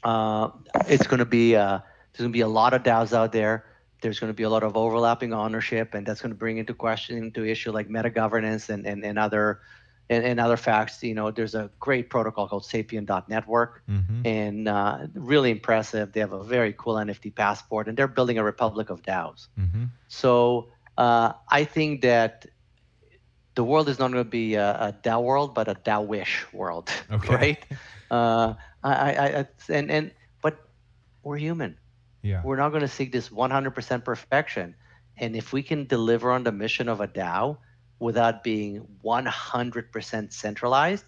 uh, 0.03 0.49
it's 0.87 1.07
going 1.07 1.19
to 1.19 1.25
be 1.25 1.55
uh, 1.55 1.79
there's 2.11 2.19
going 2.19 2.31
to 2.31 2.37
be 2.37 2.41
a 2.41 2.47
lot 2.47 2.73
of 2.73 2.83
DAOs 2.83 3.13
out 3.13 3.31
there. 3.31 3.65
There's 4.01 4.19
going 4.19 4.29
to 4.29 4.35
be 4.35 4.43
a 4.43 4.49
lot 4.49 4.63
of 4.63 4.75
overlapping 4.75 5.33
ownership, 5.33 5.93
and 5.93 6.05
that's 6.05 6.21
going 6.21 6.31
to 6.31 6.37
bring 6.37 6.57
into 6.57 6.73
question 6.73 7.17
into 7.17 7.45
issue 7.45 7.71
like 7.71 7.89
meta 7.89 8.09
governance 8.09 8.67
and 8.69 8.85
and, 8.85 9.05
and 9.05 9.17
other 9.17 9.61
and, 10.09 10.23
and 10.23 10.39
other 10.39 10.57
facts. 10.57 11.03
You 11.03 11.13
know, 11.15 11.31
there's 11.31 11.55
a 11.55 11.69
great 11.79 12.09
protocol 12.09 12.47
called 12.47 12.63
Sapien.network, 12.63 13.83
Mhm. 13.89 14.25
and 14.25 14.67
uh, 14.67 15.07
really 15.13 15.51
impressive. 15.51 16.11
They 16.11 16.19
have 16.21 16.33
a 16.33 16.43
very 16.43 16.73
cool 16.77 16.95
NFT 16.97 17.29
passport, 17.31 17.87
and 17.87 17.97
they're 17.97 18.07
building 18.07 18.37
a 18.37 18.43
republic 18.43 18.89
of 18.89 19.01
DAOs. 19.01 19.47
Mhm. 19.57 19.89
So 20.07 20.69
uh, 20.97 21.33
I 21.49 21.63
think 21.65 22.01
that 22.01 22.45
the 23.55 23.63
world 23.63 23.87
is 23.89 23.99
not 23.99 24.11
going 24.11 24.23
to 24.23 24.29
be 24.29 24.55
a, 24.55 24.71
a 24.89 24.93
DAO 25.03 25.21
world, 25.23 25.53
but 25.53 25.67
a 25.67 25.75
DAO-ish 25.75 26.45
world, 26.53 26.89
Okay. 27.11 27.33
right? 27.35 27.65
Uh, 28.11 28.53
I, 28.83 28.93
I, 28.93 29.25
I, 29.39 29.45
and 29.69 29.89
and 29.91 30.11
but 30.41 30.57
we're 31.23 31.37
human. 31.37 31.77
Yeah. 32.21 32.41
We're 32.43 32.57
not 32.57 32.69
going 32.69 32.81
to 32.81 32.87
seek 32.87 33.11
this 33.11 33.29
100% 33.29 34.03
perfection, 34.03 34.75
and 35.17 35.35
if 35.35 35.53
we 35.53 35.63
can 35.63 35.85
deliver 35.87 36.31
on 36.31 36.43
the 36.43 36.51
mission 36.51 36.87
of 36.89 36.99
a 37.01 37.07
DAO 37.07 37.57
without 37.99 38.43
being 38.43 38.85
100% 39.03 40.33
centralized, 40.33 41.05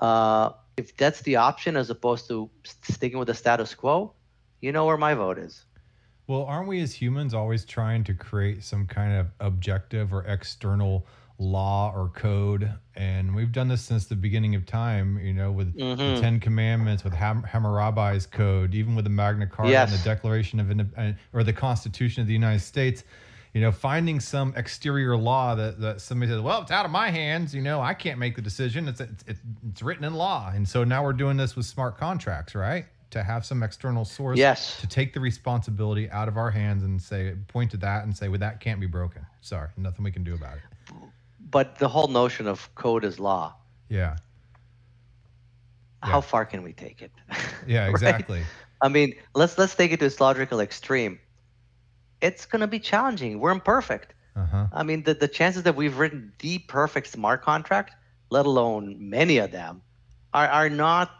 uh, 0.00 0.50
if 0.76 0.96
that's 0.96 1.20
the 1.22 1.36
option 1.36 1.76
as 1.76 1.90
opposed 1.90 2.28
to 2.28 2.50
sticking 2.82 3.18
with 3.18 3.28
the 3.28 3.34
status 3.34 3.74
quo, 3.74 4.12
you 4.60 4.72
know 4.72 4.86
where 4.86 4.96
my 4.96 5.14
vote 5.14 5.38
is. 5.38 5.64
Well, 6.26 6.44
aren't 6.44 6.68
we 6.68 6.80
as 6.80 6.94
humans 6.94 7.34
always 7.34 7.64
trying 7.64 8.04
to 8.04 8.14
create 8.14 8.62
some 8.62 8.86
kind 8.86 9.12
of 9.18 9.26
objective 9.40 10.12
or 10.14 10.22
external 10.24 11.06
law 11.38 11.92
or 11.94 12.08
code? 12.10 12.72
And 12.94 13.34
we've 13.34 13.50
done 13.50 13.66
this 13.66 13.82
since 13.82 14.06
the 14.06 14.14
beginning 14.14 14.54
of 14.54 14.64
time, 14.64 15.18
you 15.18 15.32
know, 15.34 15.50
with 15.50 15.74
the 15.74 15.82
Mhm. 15.82 16.20
Ten 16.20 16.38
Commandments, 16.40 17.02
with 17.02 17.14
Ham- 17.14 17.42
Hammurabi's 17.42 18.26
code, 18.26 18.74
even 18.74 18.94
with 18.94 19.04
the 19.04 19.10
Magna 19.10 19.46
Carta 19.46 19.72
and 19.76 19.90
the 19.90 20.04
Declaration 20.04 20.60
of 20.60 20.68
Indep- 20.68 20.92
uh, 20.96 21.16
or 21.32 21.42
the 21.42 21.52
Constitution 21.52 22.20
of 22.20 22.28
the 22.28 22.32
United 22.34 22.60
States. 22.60 23.02
You 23.52 23.60
know, 23.60 23.72
finding 23.72 24.20
some 24.20 24.54
exterior 24.56 25.16
law 25.16 25.56
that, 25.56 25.80
that 25.80 26.00
somebody 26.00 26.30
says, 26.30 26.40
well, 26.40 26.62
it's 26.62 26.70
out 26.70 26.84
of 26.84 26.92
my 26.92 27.10
hands. 27.10 27.52
You 27.52 27.62
know, 27.62 27.80
I 27.80 27.94
can't 27.94 28.18
make 28.18 28.36
the 28.36 28.42
decision. 28.42 28.86
It's, 28.86 29.00
it's, 29.00 29.24
it's 29.68 29.82
written 29.82 30.04
in 30.04 30.14
law. 30.14 30.52
And 30.54 30.68
so 30.68 30.84
now 30.84 31.02
we're 31.02 31.12
doing 31.12 31.36
this 31.36 31.56
with 31.56 31.66
smart 31.66 31.98
contracts, 31.98 32.54
right? 32.54 32.86
To 33.10 33.24
have 33.24 33.44
some 33.44 33.64
external 33.64 34.04
source 34.04 34.38
Yes. 34.38 34.80
to 34.80 34.86
take 34.86 35.12
the 35.12 35.18
responsibility 35.18 36.08
out 36.10 36.28
of 36.28 36.36
our 36.36 36.50
hands 36.52 36.84
and 36.84 37.02
say 37.02 37.34
point 37.48 37.72
to 37.72 37.76
that 37.78 38.04
and 38.04 38.16
say 38.16 38.28
well 38.28 38.38
that 38.38 38.60
can't 38.60 38.78
be 38.78 38.86
broken 38.86 39.26
sorry 39.40 39.68
nothing 39.76 40.04
we 40.04 40.12
can 40.12 40.22
do 40.22 40.32
about 40.34 40.58
it 40.58 40.94
But 41.50 41.76
the 41.80 41.88
whole 41.88 42.06
notion 42.06 42.46
of 42.46 42.72
code 42.76 43.04
is 43.04 43.18
law. 43.18 43.56
yeah 43.88 44.16
How 46.04 46.18
Yeah. 46.18 46.20
far 46.20 46.44
can 46.44 46.62
we 46.62 46.72
take 46.72 47.02
it? 47.02 47.10
yeah 47.66 47.86
Right? 47.86 47.90
exactly 47.90 48.42
I 48.80 48.88
mean, 48.88 49.14
let's 49.34 49.58
let's 49.58 49.74
take 49.74 49.90
it 49.90 49.98
to 50.00 50.06
its 50.06 50.20
logical 50.20 50.60
extreme. 50.60 51.18
It's 52.20 52.46
gonna 52.46 52.66
be 52.68 52.78
challenging. 52.80 53.38
We're 53.40 53.52
imperfect. 53.52 54.14
uh-huh 54.36 54.68
I 54.72 54.82
mean, 54.82 55.02
the, 55.04 55.14
the 55.14 55.28
chances 55.28 55.62
that 55.64 55.74
we've 55.76 55.98
written 55.98 56.32
the 56.40 56.58
perfect 56.58 57.08
smart 57.08 57.42
contract, 57.42 57.94
let 58.30 58.46
alone 58.46 58.96
many 59.10 59.38
of 59.38 59.50
them, 59.50 59.82
are, 60.32 60.48
are 60.48 60.70
not 60.70 61.10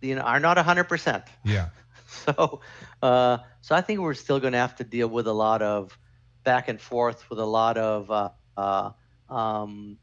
you 0.00 0.14
know 0.16 0.22
are 0.22 0.40
not 0.40 0.58
hundred 0.58 0.84
percent. 0.84 1.24
yeah 1.44 1.68
So 2.06 2.60
uh, 3.02 3.38
so 3.60 3.74
I 3.74 3.80
think 3.80 4.00
we're 4.00 4.14
still 4.14 4.40
gonna 4.40 4.58
have 4.58 4.76
to 4.76 4.84
deal 4.84 5.08
with 5.08 5.26
a 5.26 5.32
lot 5.32 5.62
of 5.62 5.98
back 6.44 6.68
and 6.68 6.80
forth 6.80 7.28
with 7.30 7.38
a 7.38 7.44
lot 7.46 7.76
of 7.78 8.10
uh, 8.10 8.30
uh, 8.56 8.90
um, 9.28 9.98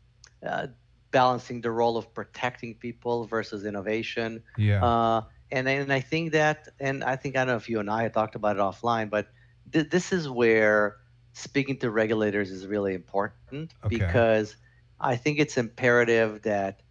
uh, 0.46 0.68
balancing 1.12 1.62
the 1.62 1.72
role 1.72 1.98
of 1.98 2.14
protecting 2.14 2.76
people 2.76 3.26
versus 3.26 3.66
innovation. 3.66 4.44
yeah 4.58 4.82
Uh, 4.82 5.22
and 5.52 5.68
and 5.68 5.92
I 5.92 6.00
think 6.02 6.34
that, 6.34 6.68
and 6.80 7.04
I 7.04 7.16
think 7.16 7.36
I 7.36 7.40
don't 7.40 7.48
know 7.48 7.56
if 7.56 7.70
you 7.70 7.80
and 7.80 7.90
I 7.90 8.08
talked 8.10 8.36
about 8.36 8.58
it 8.58 8.60
offline, 8.60 9.10
but 9.10 9.28
th- 9.74 9.90
this 9.90 10.14
is 10.14 10.30
where 10.30 10.98
speaking 11.34 11.78
to 11.80 11.92
regulators 11.92 12.52
is 12.52 12.68
really 12.68 12.94
important 12.96 13.74
Okay. 13.84 13.98
because 14.00 14.58
I 15.00 15.16
think 15.18 15.40
it's 15.40 15.58
imperative 15.58 16.44
that 16.44 16.82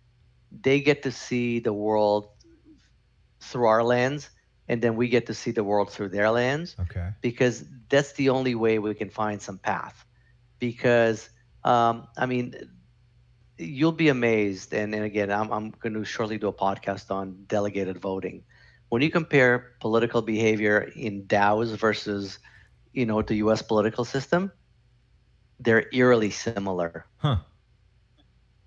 they 0.50 0.80
get 0.80 1.02
to 1.04 1.12
see 1.12 1.60
the 1.60 1.72
world 1.72 2.28
through 3.40 3.66
our 3.66 3.82
lens, 3.82 4.30
and 4.68 4.82
then 4.82 4.96
we 4.96 5.08
get 5.08 5.26
to 5.26 5.34
see 5.34 5.52
the 5.52 5.64
world 5.64 5.90
through 5.90 6.08
their 6.10 6.30
lens 6.30 6.76
okay 6.80 7.10
because 7.20 7.64
that's 7.88 8.12
the 8.14 8.30
only 8.30 8.54
way 8.54 8.78
we 8.78 8.94
can 8.94 9.10
find 9.10 9.40
some 9.42 9.58
path. 9.58 10.04
Because 10.58 11.30
um, 11.64 12.08
I 12.16 12.26
mean, 12.26 12.54
you'll 13.58 13.92
be 13.92 14.08
amazed, 14.08 14.72
and, 14.74 14.94
and 14.94 15.04
again, 15.04 15.30
I'm 15.30 15.50
I'm 15.52 15.70
going 15.70 15.94
to 15.94 16.04
shortly 16.04 16.38
do 16.38 16.48
a 16.48 16.52
podcast 16.52 17.10
on 17.10 17.44
delegated 17.46 17.98
voting. 17.98 18.44
When 18.88 19.02
you 19.02 19.10
compare 19.10 19.72
political 19.80 20.22
behavior 20.22 20.90
in 20.94 21.26
DAOs 21.26 21.76
versus, 21.76 22.38
you 22.92 23.06
know, 23.06 23.22
the 23.22 23.36
U.S. 23.36 23.62
political 23.62 24.04
system, 24.04 24.52
they're 25.60 25.86
eerily 25.92 26.30
similar, 26.30 27.06
huh 27.16 27.38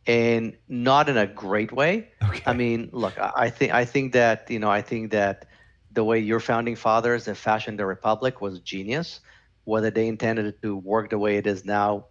and 0.07 0.55
not 0.67 1.09
in 1.09 1.17
a 1.17 1.27
great 1.27 1.71
way. 1.71 2.09
okay 2.23 2.41
I 2.45 2.53
mean, 2.53 2.89
look, 2.91 3.17
I 3.19 3.31
I 3.35 3.49
think 3.49 3.73
I 3.73 3.85
think 3.85 4.13
that 4.13 4.49
you 4.49 4.59
know 4.59 4.69
I 4.69 4.81
think 4.81 5.11
that 5.11 5.45
the 5.91 6.03
way 6.03 6.19
your 6.19 6.39
founding 6.39 6.75
fathers 6.75 7.25
have 7.25 7.37
fashioned 7.37 7.79
the 7.79 7.85
republic 7.85 8.41
was 8.41 8.59
genius. 8.59 9.21
Whether 9.63 9.89
they 9.89 10.07
intended 10.07 10.45
it 10.45 10.61
to 10.61 10.75
work 10.75 11.09
the 11.09 11.17
way 11.17 11.37
it 11.37 11.47
is 11.47 11.65
now, 11.65 12.05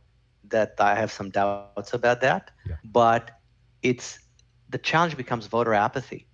that 0.48 0.74
I 0.80 0.96
have 0.96 1.12
some 1.12 1.30
doubts 1.30 1.92
about 1.92 2.20
that. 2.22 2.50
Yeah. 2.68 2.76
But 2.84 3.30
it's 3.82 4.18
the 4.70 4.78
challenge 4.78 5.16
becomes 5.16 5.46
voter 5.46 5.72
apathy, 5.72 6.26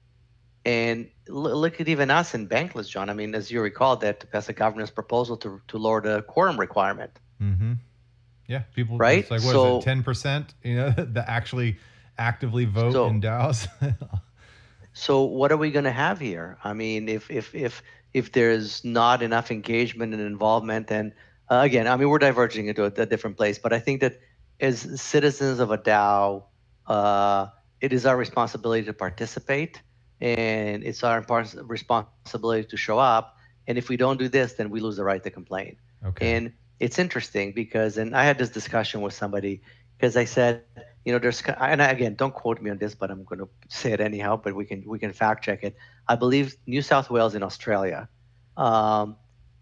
and 0.70 0.98
l- 1.28 1.59
look 1.64 1.74
at 1.83 1.88
even 1.94 2.09
us 2.20 2.28
in 2.37 2.42
Bankless, 2.54 2.88
John. 2.94 3.06
I 3.12 3.14
mean, 3.20 3.30
as 3.40 3.44
you 3.52 3.61
recall, 3.70 3.94
that 4.04 4.14
to 4.20 4.26
pass 4.33 4.48
a 4.54 4.56
governance 4.62 4.90
proposal 5.00 5.35
to 5.44 5.48
to 5.71 5.75
lower 5.87 6.00
the 6.08 6.16
quorum 6.33 6.58
requirement. 6.66 7.12
mm-hmm 7.48 7.73
yeah 8.54 8.62
people 8.79 8.94
Right? 9.06 9.21
it's 9.23 9.31
like 9.35 9.44
what 9.46 9.54
is 9.56 9.62
So- 9.62 9.79
it 9.79 9.85
10% 9.85 10.54
you 10.68 10.77
know 10.79 10.90
that 11.16 11.27
actually 11.38 11.71
actively 12.31 12.64
vote 12.81 12.92
So- 12.98 13.06
in 13.12 13.21
DAOs 13.27 13.58
So 14.92 15.23
what 15.23 15.48
are 15.52 15.56
we 15.64 15.71
going 15.77 15.88
to 15.94 15.98
have 16.06 16.18
here? 16.31 16.48
I 16.64 16.73
mean, 16.83 17.08
if 17.08 17.31
if 17.31 17.54
if 17.54 17.75
if 18.21 18.25
there's 18.37 18.85
not 18.85 19.23
enough 19.23 19.50
engagement 19.58 20.12
and 20.14 20.23
involvement, 20.35 20.90
and 20.90 21.12
uh, 21.52 21.62
again, 21.68 21.87
I 21.87 21.94
mean, 21.98 22.08
we're 22.10 22.18
diverging 22.31 22.66
into 22.71 22.83
a, 22.88 22.92
a 23.04 23.06
different 23.06 23.37
place, 23.40 23.56
but 23.64 23.73
I 23.73 23.79
think 23.87 24.00
that 24.04 24.14
as 24.68 24.77
citizens 25.00 25.60
of 25.64 25.71
a 25.71 25.79
DAO, 25.79 26.42
uh, 26.96 27.42
it 27.81 27.92
is 27.92 28.02
our 28.04 28.16
responsibility 28.16 28.85
to 28.90 28.92
participate 29.06 29.81
and 30.21 30.85
it's 30.85 31.02
our 31.02 31.25
responsibility 31.62 32.68
to 32.68 32.77
show 32.77 32.98
up. 32.98 33.37
And 33.66 33.79
if 33.79 33.88
we 33.88 33.96
don't 33.96 34.18
do 34.18 34.29
this, 34.29 34.54
then 34.54 34.71
we 34.71 34.81
lose 34.81 34.96
the 34.96 35.04
right 35.04 35.23
to 35.23 35.31
complain. 35.31 35.77
Okay. 36.04 36.35
And 36.35 36.52
it's 36.79 36.98
interesting 36.98 37.52
because, 37.52 37.98
and 37.98 38.16
I 38.16 38.25
had 38.25 38.38
this 38.38 38.50
discussion 38.50 39.00
with 39.00 39.14
somebody 39.14 39.62
because 39.96 40.16
I 40.16 40.25
said, 40.25 40.64
you 41.04 41.12
know, 41.12 41.18
there's, 41.18 41.42
and 41.42 41.81
again, 41.81 42.14
don't 42.14 42.35
quote 42.35 42.60
me 42.60 42.71
on 42.71 42.79
this, 42.79 42.94
but 42.94 43.10
I'm 43.10 43.25
going 43.25 43.38
to 43.40 43.48
say 43.68 43.92
it 43.92 44.00
anyhow. 44.00 44.37
But 44.37 44.54
we 44.54 44.64
can 44.64 44.85
we 44.87 44.98
can 44.98 45.12
fact 45.12 45.44
check 45.44 45.62
it. 45.62 45.77
I 46.08 46.16
believe 46.16 46.56
New 46.66 46.83
South 46.83 47.10
Wales 47.10 47.35
in 47.35 47.42
Australia 47.42 48.08
um, 48.56 49.16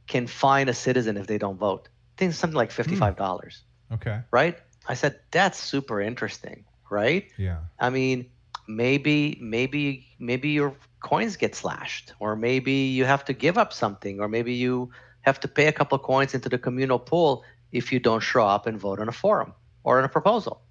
can 0.07 0.27
fine 0.27 0.69
a 0.69 0.75
citizen 0.75 1.17
if 1.17 1.27
they 1.27 1.39
don't 1.39 1.59
vote. 1.59 1.89
I 1.89 2.19
think 2.19 2.35
something 2.35 2.57
like 2.57 2.71
fifty-five 2.73 3.17
dollars. 3.17 3.63
okay. 3.93 4.21
Right? 4.31 4.59
I 4.89 4.95
said 4.95 5.21
that's 5.31 5.61
super 5.61 6.01
interesting, 6.01 6.65
right? 6.91 7.29
Yeah. 7.37 7.59
I 7.79 7.91
mean, 7.91 8.31
maybe 8.69 9.39
maybe 9.41 10.07
maybe 10.19 10.51
your 10.51 10.75
coins 11.01 11.37
get 11.37 11.55
slashed, 11.55 12.13
or 12.21 12.37
maybe 12.37 12.73
you 12.73 13.05
have 13.05 13.25
to 13.25 13.33
give 13.33 13.59
up 13.59 13.73
something, 13.73 14.21
or 14.21 14.29
maybe 14.29 14.53
you 14.53 14.91
have 15.23 15.41
to 15.41 15.49
pay 15.49 15.67
a 15.67 15.73
couple 15.73 15.97
of 15.97 16.03
coins 16.03 16.35
into 16.35 16.49
the 16.49 16.59
communal 16.59 16.99
pool 16.99 17.45
if 17.73 17.93
you 17.93 17.99
don't 17.99 18.21
show 18.23 18.47
up 18.47 18.67
and 18.67 18.79
vote 18.79 19.01
on 19.01 19.09
a 19.09 19.13
forum 19.13 19.53
or 19.85 19.99
on 19.99 20.05
a 20.05 20.09
proposal. 20.09 20.63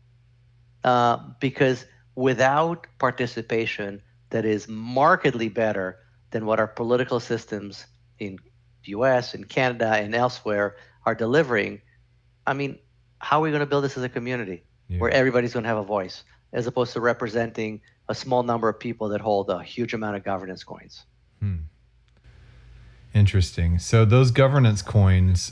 Uh, 0.83 1.17
because 1.39 1.85
without 2.15 2.87
participation 2.99 4.01
that 4.29 4.45
is 4.45 4.67
markedly 4.67 5.49
better 5.49 5.97
than 6.31 6.45
what 6.45 6.59
our 6.59 6.67
political 6.67 7.19
systems 7.19 7.85
in 8.19 8.37
the 8.83 8.91
US, 8.91 9.33
in 9.33 9.43
Canada, 9.43 9.89
and 9.95 10.15
elsewhere 10.15 10.75
are 11.05 11.15
delivering, 11.15 11.81
I 12.45 12.53
mean, 12.53 12.79
how 13.19 13.39
are 13.39 13.43
we 13.43 13.49
going 13.49 13.61
to 13.61 13.65
build 13.65 13.83
this 13.83 13.97
as 13.97 14.03
a 14.03 14.09
community 14.09 14.63
Yeah. 14.89 14.99
where 14.99 15.11
everybody's 15.11 15.53
going 15.53 15.63
to 15.63 15.69
have 15.69 15.77
a 15.77 15.83
voice 15.83 16.23
as 16.53 16.67
opposed 16.67 16.93
to 16.93 17.01
representing 17.01 17.81
a 18.09 18.15
small 18.15 18.43
number 18.43 18.69
of 18.69 18.79
people 18.79 19.09
that 19.09 19.21
hold 19.21 19.49
a 19.49 19.61
huge 19.63 19.93
amount 19.93 20.15
of 20.15 20.23
governance 20.23 20.63
coins? 20.63 21.03
Hmm. 21.39 21.55
Interesting. 23.13 23.79
So 23.79 24.05
those 24.05 24.31
governance 24.31 24.81
coins, 24.81 25.51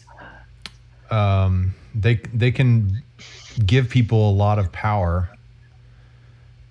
um, 1.09 1.73
they 1.93 2.15
they 2.33 2.51
can 2.51 3.03
give 3.65 3.89
people 3.89 4.29
a 4.29 4.33
lot 4.33 4.59
of 4.59 4.71
power. 4.71 5.29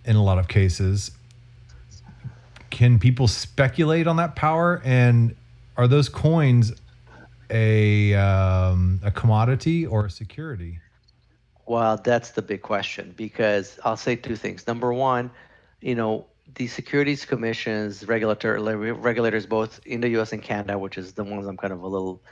In 0.04 0.16
a 0.16 0.22
lot 0.22 0.38
of 0.38 0.48
cases, 0.48 1.12
can 2.68 2.98
people 2.98 3.26
speculate 3.26 4.06
on 4.06 4.16
that 4.16 4.36
power? 4.36 4.82
And 4.84 5.34
are 5.78 5.88
those 5.88 6.10
coins 6.10 6.72
a 7.50 8.14
um, 8.14 9.00
a 9.02 9.10
commodity 9.10 9.86
or 9.86 10.06
a 10.06 10.10
security? 10.10 10.80
Well, 11.66 11.96
that's 11.96 12.30
the 12.32 12.42
big 12.42 12.62
question 12.62 13.14
because 13.16 13.78
I'll 13.84 13.96
say 13.96 14.16
two 14.16 14.36
things. 14.36 14.66
Number 14.66 14.92
one, 14.92 15.30
you 15.80 15.94
know, 15.94 16.26
the 16.56 16.66
securities 16.66 17.24
commissions, 17.24 18.06
regulator, 18.06 18.58
regulators 18.94 19.46
both 19.46 19.80
in 19.86 20.00
the 20.00 20.08
U.S. 20.10 20.32
and 20.32 20.42
Canada, 20.42 20.78
which 20.78 20.98
is 20.98 21.14
the 21.14 21.24
ones 21.24 21.46
I'm 21.46 21.56
kind 21.56 21.72
of 21.72 21.82
a 21.82 21.86
little 21.88 22.22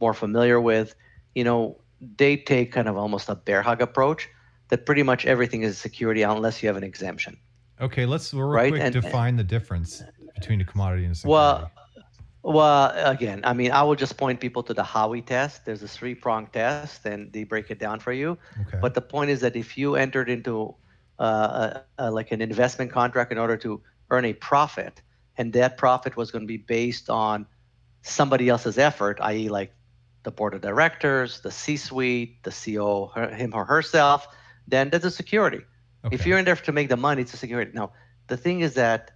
more 0.00 0.12
familiar 0.14 0.60
with, 0.60 0.94
you 1.34 1.44
know, 1.44 1.76
they 2.16 2.36
take 2.36 2.72
kind 2.72 2.88
of 2.88 2.96
almost 2.96 3.28
a 3.28 3.34
bear 3.34 3.62
hug 3.62 3.80
approach 3.80 4.28
that 4.68 4.84
pretty 4.86 5.02
much 5.02 5.24
everything 5.26 5.62
is 5.62 5.72
a 5.72 5.78
security 5.78 6.22
unless 6.22 6.62
you 6.62 6.66
have 6.68 6.76
an 6.76 6.84
exemption. 6.84 7.36
Okay, 7.80 8.04
let's 8.06 8.32
real 8.34 8.44
Right, 8.46 8.70
quick 8.70 8.82
and- 8.82 8.92
define 8.92 9.36
the 9.36 9.44
difference 9.44 10.02
between 10.34 10.60
a 10.60 10.64
commodity 10.64 11.04
and 11.04 11.12
a 11.12 11.14
security. 11.14 11.32
Well, 11.32 11.70
well, 12.42 12.92
again, 12.94 13.40
I 13.44 13.52
mean, 13.52 13.70
I 13.70 13.82
would 13.82 13.98
just 13.98 14.16
point 14.16 14.40
people 14.40 14.62
to 14.64 14.74
the 14.74 14.82
Howey 14.82 15.24
test. 15.24 15.64
There's 15.64 15.82
a 15.82 15.88
three-prong 15.88 16.48
test, 16.48 17.06
and 17.06 17.32
they 17.32 17.44
break 17.44 17.70
it 17.70 17.78
down 17.78 18.00
for 18.00 18.12
you. 18.12 18.36
okay. 18.66 18.78
But 18.80 18.94
the 18.94 19.00
point 19.00 19.30
is 19.30 19.40
that 19.40 19.54
if 19.54 19.78
you 19.78 19.94
entered 19.94 20.28
into 20.28 20.74
uh, 21.20 21.80
a, 21.98 22.06
a, 22.06 22.10
like 22.10 22.32
an 22.32 22.42
investment 22.42 22.90
contract 22.90 23.30
in 23.30 23.38
order 23.38 23.56
to 23.58 23.80
earn 24.10 24.24
a 24.24 24.32
profit, 24.32 25.02
and 25.38 25.52
that 25.52 25.78
profit 25.78 26.16
was 26.16 26.30
going 26.32 26.42
to 26.42 26.48
be 26.48 26.56
based 26.56 27.08
on 27.08 27.46
somebody 28.02 28.48
else's 28.48 28.76
effort, 28.76 29.18
i.e., 29.22 29.48
like 29.48 29.72
the 30.24 30.32
board 30.32 30.54
of 30.54 30.60
directors, 30.60 31.40
the 31.40 31.50
C-suite, 31.50 32.42
the 32.42 32.50
CEO, 32.50 33.12
her, 33.14 33.28
him 33.28 33.52
or 33.54 33.64
herself, 33.64 34.26
then 34.66 34.90
that's 34.90 35.04
a 35.04 35.10
security. 35.10 35.60
If 36.10 36.26
you're 36.26 36.38
in 36.38 36.44
there 36.44 36.56
to 36.56 36.72
make 36.72 36.88
the 36.88 36.96
money, 36.96 37.22
it's 37.22 37.34
a 37.34 37.36
security. 37.36 37.70
Now, 37.72 37.92
the 38.26 38.36
thing 38.36 38.60
is 38.60 38.74
that 38.74 39.12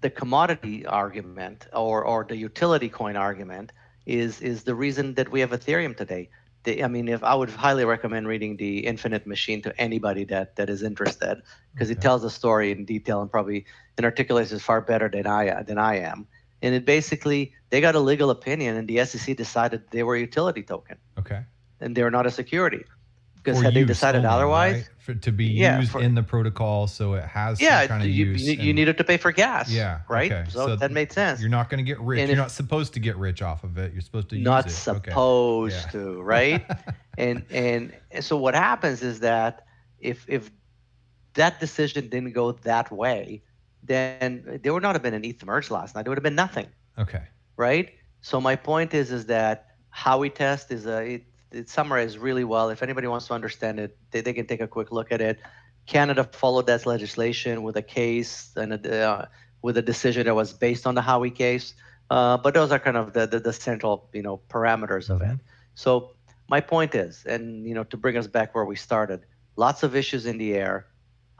the 0.00 0.10
commodity 0.10 0.86
argument 0.86 1.66
or, 1.72 2.04
or 2.04 2.24
the 2.24 2.36
utility 2.36 2.88
coin 2.88 3.16
argument 3.16 3.72
is 4.06 4.40
is 4.40 4.64
the 4.64 4.74
reason 4.74 5.14
that 5.14 5.30
we 5.30 5.40
have 5.40 5.50
Ethereum 5.50 5.96
today. 5.96 6.30
The, 6.64 6.82
I 6.82 6.88
mean, 6.88 7.08
if 7.08 7.22
I 7.22 7.34
would 7.34 7.50
highly 7.50 7.84
recommend 7.84 8.26
reading 8.26 8.56
the 8.56 8.86
Infinite 8.86 9.26
Machine 9.26 9.62
to 9.62 9.80
anybody 9.80 10.24
that 10.24 10.56
that 10.56 10.70
is 10.70 10.82
interested, 10.82 11.42
because 11.72 11.90
it 11.90 12.00
tells 12.00 12.22
the 12.22 12.30
story 12.30 12.72
in 12.72 12.84
detail 12.84 13.20
and 13.20 13.30
probably 13.30 13.66
and 13.96 14.04
articulates 14.04 14.50
it 14.52 14.60
far 14.60 14.80
better 14.80 15.08
than 15.08 15.26
I 15.26 15.62
than 15.62 15.78
I 15.78 15.98
am. 15.98 16.26
And 16.62 16.74
it 16.74 16.84
basically 16.84 17.52
they 17.70 17.80
got 17.80 17.94
a 17.94 18.00
legal 18.00 18.30
opinion, 18.30 18.76
and 18.76 18.88
the 18.88 19.04
SEC 19.04 19.36
decided 19.36 19.82
they 19.90 20.02
were 20.02 20.16
a 20.16 20.20
utility 20.20 20.62
token 20.62 20.96
okay. 21.18 21.42
and 21.80 21.94
they're 21.94 22.10
not 22.10 22.26
a 22.26 22.30
security. 22.30 22.84
Because 23.36 23.62
had 23.62 23.74
they 23.74 23.84
decided 23.84 24.24
only, 24.24 24.30
otherwise, 24.30 24.74
right? 24.74 24.88
For, 25.08 25.14
to 25.14 25.32
be 25.32 25.46
Yeah, 25.46 25.78
used 25.80 25.92
for- 25.92 26.02
in 26.02 26.14
the 26.14 26.22
protocol, 26.22 26.86
so 26.86 27.14
it 27.14 27.24
has 27.24 27.62
yeah, 27.62 27.80
some 27.80 27.88
kind 27.88 28.02
of 28.02 28.10
you, 28.10 28.26
use. 28.26 28.46
you, 28.46 28.52
you 28.58 28.74
needed 28.74 28.98
to 28.98 29.04
pay 29.04 29.16
for 29.16 29.32
gas. 29.32 29.70
Yeah, 29.72 30.00
Right. 30.06 30.30
okay. 30.30 30.44
So, 30.50 30.66
So 30.66 30.76
that 30.76 30.90
made 30.92 31.12
sense. 31.12 31.40
You're 31.40 31.48
not 31.48 31.70
going 31.70 31.78
to 31.78 31.82
get 31.84 31.98
rich. 32.00 32.20
And 32.20 32.28
You're 32.28 32.34
if- 32.34 32.42
not 32.44 32.50
supposed 32.50 32.92
to 32.92 33.00
get 33.00 33.16
rich 33.16 33.40
off 33.40 33.64
of 33.64 33.78
it. 33.78 33.94
You're 33.94 34.02
supposed 34.02 34.28
to 34.30 34.38
not 34.38 34.66
use 34.66 34.86
it. 34.86 34.90
Okay. 34.90 35.10
supposed 35.10 35.76
Yeah. 35.86 35.90
to, 35.92 36.20
right? 36.20 36.66
and 37.16 37.42
and 37.50 37.94
and 38.10 38.22
so 38.22 38.36
what 38.36 38.54
happens 38.54 39.00
is 39.02 39.20
that 39.20 39.64
if 39.98 40.26
if 40.28 40.50
that 41.34 41.58
decision 41.58 42.10
didn't 42.10 42.32
go 42.32 42.52
that 42.52 42.92
way, 42.92 43.42
then 43.82 44.60
there 44.62 44.74
would 44.74 44.82
not 44.82 44.94
have 44.94 45.02
been 45.02 45.14
an 45.14 45.24
ETH 45.24 45.42
merge 45.42 45.70
last 45.70 45.94
night. 45.94 46.02
There 46.04 46.10
would 46.10 46.18
have 46.18 46.22
been 46.22 46.34
nothing, 46.34 46.66
Okay. 46.98 47.22
right? 47.56 47.94
So 48.20 48.42
my 48.42 48.56
point 48.56 48.92
is 48.92 49.10
is 49.10 49.24
that 49.26 49.68
Howey 49.96 50.34
test 50.34 50.70
is 50.70 50.84
a 50.84 50.98
it, 51.14 51.24
it 51.50 51.68
summarized 51.68 52.18
really 52.18 52.44
well. 52.44 52.70
If 52.70 52.82
anybody 52.82 53.06
wants 53.06 53.26
to 53.28 53.34
understand 53.34 53.78
it, 53.80 53.96
they, 54.10 54.20
they 54.20 54.32
can 54.32 54.46
take 54.46 54.60
a 54.60 54.68
quick 54.68 54.92
look 54.92 55.12
at 55.12 55.20
it. 55.20 55.38
Canada 55.86 56.24
followed 56.24 56.66
that 56.66 56.86
legislation 56.86 57.62
with 57.62 57.76
a 57.76 57.82
case 57.82 58.52
and 58.56 58.72
a, 58.74 59.02
uh, 59.08 59.26
with 59.62 59.76
a 59.78 59.82
decision 59.82 60.26
that 60.26 60.34
was 60.34 60.52
based 60.52 60.86
on 60.86 60.94
the 60.94 61.00
Howey 61.00 61.34
case. 61.34 61.74
Uh, 62.10 62.36
but 62.36 62.54
those 62.54 62.70
are 62.70 62.78
kind 62.78 62.96
of 62.96 63.12
the, 63.12 63.26
the, 63.26 63.40
the 63.40 63.52
central, 63.52 64.08
you 64.12 64.22
know, 64.22 64.40
parameters 64.48 65.10
of 65.10 65.22
it. 65.22 65.28
Mhm. 65.28 65.40
So 65.74 66.14
my 66.48 66.60
point 66.60 66.94
is, 66.94 67.24
and 67.24 67.66
you 67.66 67.74
know, 67.74 67.84
to 67.84 67.96
bring 67.96 68.16
us 68.16 68.26
back 68.26 68.54
where 68.54 68.64
we 68.64 68.76
started, 68.76 69.26
lots 69.56 69.82
of 69.82 69.94
issues 69.94 70.26
in 70.26 70.38
the 70.38 70.54
air, 70.54 70.86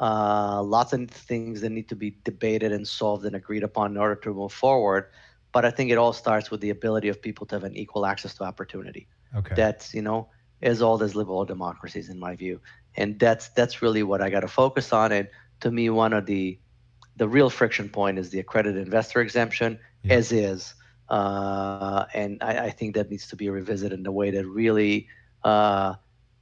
uh, 0.01 0.63
lots 0.63 0.93
of 0.93 1.11
things 1.11 1.61
that 1.63 1.71
need 1.71 1.89
to 1.89 1.97
be 1.97 2.17
debated 2.25 2.73
and 2.73 2.87
solved 2.87 3.25
and 3.25 3.35
agreed 3.35 3.63
upon 3.63 3.93
in 3.93 3.97
order 3.97 4.15
to 4.17 4.33
move 4.33 4.53
forward. 4.53 5.11
But 5.53 5.65
I 5.65 5.71
think 5.71 5.91
it 5.91 5.99
all 5.99 6.13
starts 6.13 6.51
with 6.51 6.61
the 6.61 6.71
ability 6.71 7.09
of 7.09 7.21
people 7.21 7.47
to 7.47 7.55
have 7.57 7.65
an 7.65 7.77
equal 7.77 8.05
access 8.07 8.35
to 8.35 8.45
opportunity 8.45 9.09
Okay. 9.37 9.55
that's 9.55 9.95
you 9.95 10.03
know 10.03 10.29
as 10.63 10.83
old 10.83 11.03
as 11.03 11.15
liberal 11.15 11.45
democracies 11.45 12.09
in 12.09 12.19
my 12.19 12.35
view 12.35 12.61
and 12.97 13.19
that's 13.19 13.49
that's 13.51 13.83
really 13.83 14.03
what 14.03 14.21
i 14.21 14.31
got 14.31 14.41
to 14.41 14.49
focus 14.49 14.93
on 14.93 15.13
and 15.13 15.29
to 15.61 15.71
me 15.71 15.91
one 15.91 16.13
of 16.13 16.27
the 16.27 16.59
the 17.17 17.29
real 17.29 17.51
friction 17.51 17.89
point 17.89 18.19
is 18.19 18.31
the 18.31 18.39
accredited 18.39 18.85
investor 18.85 19.21
exemption 19.21 19.79
Yeah. 20.03 20.15
as 20.15 20.33
is 20.33 20.75
uh, 21.11 22.05
and 22.13 22.43
I, 22.43 22.67
I 22.67 22.71
think 22.71 22.95
that 22.97 23.11
needs 23.11 23.29
to 23.29 23.37
be 23.37 23.49
revisited 23.49 23.99
in 23.99 24.07
a 24.07 24.13
way 24.13 24.31
that 24.31 24.47
really 24.47 25.09
uh, 25.43 25.95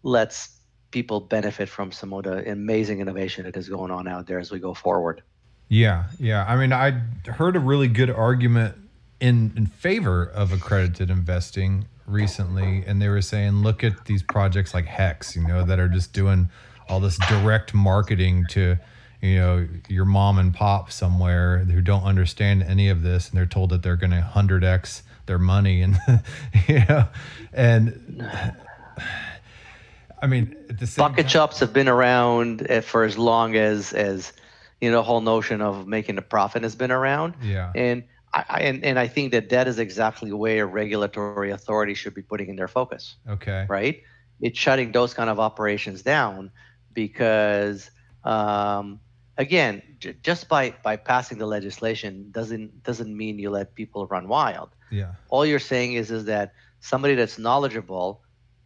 lets 0.02 0.58
people 0.90 1.20
benefit 1.20 1.68
from 1.68 1.92
some 1.92 2.12
of 2.12 2.24
the 2.24 2.50
amazing 2.50 3.00
innovation 3.00 3.44
that 3.44 3.56
is 3.56 3.68
going 3.68 3.92
on 3.92 4.08
out 4.08 4.26
there 4.26 4.40
as 4.40 4.50
we 4.50 4.58
go 4.58 4.74
forward 4.74 5.22
Yeah, 5.68 6.04
yeah. 6.18 6.44
I 6.48 6.56
mean, 6.56 6.72
I 6.72 7.00
heard 7.26 7.56
a 7.56 7.60
really 7.60 7.88
good 7.88 8.10
argument 8.10 8.74
in 9.20 9.52
in 9.56 9.66
favor 9.66 10.24
of 10.24 10.52
accredited 10.52 11.10
investing 11.10 11.86
recently, 12.06 12.84
and 12.86 13.00
they 13.00 13.08
were 13.08 13.22
saying, 13.22 13.62
look 13.62 13.82
at 13.84 14.04
these 14.04 14.22
projects 14.22 14.74
like 14.74 14.86
Hex, 14.86 15.36
you 15.36 15.46
know, 15.46 15.64
that 15.64 15.78
are 15.78 15.88
just 15.88 16.12
doing 16.12 16.48
all 16.88 17.00
this 17.00 17.18
direct 17.28 17.74
marketing 17.74 18.46
to, 18.50 18.76
you 19.20 19.36
know, 19.36 19.68
your 19.88 20.04
mom 20.04 20.38
and 20.38 20.54
pop 20.54 20.90
somewhere 20.92 21.58
who 21.58 21.80
don't 21.80 22.04
understand 22.04 22.62
any 22.62 22.88
of 22.88 23.02
this, 23.02 23.28
and 23.28 23.36
they're 23.36 23.46
told 23.46 23.70
that 23.70 23.82
they're 23.82 23.96
going 23.96 24.12
to 24.12 24.20
hundred 24.20 24.64
x 24.64 25.02
their 25.26 25.38
money, 25.38 25.82
and 25.82 25.96
you 26.68 26.84
know, 26.88 27.08
and 27.52 28.24
I 30.22 30.26
mean, 30.26 30.56
at 30.70 30.78
the 30.78 30.86
same 30.86 31.02
bucket 31.02 31.24
time- 31.24 31.28
shops 31.28 31.60
have 31.60 31.72
been 31.72 31.88
around 31.88 32.70
uh, 32.70 32.80
for 32.80 33.04
as 33.04 33.18
long 33.18 33.56
as 33.56 33.92
as 33.92 34.32
you 34.80 34.90
know 34.90 34.98
the 34.98 35.02
whole 35.02 35.20
notion 35.20 35.60
of 35.60 35.86
making 35.86 36.18
a 36.18 36.22
profit 36.22 36.62
has 36.62 36.74
been 36.74 36.90
around. 36.90 37.34
Yeah, 37.42 37.72
and 37.74 38.04
I, 38.32 38.58
and, 38.60 38.84
and 38.84 38.98
I 38.98 39.06
think 39.08 39.32
that 39.32 39.48
that 39.50 39.68
is 39.68 39.78
exactly 39.78 40.32
where 40.32 40.66
regulatory 40.66 41.36
authority 41.36 41.78
should 41.78 41.98
be 41.98 42.06
putting 42.06 42.32
in 42.34 42.42
their 42.42 42.54
focus, 42.54 43.02
okay, 43.28 43.60
right? 43.60 43.94
It's 44.34 44.52
shutting 44.52 44.90
those 44.90 45.12
kind 45.12 45.28
of 45.28 45.38
operations 45.38 46.02
down 46.02 46.50
because, 46.92 47.90
um, 48.24 49.00
again, 49.36 49.82
j- 49.98 50.14
just 50.22 50.48
by 50.48 50.74
by 50.82 50.96
passing 50.96 51.38
the 51.38 51.46
legislation 51.46 52.30
doesn't 52.30 52.82
doesn't 52.82 53.16
mean 53.16 53.38
you 53.38 53.50
let 53.50 53.74
people 53.74 54.06
run 54.06 54.28
wild. 54.28 54.70
yeah, 54.90 55.14
All 55.28 55.44
you're 55.46 55.58
saying 55.58 55.94
is 55.94 56.10
is 56.10 56.24
that 56.26 56.52
somebody 56.80 57.14
that's 57.14 57.38
knowledgeable 57.38 58.22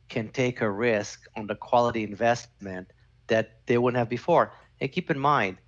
can 0.09 0.29
take 0.29 0.61
a 0.61 0.71
risk 0.71 1.21
on 1.37 1.47
the 1.47 1.55
quality 1.57 2.03
investment 2.05 2.77
that 3.17 3.41
they 3.55 3.67
wouldn't 3.67 3.87
have 3.87 3.99
before. 3.99 4.45
And 4.75 4.85
keep 4.85 5.05
in 5.11 5.19
mind, 5.19 5.59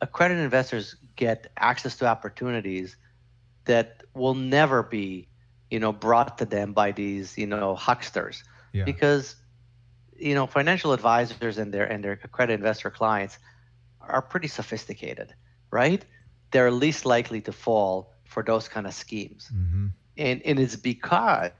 accredited 0.00 0.42
investors 0.42 0.96
get 1.16 1.46
access 1.58 1.96
to 1.98 2.06
opportunities 2.06 2.96
that 3.68 4.02
will 4.14 4.34
never 4.34 4.82
be, 4.82 5.28
you 5.70 5.78
know, 5.78 5.92
brought 5.92 6.38
to 6.38 6.44
them 6.44 6.72
by 6.72 6.90
these, 6.90 7.38
you 7.38 7.46
know, 7.46 7.76
hucksters. 7.76 8.42
Yeah. 8.72 8.84
Because, 8.84 9.36
you 10.18 10.34
know, 10.34 10.46
financial 10.46 10.92
advisors 10.92 11.58
and 11.58 11.72
their 11.72 11.84
and 11.84 12.02
their 12.02 12.18
accredited 12.24 12.60
investor 12.60 12.90
clients 12.90 13.38
are 14.00 14.22
pretty 14.22 14.48
sophisticated, 14.48 15.34
right? 15.70 16.04
They're 16.50 16.70
least 16.70 17.04
likely 17.04 17.40
to 17.42 17.52
fall 17.52 18.14
for 18.24 18.42
those 18.42 18.68
kind 18.68 18.86
of 18.86 18.94
schemes. 18.94 19.50
Mm-hmm. 19.54 19.86
And 20.16 20.42
and 20.44 20.58
it's 20.58 20.76
because 20.76 21.52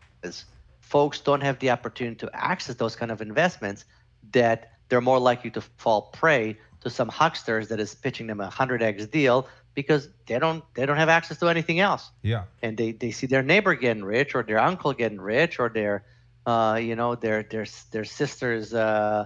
folks 0.81 1.21
don't 1.21 1.43
have 1.43 1.59
the 1.59 1.71
opportunity 1.71 2.17
to 2.17 2.31
access 2.33 2.75
those 2.77 2.97
kind 2.97 3.11
of 3.11 3.21
investments 3.21 3.85
that 4.33 4.73
they're 4.89 5.03
more 5.03 5.19
likely 5.21 5.51
to 5.51 5.61
fall 5.61 6.03
prey 6.13 6.57
to 6.81 6.89
some 6.89 7.11
hucksters 7.11 7.69
that 7.69 7.81
is 7.81 7.95
pitching 7.95 8.27
them 8.29 8.41
a 8.41 8.49
100x 8.49 9.11
deal 9.11 9.47
because 9.79 10.09
they 10.27 10.39
don't 10.45 10.63
they 10.75 10.87
don't 10.87 11.01
have 11.05 11.15
access 11.19 11.39
to 11.43 11.49
anything 11.57 11.79
else 11.89 12.13
Yeah. 12.23 12.45
and 12.63 12.77
they, 12.81 12.93
they 12.93 13.13
see 13.13 13.29
their 13.29 13.43
neighbor 13.43 13.75
getting 13.75 14.05
rich 14.05 14.35
or 14.37 14.43
their 14.43 14.61
uncle 14.71 14.93
getting 15.03 15.21
rich 15.39 15.59
or 15.61 15.69
their 15.71 16.05
uh, 16.53 16.79
you 16.89 16.95
know 17.01 17.15
their 17.25 17.43
their 17.53 17.67
their 17.93 18.05
sister's 18.05 18.75
uh, 18.75 19.25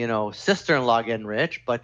you 0.00 0.06
know 0.06 0.32
sister-in-law 0.32 1.02
getting 1.08 1.26
rich 1.38 1.62
but 1.66 1.80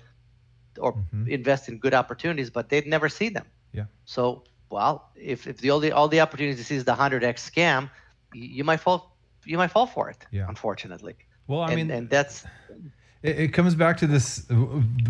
or 0.78 0.92
Mhm. 0.94 1.28
invest 1.38 1.68
in 1.68 1.78
good 1.78 1.94
opportunities 1.94 2.50
but 2.50 2.68
they'd 2.68 2.86
never 2.86 3.08
see 3.08 3.30
them 3.36 3.46
Yeah. 3.72 3.86
so 4.04 4.44
well 4.70 5.10
if, 5.16 5.46
if 5.46 5.56
the 5.62 5.70
all 5.70 5.80
the 5.80 5.92
all 5.92 6.08
the 6.08 6.20
opportunities 6.20 6.58
you 6.58 6.64
see 6.70 6.76
is 6.76 6.84
the 6.84 6.94
100x 6.94 7.38
scam 7.50 7.90
you, 8.32 8.46
you 8.58 8.64
might 8.64 8.80
fall 8.80 9.16
you 9.44 9.58
might 9.58 9.70
fall 9.70 9.86
for 9.86 10.10
it 10.10 10.26
Yeah. 10.30 10.46
unfortunately 10.48 11.16
Well, 11.46 11.62
I 11.62 11.68
and, 11.68 11.76
mean, 11.76 11.90
and 11.96 12.10
that's 12.10 12.44
It, 13.22 13.38
it 13.38 13.48
comes 13.52 13.74
back 13.74 13.98
to 13.98 14.06
this 14.06 14.46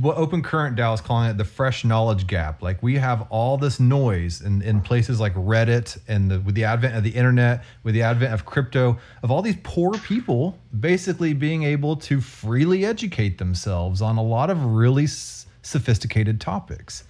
what 0.00 0.16
Open 0.16 0.42
Current 0.42 0.76
Dow 0.76 0.92
is 0.92 1.00
calling 1.00 1.30
it 1.30 1.36
the 1.38 1.44
fresh 1.44 1.84
knowledge 1.84 2.26
gap. 2.26 2.62
Like 2.62 2.82
we 2.82 2.96
have 2.96 3.26
all 3.30 3.56
this 3.56 3.78
noise 3.78 4.40
in, 4.40 4.62
in 4.62 4.80
places 4.80 5.20
like 5.20 5.34
Reddit 5.34 5.98
and 6.08 6.30
the, 6.30 6.40
with 6.40 6.54
the 6.54 6.64
advent 6.64 6.96
of 6.96 7.04
the 7.04 7.10
internet, 7.10 7.64
with 7.84 7.94
the 7.94 8.02
advent 8.02 8.34
of 8.34 8.44
crypto, 8.44 8.98
of 9.22 9.30
all 9.30 9.42
these 9.42 9.58
poor 9.62 9.92
people 9.92 10.58
basically 10.78 11.32
being 11.34 11.62
able 11.62 11.96
to 11.96 12.20
freely 12.20 12.84
educate 12.84 13.38
themselves 13.38 14.02
on 14.02 14.16
a 14.16 14.22
lot 14.22 14.50
of 14.50 14.64
really 14.64 15.04
s- 15.04 15.46
sophisticated 15.62 16.40
topics. 16.40 17.04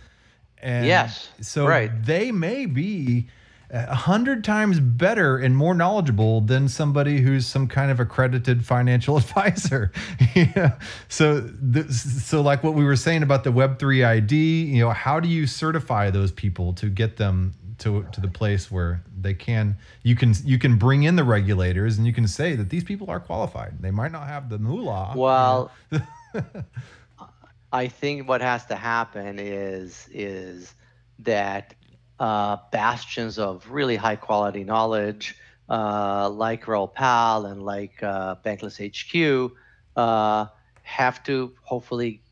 And 0.62 0.84
Yes, 0.86 1.30
so 1.40 1.66
right. 1.66 1.90
they 2.05 2.30
may 2.30 2.66
be 2.66 3.28
a 3.72 3.94
hundred 3.94 4.42
times 4.42 4.80
better 4.80 5.38
and 5.38 5.56
more 5.56 5.74
knowledgeable 5.74 6.40
than 6.40 6.68
somebody 6.68 7.20
who's 7.20 7.46
some 7.46 7.68
kind 7.68 7.90
of 7.90 8.00
accredited 8.00 8.64
financial 8.66 9.16
advisor. 9.18 9.92
yeah. 10.34 10.78
So, 11.08 11.48
th- 11.72 11.90
so 11.90 12.40
like 12.40 12.64
what 12.64 12.74
we 12.74 12.84
were 12.84 12.96
saying 12.96 13.22
about 13.22 13.44
the 13.44 13.52
Web 13.52 13.78
three 13.78 14.02
ID, 14.02 14.64
you 14.64 14.80
know, 14.80 14.90
how 14.90 15.20
do 15.20 15.28
you 15.28 15.46
certify 15.46 16.10
those 16.10 16.32
people 16.32 16.72
to 16.74 16.88
get 16.88 17.16
them 17.16 17.54
to 17.78 18.06
to 18.12 18.20
the 18.20 18.28
place 18.28 18.70
where 18.70 19.02
they 19.18 19.34
can 19.34 19.76
you 20.02 20.14
can 20.14 20.34
you 20.44 20.58
can 20.58 20.76
bring 20.76 21.02
in 21.02 21.16
the 21.16 21.24
regulators 21.24 21.96
and 21.96 22.06
you 22.06 22.12
can 22.12 22.28
say 22.28 22.54
that 22.54 22.70
these 22.70 22.84
people 22.84 23.10
are 23.10 23.20
qualified. 23.20 23.80
They 23.80 23.90
might 23.90 24.12
not 24.12 24.26
have 24.26 24.48
the 24.48 24.58
moolah. 24.58 25.14
Well, 25.16 25.70
I 27.72 27.88
think 27.88 28.28
what 28.28 28.40
has 28.40 28.66
to 28.66 28.76
happen 28.76 29.38
is 29.38 30.08
is 30.12 30.74
that 31.20 31.74
uh, 32.20 32.58
bastions 32.72 33.38
of 33.38 33.70
really 33.70 33.96
high 33.96 34.16
quality 34.16 34.64
knowledge, 34.64 35.36
uh, 35.70 36.30
like 36.30 36.68
Raoul 36.68 36.88
Pal 36.88 37.46
and 37.46 37.62
like 37.64 38.02
uh, 38.02 38.36
Bankless 38.44 38.78
HQ, 38.80 39.52
uh, 39.96 40.46
have 40.82 41.22
to 41.24 41.54
hopefully 41.62 42.22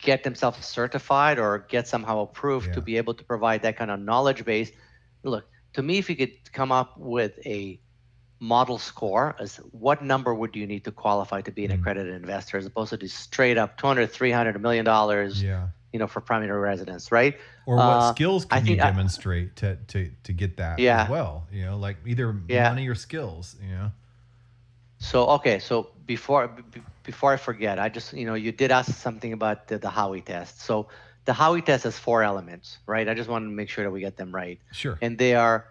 get 0.00 0.24
themselves 0.24 0.64
certified 0.66 1.38
or 1.38 1.66
get 1.68 1.88
somehow 1.88 2.20
approved 2.22 2.68
Yeah. 2.68 2.74
to 2.74 2.82
be 2.82 2.96
able 2.98 3.14
to 3.14 3.24
provide 3.24 3.62
that 3.62 3.76
kind 3.76 3.90
of 3.90 4.00
knowledge 4.00 4.44
base. 4.44 4.70
Look, 5.24 5.46
to 5.74 5.82
me, 5.82 5.98
if 5.98 6.10
you 6.10 6.16
could 6.16 6.52
come 6.52 6.72
up 6.72 6.96
with 6.98 7.38
a 7.46 7.80
model 8.40 8.78
score 8.78 9.36
as 9.40 9.56
what 9.72 10.02
number 10.02 10.34
would 10.34 10.54
you 10.56 10.66
need 10.66 10.84
to 10.84 10.92
qualify 10.92 11.40
to 11.42 11.52
be 11.52 11.64
an 11.64 11.70
Mm. 11.70 11.74
accredited 11.80 12.14
investor 12.14 12.58
as 12.58 12.66
opposed 12.66 12.90
to 12.90 12.98
just 12.98 13.16
straight 13.18 13.56
up 13.58 13.78
200 13.78 14.10
300 14.12 14.60
million 14.60 14.84
dollars 14.84 15.42
yeah. 15.42 15.68
You 15.92 15.98
know 16.00 16.06
for 16.06 16.20
primary 16.20 16.60
residence 16.60 17.10
right 17.12 17.36
Or 17.66 17.76
what 17.76 17.84
Uh, 17.84 18.12
skills 18.12 18.46
I 18.50 18.58
can 18.58 18.66
you 18.66 18.72
think 18.74 18.82
I- 18.82 18.90
demonstrate 18.90 19.56
to, 19.56 19.76
to 19.92 20.10
to 20.24 20.32
get 20.32 20.56
that 20.58 20.78
Yeah. 20.78 21.04
as 21.04 21.08
well? 21.10 21.46
You 21.52 21.64
know, 21.66 21.76
like 21.78 21.96
either 22.06 22.34
Yeah. 22.48 22.68
money 22.68 22.86
or 22.88 22.94
skills. 22.94 23.56
You 23.62 23.74
know. 23.76 23.92
so 24.98 25.26
okay 25.36 25.58
so 25.58 25.90
before 26.06 26.48
b- 26.48 26.80
before 27.02 27.30
i 27.32 27.36
forget 27.36 27.78
i 27.78 27.88
just 27.88 28.12
you 28.14 28.24
know 28.28 28.32
you 28.34 28.50
did 28.50 28.70
ask 28.72 28.90
something 28.94 29.32
about 29.34 29.68
the, 29.68 29.76
the 29.78 29.88
Howey 29.88 30.24
test 30.24 30.62
so 30.62 30.88
the 31.26 31.32
Howey 31.32 31.62
test 31.64 31.84
has 31.84 31.98
four 31.98 32.22
elements 32.22 32.78
right 32.86 33.06
i 33.06 33.12
just 33.12 33.28
wanted 33.28 33.44
to 33.46 33.52
make 33.60 33.68
sure 33.68 33.84
that 33.84 33.90
we 33.90 34.00
get 34.00 34.16
them 34.16 34.30
right 34.34 34.58
Sure. 34.72 34.96
and 35.02 35.18
they 35.18 35.34
are 35.34 35.66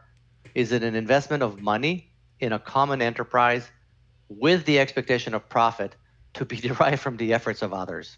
is 0.54 0.72
it 0.72 0.84
an 0.84 0.96
investment 0.96 1.42
of 1.42 1.60
money 1.60 2.12
in 2.40 2.54
a 2.54 2.60
common 2.60 3.02
enterprise 3.02 3.66
with 4.30 4.64
the 4.66 4.78
expectation 4.80 5.34
of 5.34 5.42
profit 5.50 5.96
to 6.36 6.46
be 6.46 6.58
derived 6.70 7.02
from 7.02 7.18
the 7.18 7.34
efforts 7.34 7.62
of 7.64 7.74
others 7.74 8.18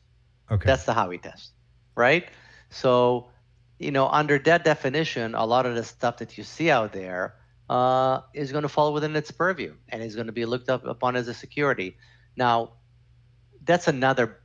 Okay. 0.51 0.65
That's 0.65 0.85
the 0.85 0.93
Howey 0.93 1.21
test, 1.21 1.51
right? 1.97 2.29
So, 2.69 3.27
you 3.79 3.91
know, 3.91 4.07
under 4.07 4.39
that 4.39 4.63
definition, 4.63 5.35
a 5.35 5.45
lot 5.45 5.65
of 5.65 5.75
the 5.75 5.83
stuff 5.83 6.17
that 6.17 6.37
you 6.37 6.43
see 6.43 6.71
out 6.71 6.93
there 6.93 7.35
uh, 7.69 8.21
is 8.33 8.51
going 8.51 8.61
to 8.61 8.69
fall 8.69 8.93
within 8.93 9.15
its 9.15 9.31
purview 9.31 9.75
and 9.89 10.01
is 10.01 10.15
going 10.15 10.27
to 10.27 10.33
be 10.33 10.45
looked 10.45 10.69
up 10.69 10.85
upon 10.85 11.15
as 11.15 11.27
a 11.27 11.33
security. 11.33 11.97
Now, 12.35 12.73
that's 13.63 13.87
another 13.87 14.39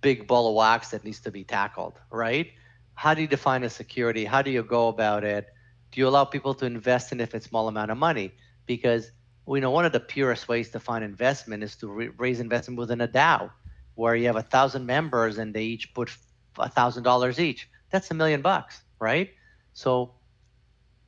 big 0.00 0.26
ball 0.26 0.48
of 0.48 0.54
wax 0.54 0.90
that 0.90 1.04
needs 1.04 1.20
to 1.20 1.30
be 1.30 1.44
tackled, 1.44 1.94
right? 2.10 2.52
How 2.94 3.14
do 3.14 3.22
you 3.22 3.26
define 3.26 3.64
a 3.64 3.70
security? 3.70 4.24
How 4.24 4.42
do 4.42 4.50
you 4.50 4.62
go 4.62 4.88
about 4.88 5.24
it? 5.24 5.48
Do 5.90 6.00
you 6.00 6.08
allow 6.08 6.24
people 6.24 6.54
to 6.54 6.66
invest 6.66 7.12
in 7.12 7.20
if 7.20 7.34
it's 7.34 7.46
a 7.46 7.48
small 7.48 7.68
amount 7.68 7.90
of 7.90 7.98
money? 7.98 8.32
Because 8.66 9.10
we 9.46 9.60
know 9.60 9.70
one 9.70 9.84
of 9.84 9.92
the 9.92 10.00
purest 10.00 10.48
ways 10.48 10.70
to 10.70 10.80
find 10.80 11.04
investment 11.04 11.62
is 11.62 11.76
to 11.76 11.88
re- 11.88 12.10
raise 12.16 12.40
investment 12.40 12.78
within 12.78 13.00
a 13.00 13.08
DAO, 13.08 13.50
where 13.94 14.14
you 14.14 14.26
have 14.26 14.36
a 14.36 14.42
thousand 14.42 14.86
members 14.86 15.38
and 15.38 15.54
they 15.54 15.64
each 15.64 15.94
put 15.94 16.10
a 16.58 16.68
thousand 16.68 17.02
dollars 17.02 17.38
each. 17.40 17.68
That's 17.90 18.10
a 18.10 18.14
million 18.14 18.42
bucks, 18.42 18.82
right? 18.98 19.30
So 19.72 20.12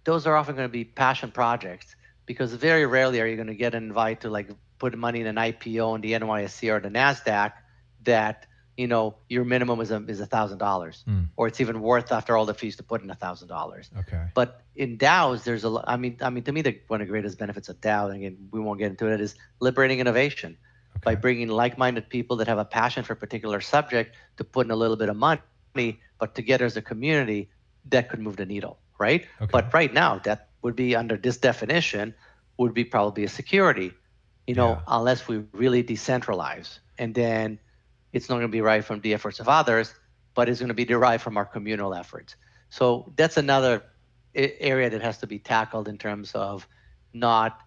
those 0.04 0.26
are 0.26 0.36
often 0.36 0.54
going 0.56 0.68
to 0.68 0.72
be 0.72 0.84
passion 0.84 1.30
projects 1.30 1.96
because 2.26 2.52
very 2.54 2.86
rarely 2.86 3.20
are 3.20 3.26
you 3.26 3.36
going 3.36 3.48
to 3.48 3.54
get 3.54 3.74
an 3.74 3.84
invite 3.84 4.20
to 4.22 4.30
like 4.30 4.48
put 4.78 4.96
money 4.96 5.20
in 5.20 5.26
an 5.26 5.36
IPO 5.36 5.94
in 5.96 6.00
the 6.00 6.12
NYSE 6.12 6.70
or 6.72 6.80
the 6.80 6.88
Nasdaq 6.88 7.52
that 8.04 8.46
you 8.76 8.86
know 8.86 9.14
your 9.28 9.44
minimum 9.44 9.80
is 9.80 9.90
a 9.90 9.96
is 10.06 10.20
a 10.20 10.26
thousand 10.26 10.58
dollars 10.58 11.02
Hmm. 11.06 11.22
or 11.36 11.46
it's 11.48 11.60
even 11.60 11.80
worth 11.80 12.12
after 12.12 12.36
all 12.36 12.44
the 12.44 12.52
fees 12.54 12.76
to 12.76 12.82
put 12.82 13.02
in 13.02 13.10
a 13.10 13.14
thousand 13.14 13.48
dollars. 13.48 13.90
Okay. 14.00 14.22
But 14.34 14.60
in 14.74 14.98
DAOs, 14.98 15.44
there's 15.44 15.64
a. 15.64 15.82
I 15.86 15.96
mean, 15.96 16.18
I 16.20 16.28
mean, 16.30 16.44
to 16.44 16.52
me, 16.52 16.60
the, 16.60 16.78
one 16.88 17.00
of 17.00 17.06
the 17.06 17.10
greatest 17.10 17.38
benefits 17.38 17.68
of 17.70 17.80
DAO, 17.80 18.06
and 18.10 18.16
again, 18.16 18.48
we 18.50 18.60
won't 18.60 18.78
get 18.78 18.90
into 18.90 19.06
it, 19.10 19.20
is 19.20 19.34
liberating 19.60 19.98
innovation 20.00 20.58
by 21.04 21.14
bringing 21.14 21.48
like-minded 21.48 22.08
people 22.08 22.36
that 22.36 22.48
have 22.48 22.58
a 22.58 22.64
passion 22.64 23.04
for 23.04 23.12
a 23.12 23.16
particular 23.16 23.60
subject 23.60 24.16
to 24.36 24.44
put 24.44 24.66
in 24.66 24.70
a 24.70 24.76
little 24.76 24.96
bit 24.96 25.08
of 25.08 25.16
money, 25.16 26.00
but 26.18 26.34
together 26.34 26.64
as 26.64 26.76
a 26.76 26.82
community, 26.82 27.48
that 27.86 28.08
could 28.08 28.20
move 28.20 28.36
the 28.36 28.46
needle, 28.46 28.78
right? 28.98 29.26
Okay. 29.40 29.50
But 29.52 29.72
right 29.72 29.92
now, 29.92 30.18
that 30.20 30.48
would 30.62 30.74
be 30.76 30.96
under 30.96 31.16
this 31.16 31.36
definition, 31.36 32.14
would 32.58 32.74
be 32.74 32.84
probably 32.84 33.24
a 33.24 33.28
security, 33.28 33.92
you 34.46 34.54
know, 34.54 34.70
Yeah. 34.70 34.80
unless 34.88 35.28
we 35.28 35.44
really 35.52 35.82
decentralize, 35.84 36.78
and 36.98 37.14
then 37.14 37.58
it's 38.12 38.28
not 38.28 38.36
going 38.36 38.48
to 38.48 38.52
be 38.52 38.58
derived 38.58 38.86
from 38.86 39.00
the 39.00 39.12
efforts 39.14 39.40
of 39.40 39.48
others, 39.48 39.94
but 40.34 40.48
it's 40.48 40.60
going 40.60 40.68
to 40.68 40.74
be 40.74 40.84
derived 40.84 41.22
from 41.22 41.36
our 41.36 41.44
communal 41.44 41.94
efforts. 41.94 42.36
So 42.70 43.12
that's 43.16 43.36
another 43.36 43.84
area 44.34 44.90
that 44.90 45.02
has 45.02 45.18
to 45.18 45.26
be 45.26 45.38
tackled 45.38 45.88
in 45.88 45.98
terms 45.98 46.32
of 46.34 46.66
not 47.12 47.60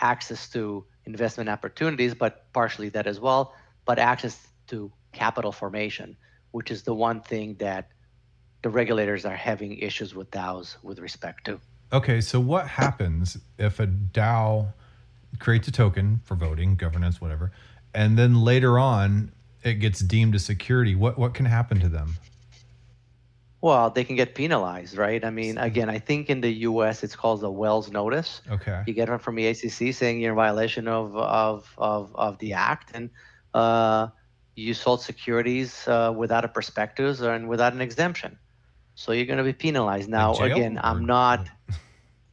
access 0.00 0.48
to 0.50 0.86
investment 1.06 1.48
opportunities, 1.48 2.14
but 2.14 2.52
partially 2.52 2.88
that 2.90 3.06
as 3.06 3.20
well, 3.20 3.54
but 3.84 3.98
access 3.98 4.48
to 4.68 4.92
capital 5.12 5.52
formation, 5.52 6.16
which 6.50 6.70
is 6.70 6.82
the 6.82 6.94
one 6.94 7.20
thing 7.20 7.54
that 7.54 7.88
the 8.62 8.68
regulators 8.68 9.24
are 9.24 9.36
having 9.36 9.78
issues 9.78 10.14
with 10.14 10.30
DAOs 10.30 10.76
with 10.82 10.98
respect 10.98 11.44
to. 11.44 11.60
Okay, 11.92 12.20
so 12.20 12.40
what 12.40 12.66
happens 12.66 13.38
if 13.58 13.78
a 13.78 13.86
DAO 13.86 14.72
creates 15.38 15.68
a 15.68 15.72
token 15.72 16.20
for 16.24 16.34
voting, 16.34 16.74
governance, 16.74 17.20
whatever, 17.20 17.52
and 17.94 18.18
then 18.18 18.42
later 18.42 18.78
on 18.78 19.30
it 19.62 19.74
gets 19.74 20.00
deemed 20.00 20.34
a 20.34 20.38
security? 20.38 20.94
What 20.94 21.16
what 21.16 21.34
can 21.34 21.46
happen 21.46 21.78
to 21.80 21.88
them? 21.88 22.16
Well, 23.62 23.90
they 23.90 24.04
can 24.04 24.16
get 24.16 24.34
penalized, 24.34 24.96
right? 24.96 25.24
I 25.24 25.30
mean, 25.30 25.58
again, 25.58 25.88
I 25.88 25.98
think 25.98 26.28
in 26.28 26.40
the 26.40 26.52
U.S. 26.70 27.02
it's 27.02 27.16
called 27.16 27.40
the 27.40 27.50
Wells 27.50 27.90
Notice. 27.90 28.42
Okay. 28.50 28.82
You 28.86 28.92
get 28.92 29.08
one 29.08 29.18
from 29.18 29.36
the 29.36 29.52
SEC 29.54 29.94
saying 29.94 30.20
you're 30.20 30.32
in 30.32 30.36
violation 30.36 30.88
of 30.88 31.16
of 31.16 31.72
of, 31.78 32.14
of 32.14 32.38
the 32.38 32.52
act, 32.52 32.90
and 32.94 33.10
uh, 33.54 34.08
you 34.54 34.74
sold 34.74 35.02
securities 35.02 35.88
uh, 35.88 36.12
without 36.16 36.44
a 36.44 36.48
prospectus 36.48 37.20
and 37.20 37.48
without 37.48 37.72
an 37.72 37.80
exemption. 37.80 38.38
So 38.94 39.12
you're 39.12 39.26
going 39.26 39.38
to 39.38 39.44
be 39.44 39.52
penalized. 39.52 40.08
Now, 40.08 40.34
again, 40.36 40.78
I'm 40.82 41.04
not. 41.06 41.48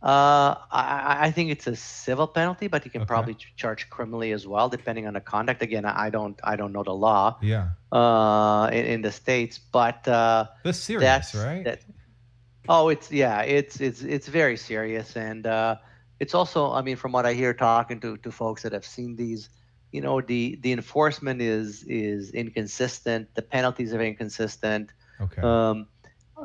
Uh, 0.03 0.55
I, 0.71 1.27
I 1.27 1.31
think 1.31 1.49
it's 1.49 1.65
a 1.67 1.75
civil 1.75 2.27
penalty, 2.27 2.67
but 2.67 2.83
you 2.83 2.91
can 2.91 3.03
Okay. 3.03 3.07
probably 3.07 3.35
ch- 3.35 3.55
charge 3.55 3.89
criminally 3.89 4.33
as 4.33 4.45
well, 4.45 4.67
depending 4.67 5.07
on 5.07 5.13
the 5.13 5.21
conduct. 5.21 5.61
Again, 5.63 5.85
I 5.85 6.07
I 6.07 6.09
don't 6.09 6.37
I 6.43 6.55
don't 6.57 6.73
know 6.73 6.83
the 6.83 6.93
law 6.93 7.37
Yeah. 7.41 7.69
uh, 7.91 8.69
in, 8.71 8.85
in 8.85 9.01
the 9.01 9.11
states, 9.11 9.59
but 9.59 10.05
uh, 10.07 10.47
That's 10.63 10.79
serious, 10.79 11.31
that's 11.31 11.35
right? 11.35 11.63
That, 11.63 11.79
oh, 12.67 12.89
it's 12.89 13.11
yeah, 13.11 13.41
it's 13.41 13.79
it's 13.79 14.01
it's 14.03 14.27
very 14.27 14.57
serious, 14.57 15.15
and 15.15 15.47
uh, 15.47 15.77
it's 16.19 16.33
also, 16.35 16.71
I 16.71 16.81
mean, 16.81 16.97
from 16.97 17.11
what 17.13 17.25
I 17.25 17.33
hear 17.33 17.53
talking 17.53 17.99
to 18.01 18.17
to 18.17 18.31
folks 18.31 18.63
that 18.63 18.73
have 18.73 18.85
seen 18.85 19.15
these, 19.15 19.49
you 19.91 20.01
know, 20.01 20.21
the 20.21 20.59
the 20.61 20.71
enforcement 20.71 21.41
is 21.41 21.83
is 21.87 22.31
inconsistent, 22.31 23.33
the 23.35 23.41
penalties 23.41 23.93
are 23.93 24.01
inconsistent. 24.01 24.91
okay. 25.21 25.41
Um, 25.41 25.87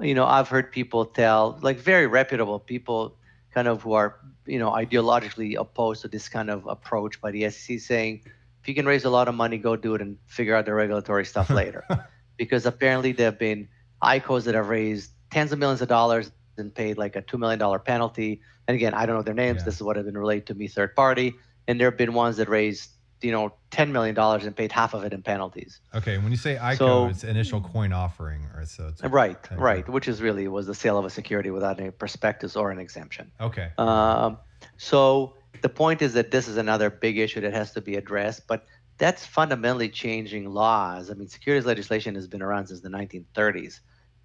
you 0.00 0.14
know, 0.14 0.26
I've 0.26 0.48
heard 0.48 0.70
people 0.70 1.06
tell, 1.06 1.58
like 1.62 1.78
very 1.78 2.06
reputable 2.06 2.60
people, 2.60 3.16
kind 3.52 3.68
of 3.68 3.82
who 3.82 3.92
are, 3.92 4.16
you 4.46 4.58
know, 4.58 4.70
ideologically 4.70 5.58
opposed 5.58 6.02
to 6.02 6.08
this 6.08 6.28
kind 6.28 6.50
of 6.50 6.66
approach 6.66 7.20
by 7.20 7.30
the 7.30 7.48
SEC, 7.50 7.80
saying, 7.80 8.22
if 8.60 8.68
you 8.68 8.74
can 8.74 8.86
raise 8.86 9.04
a 9.04 9.10
lot 9.10 9.28
of 9.28 9.34
money, 9.34 9.58
go 9.58 9.76
do 9.76 9.94
it 9.94 10.02
and 10.02 10.16
figure 10.26 10.54
out 10.54 10.66
the 10.66 10.74
regulatory 10.74 11.24
stuff 11.24 11.50
later. 11.50 11.84
because 12.36 12.66
apparently 12.66 13.12
there 13.12 13.26
have 13.26 13.38
been 13.38 13.68
ICOs 14.02 14.44
that 14.44 14.54
have 14.54 14.68
raised 14.68 15.10
tens 15.30 15.52
of 15.52 15.58
millions 15.58 15.82
of 15.82 15.88
dollars 15.88 16.30
and 16.56 16.74
paid 16.74 16.98
like 16.98 17.16
a 17.16 17.22
$2 17.22 17.38
million 17.38 17.80
penalty. 17.80 18.40
And 18.66 18.74
again, 18.74 18.94
I 18.94 19.06
don't 19.06 19.16
know 19.16 19.22
their 19.22 19.34
names. 19.34 19.60
Yeah. 19.60 19.64
This 19.64 19.76
is 19.76 19.82
what 19.82 19.96
has 19.96 20.06
been 20.06 20.18
relayed 20.18 20.46
to 20.46 20.54
me 20.54 20.68
third 20.68 20.94
party. 20.94 21.34
And 21.66 21.78
there 21.78 21.90
have 21.90 21.98
been 21.98 22.14
ones 22.14 22.38
that 22.38 22.48
raised, 22.48 22.90
you 23.20 23.32
know, 23.32 23.52
$10 23.72 23.90
million 23.90 24.16
and 24.18 24.56
paid 24.56 24.72
half 24.72 24.94
of 24.94 25.04
it 25.04 25.12
in 25.12 25.22
penalties. 25.22 25.80
okay. 25.94 26.18
When 26.18 26.30
you 26.30 26.36
say 26.36 26.56
ICO, 26.56 26.76
so- 26.78 27.06
it's 27.08 27.24
initial 27.24 27.60
coin 27.60 27.92
offering, 27.92 28.42
or 28.54 28.64
so 28.64 28.88
it's 28.88 29.02
Right, 29.02 29.36
Okay. 29.44 29.56
right. 29.56 29.88
Which 29.88 30.08
is 30.08 30.22
really 30.22 30.46
was 30.48 30.66
the 30.66 30.74
sale 30.74 30.98
of 30.98 31.04
a 31.04 31.10
security 31.10 31.50
without 31.50 31.80
any 31.80 31.90
prospectus 31.90 32.56
or 32.56 32.70
an 32.70 32.78
exemption. 32.78 33.30
okay. 33.40 33.70
Um, 33.78 34.38
so 34.76 35.34
the 35.62 35.68
point 35.68 36.02
is 36.02 36.12
that 36.14 36.30
this 36.30 36.46
is 36.48 36.56
another 36.56 36.90
big 36.90 37.18
issue 37.18 37.40
that 37.40 37.52
has 37.52 37.72
to 37.72 37.80
be 37.80 37.96
addressed, 37.96 38.46
but 38.46 38.66
that's 38.98 39.24
fundamentally 39.24 39.88
changing 39.88 40.52
laws. 40.52 41.10
I 41.10 41.14
mean, 41.14 41.28
securities 41.28 41.66
legislation 41.66 42.14
has 42.16 42.26
been 42.26 42.42
around 42.42 42.66
since 42.68 42.80
the 42.80 42.88
1930s, 42.88 43.80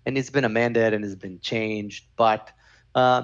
and 0.06 0.18
it's 0.18 0.30
been 0.30 0.44
amended 0.46 0.94
and 0.94 1.04
has 1.04 1.16
been 1.16 1.40
changed, 1.40 2.06
but 2.16 2.52
uh, 2.96 3.24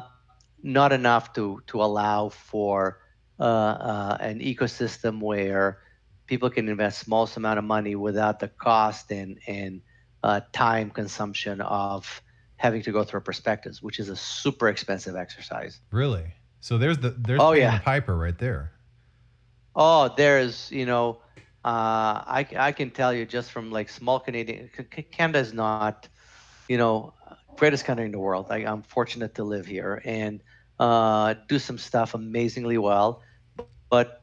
not 0.64 0.92
enough 0.92 1.34
to 1.34 1.62
to 1.68 1.82
allow 1.82 2.30
for 2.30 3.00
an 3.40 4.40
ecosystem 4.40 5.22
where 5.22 5.80
people 6.28 6.50
can 6.50 6.70
invest 6.70 7.00
small 7.00 7.30
amount 7.36 7.58
of 7.60 7.66
money 7.66 7.96
without 7.96 8.40
the 8.40 8.48
cost 8.48 9.12
and 9.12 9.40
and 9.48 9.82
uh, 10.24 10.42
time 10.52 10.90
consumption 10.90 11.62
of 11.62 12.22
having 12.58 12.82
to 12.82 12.92
go 12.92 13.04
through 13.04 13.20
a 13.20 13.22
prospectus, 13.22 13.82
which 13.82 14.00
is 14.00 14.10
a 14.10 14.16
super 14.16 14.68
expensive 14.68 15.16
exercise. 15.16 15.80
Really? 15.92 16.34
So 16.60 16.78
there's 16.78 16.98
the 16.98 17.12
there's 17.12 17.40
Oh, 17.42 17.54
yeah. 17.54 17.78
the 17.78 17.84
piper 17.84 18.18
right 18.18 18.38
there. 18.38 18.74
Oh, 19.76 20.14
there's, 20.18 20.70
you 20.72 20.86
know, 20.86 21.22
uh, 21.64 22.20
I, 22.28 22.46
I 22.58 22.72
can 22.74 22.92
tell 22.92 23.14
you 23.14 23.26
just 23.26 23.52
from 23.52 23.72
like 23.72 23.88
small 23.90 24.20
Canadian, 24.20 24.70
Canada 25.12 25.40
is 25.40 25.54
not, 25.54 26.08
you 26.68 26.78
know, 26.78 27.14
greatest 27.56 27.86
country 27.86 28.06
in 28.06 28.12
the 28.12 28.20
world. 28.20 28.48
I, 28.50 28.58
I'm 28.58 28.82
fortunate 28.84 29.36
to 29.36 29.44
live 29.44 29.66
here 29.66 30.02
and 30.04 30.42
uh, 30.80 31.36
do 31.48 31.60
some 31.60 31.78
stuff 31.78 32.14
amazingly 32.14 32.78
well. 32.78 33.22
But 33.90 34.22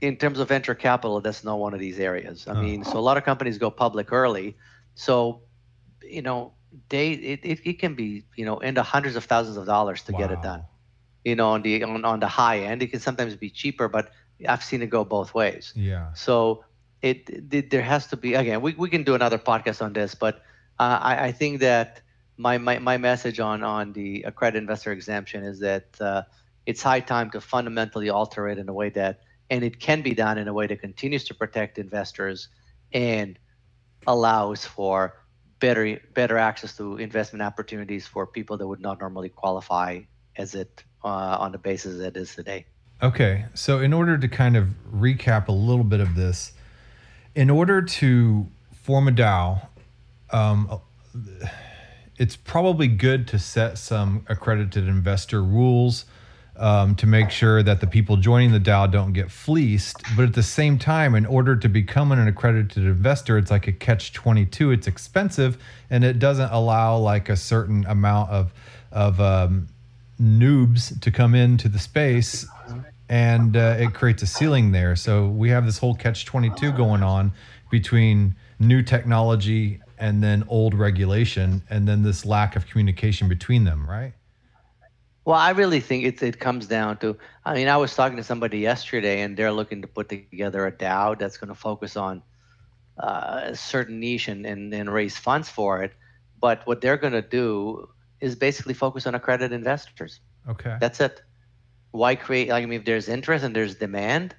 in 0.00 0.16
terms 0.16 0.38
of 0.38 0.48
venture 0.48 0.74
capital, 0.74 1.20
that's 1.20 1.44
not 1.44 1.58
one 1.58 1.74
of 1.74 1.80
these 1.80 1.98
areas. 1.98 2.46
I 2.48 2.54
Oh. 2.54 2.54
mean, 2.54 2.84
so 2.84 2.98
a 2.98 3.00
lot 3.08 3.16
of 3.16 3.24
companies 3.24 3.58
go 3.58 3.70
public 3.70 4.12
early. 4.12 4.56
So, 4.94 5.42
you 6.02 6.22
know, 6.22 6.54
they 6.88 7.12
it, 7.12 7.40
it, 7.44 7.60
it 7.64 7.78
can 7.78 7.94
be, 7.94 8.24
you 8.36 8.44
know, 8.44 8.58
in 8.58 8.74
the 8.74 8.82
hundreds 8.82 9.16
of 9.16 9.24
thousands 9.24 9.56
of 9.56 9.66
dollars 9.66 10.02
to 10.04 10.12
get 10.12 10.30
it 10.30 10.40
done 10.42 10.64
you 11.24 11.34
know 11.34 11.50
on 11.50 11.62
the 11.62 11.82
on, 11.84 12.04
on 12.04 12.20
the 12.20 12.26
high 12.26 12.60
end 12.60 12.82
it 12.82 12.88
can 12.88 13.00
sometimes 13.00 13.36
be 13.36 13.50
cheaper 13.50 13.88
but 13.88 14.10
i've 14.48 14.62
seen 14.62 14.82
it 14.82 14.86
go 14.88 15.04
both 15.04 15.34
ways 15.34 15.74
Yeah. 15.74 16.12
so 16.12 16.64
it, 17.02 17.28
it 17.52 17.70
there 17.70 17.82
has 17.82 18.06
to 18.08 18.16
be 18.16 18.34
again 18.34 18.60
we, 18.60 18.74
we 18.74 18.88
can 18.88 19.02
do 19.04 19.14
another 19.14 19.38
podcast 19.38 19.82
on 19.82 19.92
this 19.92 20.14
but 20.14 20.36
uh, 20.78 20.98
I, 21.02 21.26
I 21.26 21.32
think 21.32 21.60
that 21.60 22.00
my, 22.36 22.58
my 22.58 22.78
my 22.78 22.96
message 22.98 23.40
on 23.40 23.62
on 23.62 23.92
the 23.92 24.22
accredited 24.26 24.62
investor 24.62 24.92
exemption 24.92 25.44
is 25.44 25.60
that 25.60 25.84
uh, 26.00 26.22
it's 26.68 26.82
high 26.82 27.00
time 27.00 27.30
to 27.30 27.40
fundamentally 27.40 28.10
alter 28.10 28.46
it 28.46 28.58
in 28.58 28.68
a 28.68 28.72
way 28.74 28.90
that 28.90 29.20
and 29.48 29.64
it 29.64 29.80
can 29.80 30.02
be 30.02 30.12
done 30.12 30.36
in 30.36 30.46
a 30.48 30.52
way 30.52 30.66
that 30.66 30.82
continues 30.82 31.24
to 31.24 31.34
protect 31.34 31.78
investors 31.78 32.48
and 32.92 33.38
allows 34.06 34.66
for 34.66 35.14
better 35.60 35.98
better 36.12 36.36
access 36.36 36.76
to 36.76 36.98
investment 36.98 37.42
opportunities 37.42 38.06
for 38.06 38.26
people 38.26 38.58
that 38.58 38.68
would 38.68 38.82
not 38.82 39.00
normally 39.00 39.30
qualify 39.30 39.98
as 40.36 40.54
it 40.54 40.84
uh, 41.02 41.38
on 41.40 41.52
the 41.52 41.58
basis 41.58 41.96
that 41.96 42.08
it 42.08 42.16
is 42.18 42.34
today. 42.34 42.66
Okay, 43.02 43.46
so 43.54 43.80
in 43.80 43.94
order 43.94 44.18
to 44.18 44.28
kind 44.28 44.54
of 44.54 44.68
recap 44.92 45.48
a 45.48 45.52
little 45.52 45.84
bit 45.84 46.00
of 46.00 46.16
this, 46.16 46.52
in 47.34 47.48
order 47.48 47.80
to 47.80 48.46
form 48.74 49.08
a 49.08 49.12
DAO, 49.12 49.66
um, 50.30 50.80
it's 52.18 52.36
probably 52.36 52.88
good 52.88 53.26
to 53.28 53.38
set 53.38 53.78
some 53.78 54.26
accredited 54.28 54.86
investor 54.86 55.42
rules 55.42 56.04
um, 56.58 56.94
to 56.96 57.06
make 57.06 57.30
sure 57.30 57.62
that 57.62 57.80
the 57.80 57.86
people 57.86 58.16
joining 58.16 58.52
the 58.52 58.60
DAO 58.60 58.90
don't 58.90 59.12
get 59.12 59.30
fleeced. 59.30 60.02
But 60.16 60.24
at 60.24 60.34
the 60.34 60.42
same 60.42 60.78
time, 60.78 61.14
in 61.14 61.26
order 61.26 61.56
to 61.56 61.68
become 61.68 62.12
an 62.12 62.26
accredited 62.26 62.84
investor, 62.84 63.38
it's 63.38 63.50
like 63.50 63.66
a 63.66 63.72
catch 63.72 64.12
22. 64.12 64.72
It's 64.72 64.86
expensive 64.86 65.58
and 65.90 66.04
it 66.04 66.18
doesn't 66.18 66.50
allow 66.50 66.96
like 66.98 67.28
a 67.28 67.36
certain 67.36 67.86
amount 67.86 68.30
of, 68.30 68.52
of 68.92 69.20
um, 69.20 69.68
noobs 70.20 71.00
to 71.00 71.10
come 71.10 71.34
into 71.34 71.68
the 71.68 71.78
space 71.78 72.46
and 73.08 73.56
uh, 73.56 73.76
it 73.78 73.94
creates 73.94 74.22
a 74.22 74.26
ceiling 74.26 74.72
there. 74.72 74.94
So 74.96 75.28
we 75.28 75.50
have 75.50 75.64
this 75.64 75.78
whole 75.78 75.94
catch 75.94 76.26
22 76.26 76.72
going 76.72 77.02
on 77.02 77.32
between 77.70 78.34
new 78.58 78.82
technology 78.82 79.80
and 79.98 80.22
then 80.22 80.44
old 80.48 80.74
regulation 80.74 81.62
and 81.70 81.88
then 81.88 82.02
this 82.02 82.24
lack 82.24 82.56
of 82.56 82.66
communication 82.66 83.28
between 83.28 83.64
them, 83.64 83.88
right? 83.88 84.12
Well, 85.28 85.36
I 85.36 85.50
really 85.50 85.80
think 85.80 86.06
it, 86.06 86.22
it 86.22 86.40
comes 86.40 86.66
down 86.68 86.96
to. 87.00 87.18
I 87.44 87.52
mean, 87.52 87.68
I 87.68 87.76
was 87.76 87.94
talking 87.94 88.16
to 88.16 88.24
somebody 88.24 88.60
yesterday, 88.60 89.20
and 89.20 89.36
they're 89.36 89.52
looking 89.52 89.82
to 89.82 89.86
put 89.86 90.08
together 90.08 90.66
a 90.66 90.72
DAO 90.72 91.18
that's 91.18 91.36
going 91.36 91.48
to 91.48 91.54
focus 91.54 91.98
on 91.98 92.22
uh, 92.98 93.52
a 93.52 93.54
certain 93.54 94.00
niche 94.00 94.28
and, 94.28 94.46
and, 94.46 94.72
and 94.72 94.90
raise 94.90 95.18
funds 95.18 95.50
for 95.50 95.82
it. 95.82 95.92
But 96.40 96.66
what 96.66 96.80
they're 96.80 96.96
going 96.96 97.12
to 97.12 97.20
do 97.20 97.90
is 98.22 98.36
basically 98.36 98.72
focus 98.72 99.06
on 99.06 99.14
accredited 99.14 99.52
investors. 99.52 100.20
Okay. 100.48 100.78
That's 100.80 100.98
it. 100.98 101.20
Why 101.90 102.14
create? 102.14 102.48
Like, 102.48 102.62
I 102.62 102.66
mean, 102.66 102.80
if 102.80 102.86
there's 102.86 103.06
interest 103.06 103.44
and 103.44 103.54
there's 103.54 103.74
demand, 103.74 104.34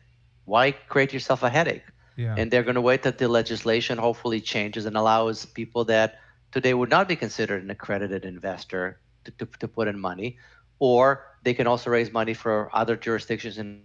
why 0.46 0.72
create 0.72 1.14
yourself 1.14 1.44
a 1.44 1.52
headache? 1.52 1.86
Yeah. 2.18 2.34
and 2.36 2.50
they're 2.50 2.64
going 2.64 2.82
to 2.82 2.82
wait 2.82 3.06
until 3.06 3.30
legislation 3.30 3.98
hopefully 4.00 4.42
changes 4.42 4.88
and 4.88 4.98
allows 4.98 5.46
people 5.46 5.86
that 5.86 6.20
today 6.52 6.74
would 6.74 6.90
not 6.90 7.08
be 7.08 7.16
considered 7.16 7.64
an 7.64 7.70
accredited 7.70 8.26
investor 8.26 9.00
to, 9.24 9.32
to, 9.38 9.46
to 9.60 9.68
put 9.68 9.88
in 9.88 9.98
money 9.98 10.38
or 10.80 11.26
they 11.44 11.54
can 11.54 11.68
also 11.68 11.90
raise 11.90 12.12
money 12.12 12.34
for 12.34 12.70
other 12.74 12.96
jurisdictions 12.96 13.58
in 13.58 13.82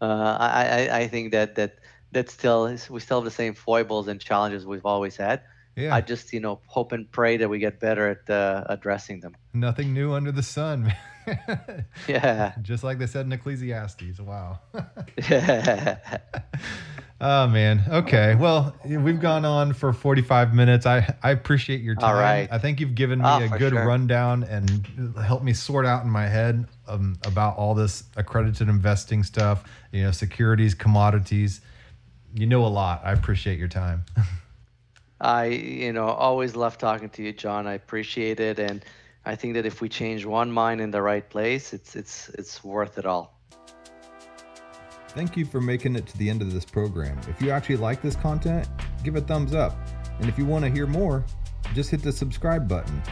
uh, 0.00 0.36
I, 0.40 0.62
I 0.88 0.98
i 1.00 1.06
think 1.08 1.32
that 1.32 1.54
that 1.56 1.72
that 2.12 2.28
still 2.30 2.66
is, 2.66 2.90
we 2.90 3.00
still 3.00 3.18
have 3.20 3.24
the 3.24 3.30
same 3.30 3.54
foibles 3.54 4.08
and 4.08 4.20
challenges 4.20 4.66
we've 4.66 4.86
always 4.86 5.16
had 5.16 5.40
yeah. 5.76 5.94
i 5.94 6.00
just 6.00 6.32
you 6.32 6.40
know 6.40 6.60
hope 6.66 6.92
and 6.92 7.10
pray 7.12 7.36
that 7.36 7.48
we 7.48 7.58
get 7.58 7.78
better 7.80 8.08
at 8.08 8.28
uh, 8.30 8.64
addressing 8.68 9.20
them 9.20 9.36
Nothing 9.54 9.94
new 9.94 10.12
under 10.12 10.32
the 10.32 10.42
sun. 10.42 10.92
yeah 12.08 12.52
Just 12.60 12.84
like 12.84 12.98
they 12.98 13.06
said 13.06 13.24
in 13.26 13.32
Ecclesiastes. 13.32 14.20
Wow. 14.20 14.58
yeah 15.30 15.98
Oh 17.18 17.46
man. 17.48 17.82
Okay. 17.88 18.34
Well, 18.34 18.76
we've 18.84 19.18
gone 19.20 19.46
on 19.46 19.72
for 19.72 19.94
45 19.94 20.52
minutes. 20.54 20.84
I 20.84 21.14
I 21.22 21.30
appreciate 21.30 21.80
your 21.80 21.94
time. 21.94 22.10
All 22.14 22.20
right. 22.20 22.46
I 22.52 22.58
think 22.58 22.78
you've 22.78 22.94
given 22.94 23.20
me 23.20 23.24
Oh, 23.26 23.38
a 23.38 23.48
good 23.58 23.72
sure. 23.72 23.86
rundown 23.86 24.42
and 24.44 24.86
helped 25.24 25.42
me 25.42 25.54
sort 25.54 25.86
out 25.86 26.04
in 26.04 26.10
my 26.10 26.26
head 26.28 26.66
um, 26.86 27.16
about 27.24 27.56
all 27.56 27.74
this 27.74 28.04
accredited 28.16 28.68
investing 28.68 29.22
stuff. 29.22 29.64
You 29.92 30.02
know, 30.02 30.10
securities, 30.10 30.74
commodities. 30.74 31.62
You 32.34 32.46
know 32.46 32.66
a 32.66 32.68
lot. 32.68 33.00
I 33.02 33.12
appreciate 33.12 33.58
your 33.58 33.68
time. 33.68 34.04
I, 35.26 35.46
you 35.46 35.92
know, 35.92 36.06
always 36.06 36.54
love 36.54 36.78
talking 36.78 37.08
to 37.10 37.22
you, 37.22 37.32
John. 37.32 37.66
I 37.66 37.72
appreciate 37.72 38.38
it, 38.38 38.60
and 38.60 38.84
I 39.24 39.34
think 39.34 39.54
that 39.54 39.66
if 39.66 39.80
we 39.80 39.88
change 39.88 40.24
one 40.24 40.52
mind 40.52 40.80
in 40.80 40.92
the 40.92 41.02
right 41.02 41.28
place, 41.28 41.72
it's 41.72 41.96
it's 41.96 42.28
it's 42.28 42.62
worth 42.62 42.96
it 42.96 43.06
all. 43.06 43.36
Thank 45.08 45.36
you 45.36 45.44
for 45.44 45.60
making 45.60 45.96
it 45.96 46.06
to 46.06 46.18
the 46.18 46.30
end 46.30 46.42
of 46.42 46.52
this 46.52 46.64
program. 46.64 47.18
If 47.28 47.42
you 47.42 47.50
actually 47.50 47.78
like 47.78 48.02
this 48.02 48.14
content, 48.14 48.68
give 49.02 49.16
a 49.16 49.20
thumbs 49.20 49.52
up. 49.52 49.76
And 50.20 50.28
if 50.28 50.38
you 50.38 50.46
want 50.46 50.64
to 50.64 50.70
hear 50.70 50.86
more, 50.86 51.24
just 51.74 51.90
hit 51.90 52.04
the 52.04 52.12
subscribe 52.12 52.68
button. 52.68 53.02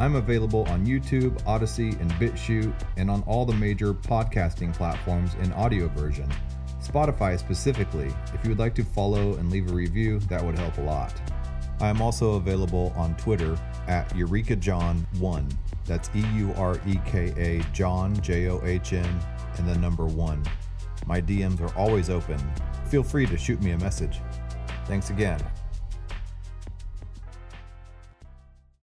I'm 0.00 0.16
available 0.16 0.64
on 0.68 0.84
YouTube, 0.84 1.42
Odysee, 1.46 1.98
and 1.98 2.10
BitChute, 2.12 2.74
and 2.98 3.10
on 3.10 3.22
all 3.22 3.46
the 3.46 3.54
major 3.54 3.94
podcasting 3.94 4.74
platforms 4.74 5.32
in 5.42 5.50
audio 5.54 5.88
version. 5.88 6.30
Spotify 6.82 7.38
specifically. 7.38 8.14
If 8.34 8.44
you 8.44 8.50
would 8.50 8.58
like 8.58 8.74
to 8.74 8.84
follow 8.84 9.34
and 9.36 9.50
leave 9.50 9.70
a 9.70 9.74
review, 9.74 10.18
that 10.28 10.44
would 10.44 10.58
help 10.58 10.76
a 10.76 10.82
lot. 10.82 11.14
I 11.80 11.88
am 11.88 12.02
also 12.02 12.34
available 12.34 12.92
on 12.96 13.16
Twitter 13.16 13.56
at 13.86 14.08
EurekaJohn1. 14.10 15.56
That's 15.84 16.10
E 16.14 16.24
U 16.36 16.52
R 16.56 16.80
E 16.86 16.98
K 17.06 17.32
A 17.36 17.62
John, 17.72 18.20
J 18.20 18.48
O 18.48 18.60
H 18.64 18.92
N, 18.92 19.20
and 19.56 19.68
the 19.68 19.78
number 19.78 20.06
one. 20.06 20.42
My 21.06 21.20
DMs 21.20 21.60
are 21.60 21.74
always 21.78 22.10
open. 22.10 22.38
Feel 22.88 23.02
free 23.02 23.26
to 23.26 23.38
shoot 23.38 23.62
me 23.62 23.70
a 23.70 23.78
message. 23.78 24.20
Thanks 24.86 25.10
again. 25.10 25.40